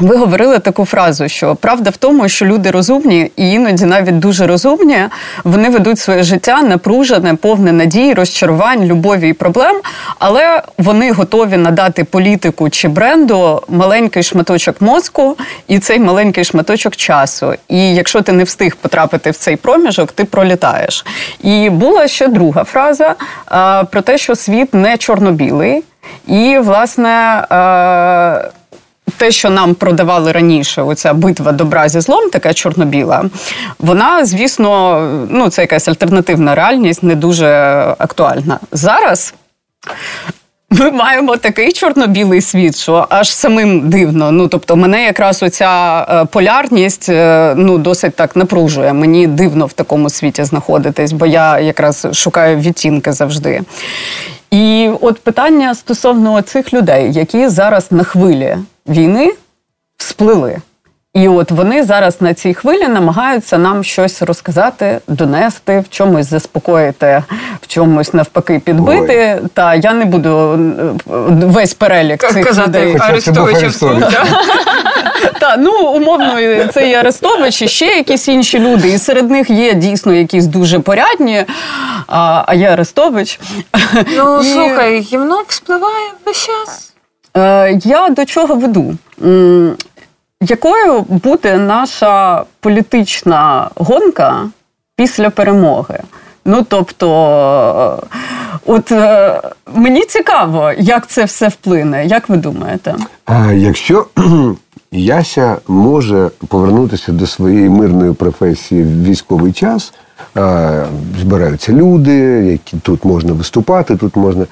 Ви 0.00 0.16
говорили 0.16 0.58
таку 0.58 0.84
фразу, 0.84 1.28
що 1.28 1.54
правда 1.54 1.90
в 1.90 1.96
тому, 1.96 2.28
що 2.28 2.46
люди 2.46 2.70
розумні 2.70 3.30
і 3.36 3.50
іноді 3.50 3.84
навіть 3.84 4.18
дуже 4.18 4.46
розумні, 4.46 4.98
вони 5.44 5.70
ведуть 5.70 5.98
своє 5.98 6.22
життя 6.22 6.62
напружене, 6.62 7.34
повне 7.34 7.72
надій, 7.72 8.14
розчарувань, 8.14 8.84
любові 8.84 9.28
і 9.28 9.32
проблем, 9.32 9.80
але 10.18 10.62
вони 10.78 11.12
готові 11.12 11.56
надати 11.56 12.04
політику 12.04 12.70
чи 12.70 12.88
бренду 12.88 13.62
маленький 13.68 14.22
шматочок 14.22 14.80
мозку 14.80 15.36
і 15.68 15.78
цей 15.78 15.98
маленький 15.98 16.44
шматочок 16.44 16.96
часу. 16.96 17.54
І 17.68 17.94
якщо 17.94 18.22
ти 18.22 18.32
не 18.32 18.44
встиг 18.44 18.76
потрапити 18.76 19.30
в 19.30 19.36
цей 19.36 19.56
проміжок, 19.56 20.12
ти 20.12 20.24
пролітаєш. 20.24 21.06
І 21.42 21.70
була 21.70 22.08
ще 22.08 22.28
друга 22.28 22.64
фраза 22.64 23.14
а, 23.46 23.84
про 23.84 24.02
те, 24.02 24.18
що 24.18 24.34
світ 24.34 24.74
не 24.74 24.96
чорно-білий, 24.96 25.82
і 26.26 26.58
власне. 26.58 27.44
А, 27.50 28.42
те, 29.16 29.30
що 29.30 29.50
нам 29.50 29.74
продавали 29.74 30.32
раніше, 30.32 30.82
оця 30.82 31.14
битва 31.14 31.52
добра 31.52 31.88
зі 31.88 32.00
злом, 32.00 32.30
така 32.30 32.54
чорно-біла, 32.54 33.24
вона, 33.78 34.24
звісно, 34.24 35.00
ну 35.30 35.48
це 35.48 35.62
якась 35.62 35.88
альтернативна 35.88 36.54
реальність, 36.54 37.02
не 37.02 37.14
дуже 37.14 37.46
актуальна. 37.98 38.58
Зараз. 38.72 39.34
Ми 40.72 40.90
маємо 40.90 41.36
такий 41.36 41.72
чорно-білий 41.72 42.40
світ, 42.40 42.76
що 42.76 43.06
аж 43.10 43.34
самим 43.34 43.90
дивно. 43.90 44.32
Ну 44.32 44.48
тобто, 44.48 44.76
мене 44.76 45.04
якраз 45.04 45.42
оця 45.42 46.06
е, 46.10 46.24
полярність 46.24 47.08
е, 47.08 47.54
ну 47.56 47.78
досить 47.78 48.16
так 48.16 48.36
напружує. 48.36 48.92
Мені 48.92 49.26
дивно 49.26 49.66
в 49.66 49.72
такому 49.72 50.10
світі 50.10 50.44
знаходитись, 50.44 51.12
бо 51.12 51.26
я 51.26 51.58
якраз 51.58 52.06
шукаю 52.12 52.56
відтінки 52.56 53.12
завжди. 53.12 53.62
І 54.50 54.90
от 55.00 55.18
питання 55.18 55.74
стосовно 55.74 56.42
цих 56.42 56.74
людей, 56.74 57.12
які 57.12 57.48
зараз 57.48 57.92
на 57.92 58.04
хвилі 58.04 58.56
війни 58.86 59.32
всплили. 59.96 60.58
І 61.14 61.28
от 61.28 61.50
вони 61.50 61.82
зараз 61.82 62.20
на 62.20 62.34
цій 62.34 62.54
хвилі 62.54 62.88
намагаються 62.88 63.58
нам 63.58 63.84
щось 63.84 64.22
розказати, 64.22 65.00
донести, 65.08 65.80
в 65.80 65.88
чомусь 65.88 66.30
заспокоїти, 66.30 67.22
в 67.62 67.66
чомусь 67.66 68.14
навпаки 68.14 68.58
підбити. 68.64 69.38
Ой. 69.42 69.48
Та 69.54 69.74
я 69.74 69.92
не 69.92 70.04
буду 70.04 70.30
е, 70.30 71.16
весь 71.46 71.74
перелік 71.74 72.20
цих 72.20 72.46
Казати 72.46 72.68
людей. 72.68 72.96
Арестовича 73.00 73.68
вслух. 73.68 74.02
Ну 75.58 75.88
умовно, 75.88 76.34
це 76.74 76.90
і 76.90 76.94
Арестович, 76.94 77.62
і 77.62 77.68
ще 77.68 77.86
якісь 77.86 78.28
інші 78.28 78.58
люди. 78.58 78.88
І 78.88 78.98
серед 78.98 79.30
них 79.30 79.50
є 79.50 79.74
дійсно 79.74 80.14
якісь 80.14 80.46
дуже 80.46 80.78
порядні, 80.78 81.44
а 82.06 82.44
а 82.46 82.54
є 82.54 82.68
Арестович. 82.68 83.40
Ну, 84.16 84.40
і... 84.40 84.44
слухай, 84.44 85.00
гімно 85.00 85.42
вспливає 85.48 86.06
весь 86.26 86.46
час. 86.46 86.92
Е, 87.36 87.78
я 87.84 88.08
до 88.08 88.24
чого 88.24 88.54
веду? 88.54 88.96
Якою 90.42 91.00
буде 91.02 91.58
наша 91.58 92.44
політична 92.60 93.70
гонка 93.74 94.48
після 94.96 95.30
перемоги? 95.30 96.00
Ну 96.44 96.66
тобто, 96.68 98.02
от 98.66 98.92
е, 98.92 99.40
мені 99.74 100.04
цікаво, 100.04 100.72
як 100.78 101.06
це 101.06 101.24
все 101.24 101.48
вплине. 101.48 102.06
Як 102.06 102.28
ви 102.28 102.36
думаєте? 102.36 102.94
А 103.26 103.52
Якщо 103.52 104.06
Яся 104.92 105.56
може 105.68 106.30
повернутися 106.48 107.12
до 107.12 107.26
своєї 107.26 107.68
мирної 107.68 108.12
професії 108.12 108.82
в 108.82 109.04
військовий 109.04 109.52
час, 109.52 109.92
збираються 111.20 111.72
люди, 111.72 112.12
які 112.52 112.76
тут 112.76 113.04
можна 113.04 113.32
виступати, 113.32 113.96
тут 113.96 114.16
можна. 114.16 114.46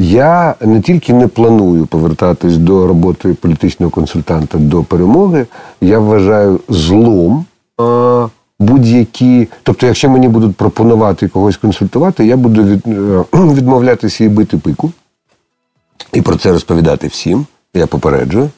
Я 0.00 0.54
не 0.60 0.80
тільки 0.80 1.12
не 1.12 1.28
планую 1.28 1.86
повертатись 1.86 2.56
до 2.56 2.86
роботи 2.86 3.34
політичного 3.34 3.90
консультанта 3.90 4.58
до 4.58 4.82
перемоги, 4.82 5.46
я 5.80 5.98
вважаю 5.98 6.60
злом 6.68 7.46
будь-які. 8.58 9.48
Тобто, 9.62 9.86
якщо 9.86 10.10
мені 10.10 10.28
будуть 10.28 10.56
пропонувати 10.56 11.28
когось 11.28 11.56
консультувати, 11.56 12.26
я 12.26 12.36
буду 12.36 12.64
від, 12.64 12.86
е, 12.86 13.24
відмовлятися 13.34 14.24
і 14.24 14.28
бити 14.28 14.56
пику. 14.56 14.92
І 16.12 16.22
про 16.22 16.36
це 16.36 16.52
розповідати 16.52 17.06
всім. 17.06 17.46
Я 17.74 17.86
попереджую. 17.86 18.50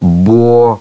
Бо 0.00 0.78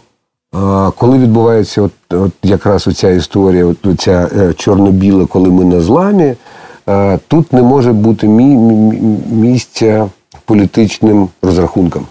коли 0.98 1.18
відбувається 1.18 1.82
от, 1.82 1.92
от 2.10 2.32
якраз 2.44 2.88
оця 2.88 3.10
історія, 3.10 3.66
от 3.66 3.86
оця 3.86 4.30
е, 4.38 4.54
чорно-біла, 4.54 5.26
коли 5.26 5.50
ми 5.50 5.66
на 5.66 5.82
зламі. 5.82 6.36
Е, 6.90 7.20
тут 7.28 7.54
не 7.54 7.62
може 7.62 7.94
бути 7.94 8.28
місця 9.32 10.10
політичним 10.46 11.30
розрахункам. 11.42 12.06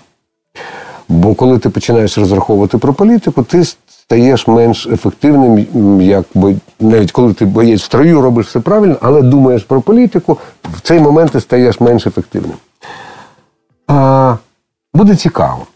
Бо 1.09 1.35
коли 1.35 1.59
ти 1.59 1.68
починаєш 1.70 2.18
розраховувати 2.18 2.79
про 2.79 2.95
політику, 2.95 3.43
ти 3.43 3.64
стаєш 3.89 4.49
менш 4.49 4.87
ефективним, 4.87 5.66
якби 6.01 6.57
навіть 6.81 7.12
коли 7.12 7.35
ти 7.35 7.45
боєць 7.45 7.81
в 7.81 7.85
строю, 7.85 8.20
робиш 8.20 8.47
все 8.47 8.61
правильно, 8.61 8.97
але 9.01 9.22
думаєш 9.22 9.62
про 9.62 9.81
політику, 9.81 10.39
в 10.74 10.81
цей 10.81 11.01
момент 11.01 11.33
ти 11.33 11.41
стаєш 11.41 11.81
менш 11.81 12.07
ефективним. 12.07 12.57
А, 13.87 14.37
Буде 14.95 15.16
цікаво. 15.16 15.66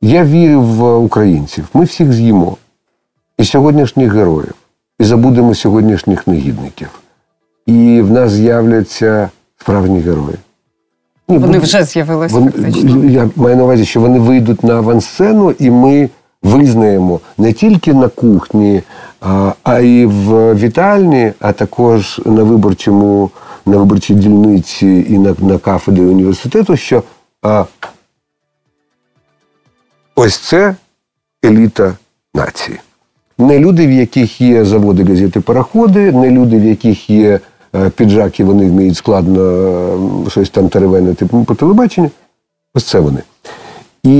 Я 0.00 0.24
вірю 0.24 0.62
в 0.62 0.96
українців. 0.96 1.68
Ми 1.74 1.84
всіх 1.84 2.12
з'їмо. 2.12 2.56
І 3.38 3.44
сьогоднішніх 3.44 4.12
героїв 4.12 4.54
і 5.02 5.04
забудемо 5.04 5.54
сьогоднішніх 5.54 6.26
негідників. 6.26 6.88
І 7.66 8.00
в 8.00 8.10
нас 8.10 8.32
з'являться 8.32 9.30
справжні 9.60 10.00
герої. 10.00 10.36
Ні, 11.28 11.38
Вони 11.38 11.58
вже 11.58 11.84
з'явилися. 11.84 12.34
фактично. 12.40 13.04
Я 13.04 13.30
маю 13.36 13.56
на 13.56 13.64
увазі, 13.64 13.84
що 13.84 14.00
вони 14.00 14.18
вийдуть 14.18 14.64
на 14.64 14.74
авансцену, 14.76 15.50
і 15.50 15.70
ми 15.70 16.10
визнаємо 16.42 17.20
не 17.38 17.52
тільки 17.52 17.94
на 17.94 18.08
кухні, 18.08 18.82
а, 19.20 19.52
а 19.62 19.78
й 19.78 20.06
в 20.06 20.54
вітальні, 20.54 21.32
а 21.40 21.52
також 21.52 22.20
на 22.26 22.42
виборчому, 22.42 23.30
на 23.66 23.76
виборчій 23.76 24.14
дільниці 24.14 25.06
і 25.08 25.18
на 25.18 25.34
на 25.38 25.58
кафедрі 25.58 26.00
університету, 26.02 26.76
що 26.76 27.02
а, 27.42 27.64
ось 30.14 30.38
це 30.38 30.76
еліта 31.44 31.94
нації 32.34 32.80
не 33.42 33.58
люди, 33.58 33.86
в 33.86 33.90
яких 33.92 34.40
є 34.40 34.64
заводи, 34.64 35.04
газети, 35.04 35.40
пароходи, 35.40 36.12
не 36.12 36.30
люди, 36.30 36.58
в 36.58 36.64
яких 36.64 37.10
є 37.10 37.40
е, 37.74 37.90
піджаки, 37.90 38.44
вони 38.44 38.70
вміють 38.70 38.96
складно 38.96 39.40
е, 40.26 40.30
щось 40.30 40.50
там 40.50 40.68
теревенити 40.68 41.26
по 41.26 41.54
телебаченню. 41.54 42.10
Ось 42.74 42.84
це 42.84 43.00
вони. 43.00 43.22
І 44.02 44.14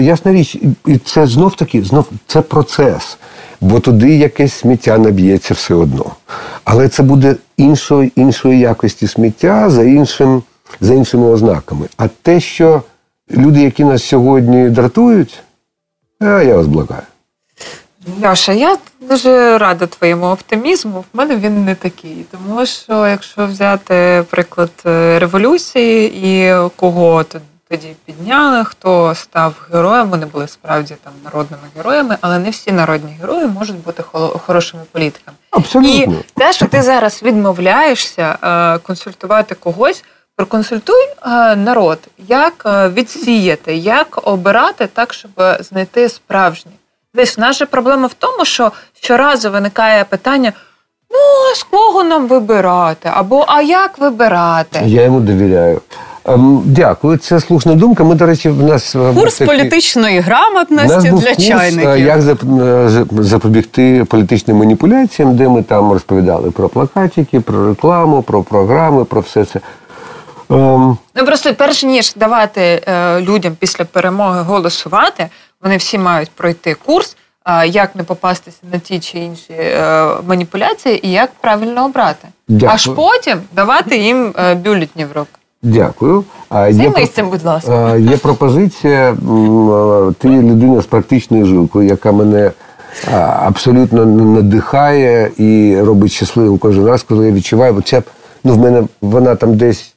ясна 0.00 0.32
річ, 0.32 0.58
і 0.86 0.98
це 0.98 1.26
знов 1.26 1.56
таки, 1.56 1.82
знов 1.82 2.08
це 2.26 2.40
процес. 2.40 3.18
Бо 3.60 3.80
туди 3.80 4.16
якесь 4.16 4.52
сміття 4.52 4.98
наб'ється 4.98 5.54
все 5.54 5.74
одно. 5.74 6.06
Але 6.64 6.88
це 6.88 7.02
буде 7.02 7.36
іншої 7.56 8.12
іншої 8.16 8.58
якості 8.58 9.06
сміття 9.06 9.70
за 9.70 9.82
іншим, 9.82 10.42
за 10.80 10.94
іншими 10.94 11.26
ознаками. 11.26 11.86
А 11.96 12.08
те, 12.22 12.40
що 12.40 12.82
люди, 13.30 13.62
які 13.62 13.84
нас 13.84 14.04
сьогодні 14.04 14.68
дратують, 14.70 15.42
я 16.20 16.56
вас 16.56 16.66
благаю. 16.66 17.02
Льоша, 18.24 18.52
я 18.52 18.76
дуже 19.00 19.58
рада 19.58 19.86
твоєму 19.86 20.26
оптимізму. 20.26 21.00
В 21.00 21.16
мене 21.16 21.36
він 21.36 21.64
не 21.64 21.74
такий. 21.74 22.26
Тому 22.30 22.66
що 22.66 23.06
якщо 23.06 23.46
взяти 23.46 24.24
приклад 24.30 24.70
е, 24.86 25.18
революції 25.18 26.12
і 26.26 26.54
кого 26.76 27.24
тоді 27.68 27.94
підняли, 28.04 28.64
хто 28.64 29.14
став 29.14 29.68
героєм, 29.72 30.10
вони 30.10 30.26
були 30.26 30.48
справді 30.48 30.96
там 31.04 31.12
народними 31.24 31.62
героями, 31.76 32.16
але 32.20 32.38
не 32.38 32.50
всі 32.50 32.72
народні 32.72 33.16
герої 33.20 33.46
можуть 33.46 33.82
бути 33.84 34.02
хорошими 34.46 34.82
політиками. 34.92 35.36
Абсолютно. 35.50 36.14
І 36.14 36.40
те, 36.40 36.52
що 36.52 36.66
ти 36.66 36.82
зараз 36.82 37.22
відмовляєшся 37.22 38.38
е, 38.42 38.78
консультувати 38.78 39.54
когось. 39.54 40.04
Проконсультуй 40.36 41.06
е, 41.06 41.56
народ, 41.56 41.98
як 42.28 42.64
відсіяти, 42.94 43.76
як 43.76 44.28
обирати 44.28 44.86
так, 44.86 45.14
щоб 45.14 45.30
знайти 45.60 46.08
справжнє. 47.10 47.24
Десь 47.24 47.38
наша 47.38 47.66
проблема 47.66 48.06
в 48.06 48.14
тому, 48.14 48.44
що 48.44 48.72
щоразу 49.00 49.50
виникає 49.50 50.04
питання: 50.04 50.52
ну, 51.10 51.18
а 51.52 51.54
з 51.54 51.62
кого 51.62 52.04
нам 52.04 52.28
вибирати? 52.28 53.10
Або 53.14 53.44
а 53.48 53.62
як 53.62 53.98
вибирати? 53.98 54.80
Я 54.84 55.04
йому 55.04 55.20
довіряю. 55.20 55.80
Ем, 56.24 56.62
дякую, 56.66 57.18
це 57.18 57.40
слушна 57.40 57.74
думка. 57.74 58.04
Ми, 58.04 58.14
до 58.14 58.26
речі, 58.26 58.48
в 58.48 58.62
нас 58.62 58.94
е, 58.94 59.14
курс 59.14 59.38
такий... 59.38 59.56
політичної 59.56 60.20
грамотності 60.20 61.10
для 61.10 61.10
курс, 61.10 61.46
чайників. 61.46 61.98
Як 61.98 62.20
е, 62.20 63.04
запобігти 63.18 64.04
політичним 64.04 64.56
маніпуляціям, 64.56 65.36
де 65.36 65.48
ми 65.48 65.62
там 65.62 65.92
розповідали 65.92 66.50
про 66.50 66.68
плакатики, 66.68 67.40
про 67.40 67.68
рекламу, 67.68 68.22
про 68.22 68.42
програми, 68.42 69.04
про 69.04 69.20
все 69.20 69.44
це. 69.44 69.60
Um... 70.50 70.96
Ну 71.14 71.24
просто 71.24 71.54
перш 71.54 71.84
ніж 71.84 72.14
давати 72.14 72.82
е, 72.86 73.20
людям 73.20 73.56
після 73.58 73.84
перемоги 73.84 74.40
голосувати, 74.40 75.28
вони 75.62 75.76
всі 75.76 75.98
мають 75.98 76.30
пройти 76.30 76.76
курс, 76.86 77.16
як 77.66 77.96
не 77.96 78.02
попастися 78.02 78.58
на 78.72 78.78
ті 78.78 79.00
чи 79.00 79.18
інші 79.18 79.52
е, 79.52 80.06
маніпуляції, 80.26 81.06
і 81.06 81.10
як 81.10 81.30
правильно 81.40 81.84
обрати. 81.84 82.28
Дякую. 82.48 82.72
Аж 82.74 82.86
потім 82.86 83.38
давати 83.52 83.96
їм 83.96 84.34
е, 84.38 84.54
бюлетні 84.54 85.04
в 85.04 85.12
руку. 85.12 85.28
Дякую. 85.62 86.24
Займись 86.50 87.10
цим, 87.10 87.28
будь 87.28 87.44
ласка. 87.44 87.96
Є 87.96 88.16
пропозиція. 88.16 89.16
Ти 90.18 90.28
людина 90.28 90.80
з 90.80 90.86
практичною 90.86 91.46
жилкою, 91.46 91.88
яка 91.88 92.12
мене 92.12 92.50
абсолютно 93.42 94.06
надихає 94.06 95.30
і 95.36 95.80
робить 95.80 96.12
щасливим 96.12 96.58
кожен 96.58 96.86
раз, 96.86 97.02
коли 97.02 97.26
я 97.26 97.32
відчуваю, 97.32 97.72
бо 97.72 97.82
ця 97.82 98.02
ну 98.44 98.54
в 98.54 98.58
мене 98.58 98.82
вона 99.00 99.34
там 99.34 99.56
десь 99.56 99.89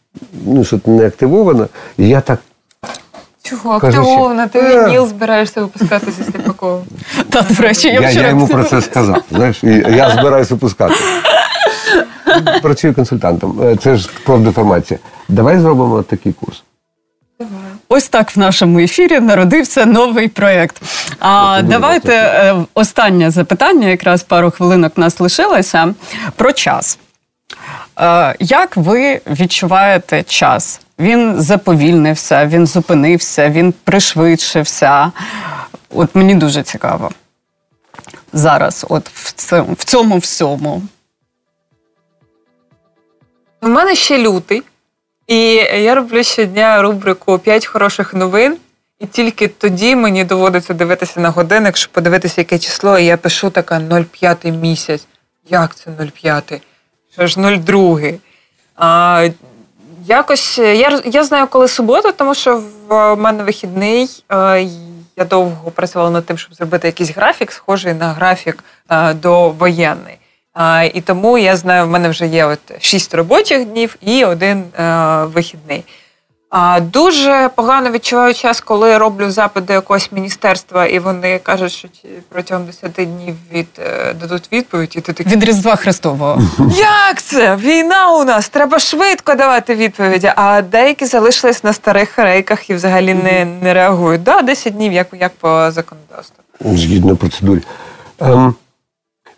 ну 0.45 0.64
що 0.64 0.80
не 0.86 1.07
активована, 1.07 1.68
і 1.97 2.07
я 2.07 2.22
так 2.22 2.39
Чого 3.43 3.72
активована? 3.72 4.47
Ти 4.47 4.59
е. 4.59 4.88
ніл 4.89 5.07
збираєшся 5.07 5.61
випускати 5.61 6.11
зі 6.11 6.24
Сліпаковим? 6.24 6.84
Та, 7.30 7.41
до 7.41 7.64
речі, 7.64 7.88
я 7.88 8.09
Я 8.09 8.30
йому 8.30 8.47
про 8.47 8.64
це 8.64 8.82
сказав. 8.82 9.24
Знаєш, 9.32 9.64
і 9.64 9.68
Я 9.89 10.09
збираюся 10.09 10.53
випускати. 10.53 10.95
Працюю 12.61 12.93
консультантом. 12.93 13.59
Е, 13.64 13.76
це 13.76 13.95
ж 13.95 14.09
профдеформація. 14.26 14.99
Давай 15.30 15.59
зробимо 15.59 16.03
такий 16.03 16.34
курс. 16.34 16.64
Ось 17.89 18.07
так 18.07 18.36
в 18.36 18.39
нашому 18.39 18.80
ефірі 18.80 19.20
народився 19.20 19.86
новий 19.86 20.28
проєкт. 20.28 20.82
А 21.20 21.61
давайте 21.64 22.14
е, 22.14 22.55
останнє 22.74 23.32
запитання, 23.32 23.88
якраз 23.88 24.24
пару 24.24 24.51
хвилинок 24.51 24.97
нас 24.97 25.20
лишилося 25.20 25.93
про 26.36 26.51
час. 26.51 26.99
Як 28.39 28.78
ви 28.78 29.22
відчуваєте 29.28 30.24
час? 30.24 30.82
Він 31.00 31.41
заповільнився, 31.41 32.46
він 32.46 32.68
зупинився, 32.68 33.50
він 33.50 33.74
пришвидшився. 33.84 35.12
От 35.89 36.16
мені 36.16 36.36
дуже 36.36 36.64
цікаво 36.64 37.12
зараз, 38.34 38.86
от 38.89 39.10
в 39.10 39.32
цьому, 39.32 39.74
в 39.74 39.84
цьому 39.84 40.18
всьому. 40.18 40.82
У 43.62 43.68
мене 43.68 43.96
ще 43.96 44.18
лютий, 44.18 44.64
і 45.28 45.54
я 45.56 45.96
роблю 45.96 46.24
щодня 46.24 46.82
рубрику 46.82 47.32
«5 47.32 47.66
хороших 47.66 48.14
новин. 48.14 48.58
І 49.00 49.06
тільки 49.06 49.48
тоді 49.48 49.96
мені 49.96 50.24
доводиться 50.24 50.74
дивитися 50.74 51.20
на 51.20 51.30
годинник, 51.30 51.78
щоб 51.78 51.91
подивитися, 51.91 52.41
яке 52.41 52.60
число, 52.60 53.00
і 53.00 53.06
я 53.06 53.18
пишу 53.18 53.50
така 53.50 53.76
0,5 53.80 54.52
місяць. 54.52 55.08
Як 55.50 55.76
це 55.76 55.91
0,5? 55.91 56.62
Що 57.14 57.28
ж 57.28 57.39
0,2? 57.39 58.20
А, 58.76 59.30
Якось 60.05 60.57
я 60.57 61.01
я 61.05 61.24
знаю, 61.24 61.47
коли 61.47 61.68
субота, 61.68 62.11
тому 62.11 62.36
що 62.36 62.64
в 62.88 63.16
мене 63.16 63.43
вихідний. 63.43 64.24
Я 65.18 65.26
довго 65.30 65.72
працювала 65.72 66.09
над 66.11 66.26
тим, 66.26 66.38
щоб 66.38 66.53
зробити 66.53 66.88
якийсь 66.88 67.11
графік, 67.11 67.51
схожий 67.51 67.93
на 67.93 68.14
графік 68.14 68.64
до 69.14 69.49
воєнний. 69.49 70.18
І 70.93 71.01
тому 71.01 71.38
я 71.38 71.55
знаю, 71.55 71.86
в 71.86 71.88
мене 71.88 72.09
вже 72.09 72.28
є 72.28 72.45
от 72.45 72.59
шість 72.80 73.14
робочих 73.14 73.66
днів 73.66 73.95
і 74.01 74.26
один 74.26 74.64
вихідний. 75.34 75.84
Дуже 76.82 77.49
погано 77.56 77.91
відчуваю 77.91 78.34
час, 78.34 78.62
коли 78.62 78.97
роблю 78.97 79.32
запит 79.32 79.66
до 79.66 79.74
якогось 79.74 80.12
міністерства, 80.12 80.86
і 80.86 80.99
вони 80.99 81.39
кажуть, 81.43 81.72
що 81.72 81.88
протягом 82.30 82.66
10 82.66 82.91
днів 82.91 83.36
від 83.54 83.68
е, 83.80 84.14
дадуть 84.14 84.49
відповідь, 84.51 84.93
і 84.95 85.01
ти 85.01 85.14
такий... 85.14 85.34
від 85.34 85.43
Різдва 85.43 85.76
Христового. 85.76 86.41
Як 86.78 87.22
це? 87.22 87.56
Війна 87.56 88.12
у 88.12 88.24
нас, 88.24 88.49
треба 88.49 88.80
швидко 88.80 89.36
давати 89.36 89.76
відповіді. 89.76 90.32
А 90.36 90.62
деякі 90.62 91.06
залишились 91.06 91.64
на 91.64 91.74
старих 91.74 92.20
рейках 92.20 92.70
і 92.70 92.74
взагалі 92.74 93.14
не 93.14 93.45
не 93.45 93.74
реагують. 93.74 94.24
Да, 94.24 94.41
10 94.41 94.74
днів, 94.74 94.93
як 94.93 95.08
як 95.20 95.32
по 95.32 95.72
законодавству. 95.72 96.43
Згідно 96.62 97.16
процедурі. 97.16 97.62
Ем, 98.20 98.56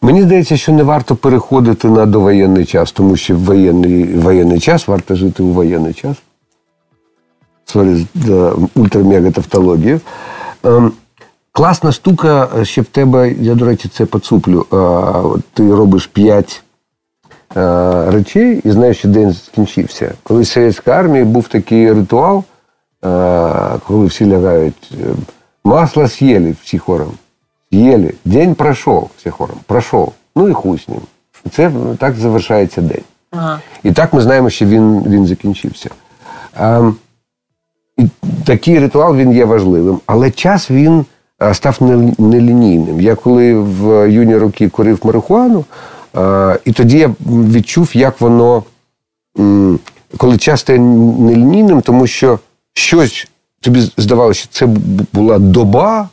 Мені 0.01 0.21
здається, 0.21 0.57
що 0.57 0.71
не 0.71 0.83
варто 0.83 1.15
переходити 1.15 1.87
на 1.87 2.05
довоєнний 2.05 2.65
час, 2.65 2.91
тому 2.91 3.17
що 3.17 3.35
в 3.35 3.39
воєнний, 3.39 4.03
воєнний 4.13 4.59
час 4.59 4.87
варто 4.87 5.15
жити 5.15 5.43
у 5.43 5.47
воєнний 5.47 5.93
час 5.93 6.15
sorry 7.75 8.07
за 8.15 8.53
ультрамегатавтологію. 8.75 9.99
Ем, 10.63 10.91
класна 11.51 11.91
штука, 11.91 12.49
ще 12.63 12.81
в 12.81 12.85
тебе, 12.85 13.31
я, 13.31 13.55
до 13.55 13.65
речі, 13.65 13.89
це 13.89 14.05
поцуплю. 14.05 14.65
Ти 15.53 15.75
робиш 15.75 16.07
п'ять 16.07 16.63
е, 17.57 18.11
речей 18.11 18.61
і 18.63 18.71
знаєш, 18.71 18.97
що 18.97 19.07
день 19.07 19.33
скінчився. 19.33 20.13
Коли 20.23 20.41
в 20.41 20.47
Совєтській 20.47 20.91
армії 20.91 21.23
був 21.23 21.47
такий 21.47 21.93
ритуал, 21.93 22.43
е, 23.05 23.79
коли 23.87 24.05
всі 24.05 24.31
лягають, 24.31 24.91
масло 25.63 26.07
з'їли 26.07 26.55
всі 26.63 26.77
хором. 26.77 27.11
Съели. 27.73 28.13
День 28.25 28.55
пройшов 28.55 29.09
всі 29.17 29.29
хором. 29.29 29.57
Пройшов. 29.65 30.13
Ну 30.35 30.49
і 30.49 30.53
хуй 30.53 30.79
з 30.79 30.89
ним. 30.89 31.01
Це 31.51 31.71
так 31.99 32.15
завершається 32.15 32.81
день. 32.81 33.03
Ага. 33.31 33.59
І 33.83 33.91
так 33.91 34.13
ми 34.13 34.21
знаємо, 34.21 34.49
що 34.49 34.65
він 34.65 35.03
він 35.03 35.27
закінчився. 35.27 35.89
Такий 38.45 38.79
ритуал 38.79 39.15
він 39.15 39.31
є 39.31 39.45
важливим, 39.45 39.99
але 40.05 40.31
час 40.31 40.71
він 40.71 41.05
е, 41.41 41.53
став 41.53 41.77
нелінійним. 42.17 43.01
Я 43.01 43.15
коли 43.15 43.53
в 43.59 44.11
юні 44.11 44.37
роки 44.37 44.69
курив 44.69 44.99
марихуану, 45.03 45.65
е, 46.17 46.59
і 46.65 46.71
тоді 46.71 46.97
я 46.97 47.15
відчув, 47.25 47.89
як 47.93 48.21
воно, 48.21 48.63
коли 50.17 50.37
час 50.37 50.59
стає 50.61 50.79
нелінійним, 50.79 51.81
тому 51.81 52.07
що 52.07 52.39
щось 52.73 53.27
тобі 53.61 53.91
здавалося, 53.97 54.39
що 54.39 54.49
це 54.51 54.65
була 55.13 55.39
доба, 55.39 56.09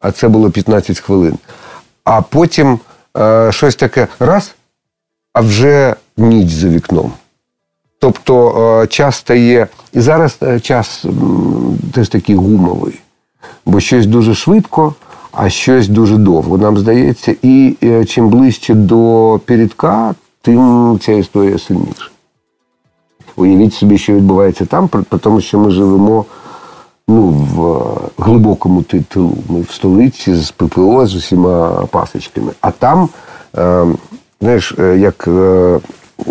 а 0.00 0.12
це 0.12 0.28
було 0.28 0.50
15 0.50 1.00
хвилин. 1.00 1.34
А 2.04 2.22
потім 2.22 2.78
е, 3.16 3.52
щось 3.52 3.76
таке 3.76 4.08
раз, 4.18 4.54
а 5.32 5.40
вже 5.40 5.94
ніч 6.16 6.48
за 6.48 6.68
вікном. 6.68 7.12
Тобто 8.02 8.54
е, 8.82 8.86
час 8.86 9.16
стає. 9.16 9.66
І 9.92 10.00
зараз 10.00 10.38
е, 10.42 10.60
час 10.60 11.04
теж 11.94 12.08
такий 12.08 12.36
гумовий, 12.36 13.00
бо 13.66 13.80
щось 13.80 14.06
дуже 14.06 14.34
швидко, 14.34 14.94
а 15.32 15.50
щось 15.50 15.88
дуже 15.88 16.16
довго. 16.16 16.58
Нам 16.58 16.78
здається, 16.78 17.34
і 17.42 17.76
е, 17.82 18.04
чим 18.04 18.28
ближче 18.28 18.74
до 18.74 19.40
передка, 19.44 20.14
тим 20.42 20.98
ця 21.02 21.12
історія 21.12 21.58
сильніша. 21.58 22.10
Уявіть 23.36 23.74
собі, 23.74 23.98
що 23.98 24.14
відбувається 24.14 24.64
там, 24.64 24.88
тому 25.20 25.40
що 25.40 25.58
ми 25.58 25.70
живемо 25.70 26.24
ну, 27.08 27.22
в 27.26 27.84
глибокому 28.22 28.82
тилу. 28.82 29.32
Ми 29.48 29.60
в 29.60 29.70
столиці 29.70 30.34
з 30.34 30.50
ППО 30.50 31.06
з 31.06 31.14
усіма 31.14 31.86
пасочками. 31.90 32.52
А 32.60 32.70
там, 32.70 33.08
знаєш, 34.40 34.74
як 34.96 35.28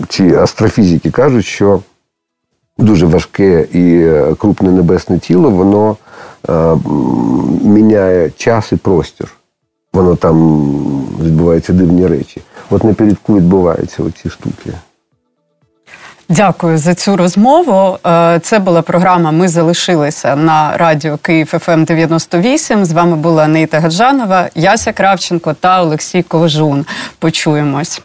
ці 0.10 0.36
астрофізики 0.36 1.12
кажуть, 1.12 1.46
що 1.46 1.80
дуже 2.78 3.06
важке 3.06 3.68
і 3.74 4.02
е, 4.02 4.36
крупне 4.38 4.72
небесне 4.72 5.20
тіло, 5.20 5.50
воно 5.50 5.98
е, 6.50 6.78
міняє 7.64 8.32
час 8.38 8.72
і 8.72 8.76
простір. 8.76 9.28
Воно 9.94 10.16
там 10.16 10.66
відбуваються 11.22 11.74
дивні 11.74 12.08
речі. 12.08 12.42
От 12.70 12.84
на 12.84 12.94
передку 12.94 13.36
відбуваються 13.36 14.04
оці 14.04 14.30
штуки. 14.30 14.72
Дякую 16.30 16.78
за 16.78 16.96
цю 16.96 17.18
розмову. 17.18 17.98
Е, 18.08 18.40
це 18.44 18.60
була 18.60 18.82
програма. 18.82 19.32
Ми 19.32 19.48
залишилися 19.48 20.36
на 20.36 20.78
радіо 20.78 21.18
Київ 21.18 21.48
ФМ 21.48 21.84
98. 21.84 22.86
З 22.86 22.92
вами 22.92 23.16
була 23.16 23.48
Нейта 23.48 23.80
Гаджанова, 23.80 24.50
Яся 24.56 24.94
Кравченко 24.94 25.54
та 25.54 25.82
Олексій 25.82 26.24
Ковжун. 26.24 26.86
Почуємось. 27.20 28.02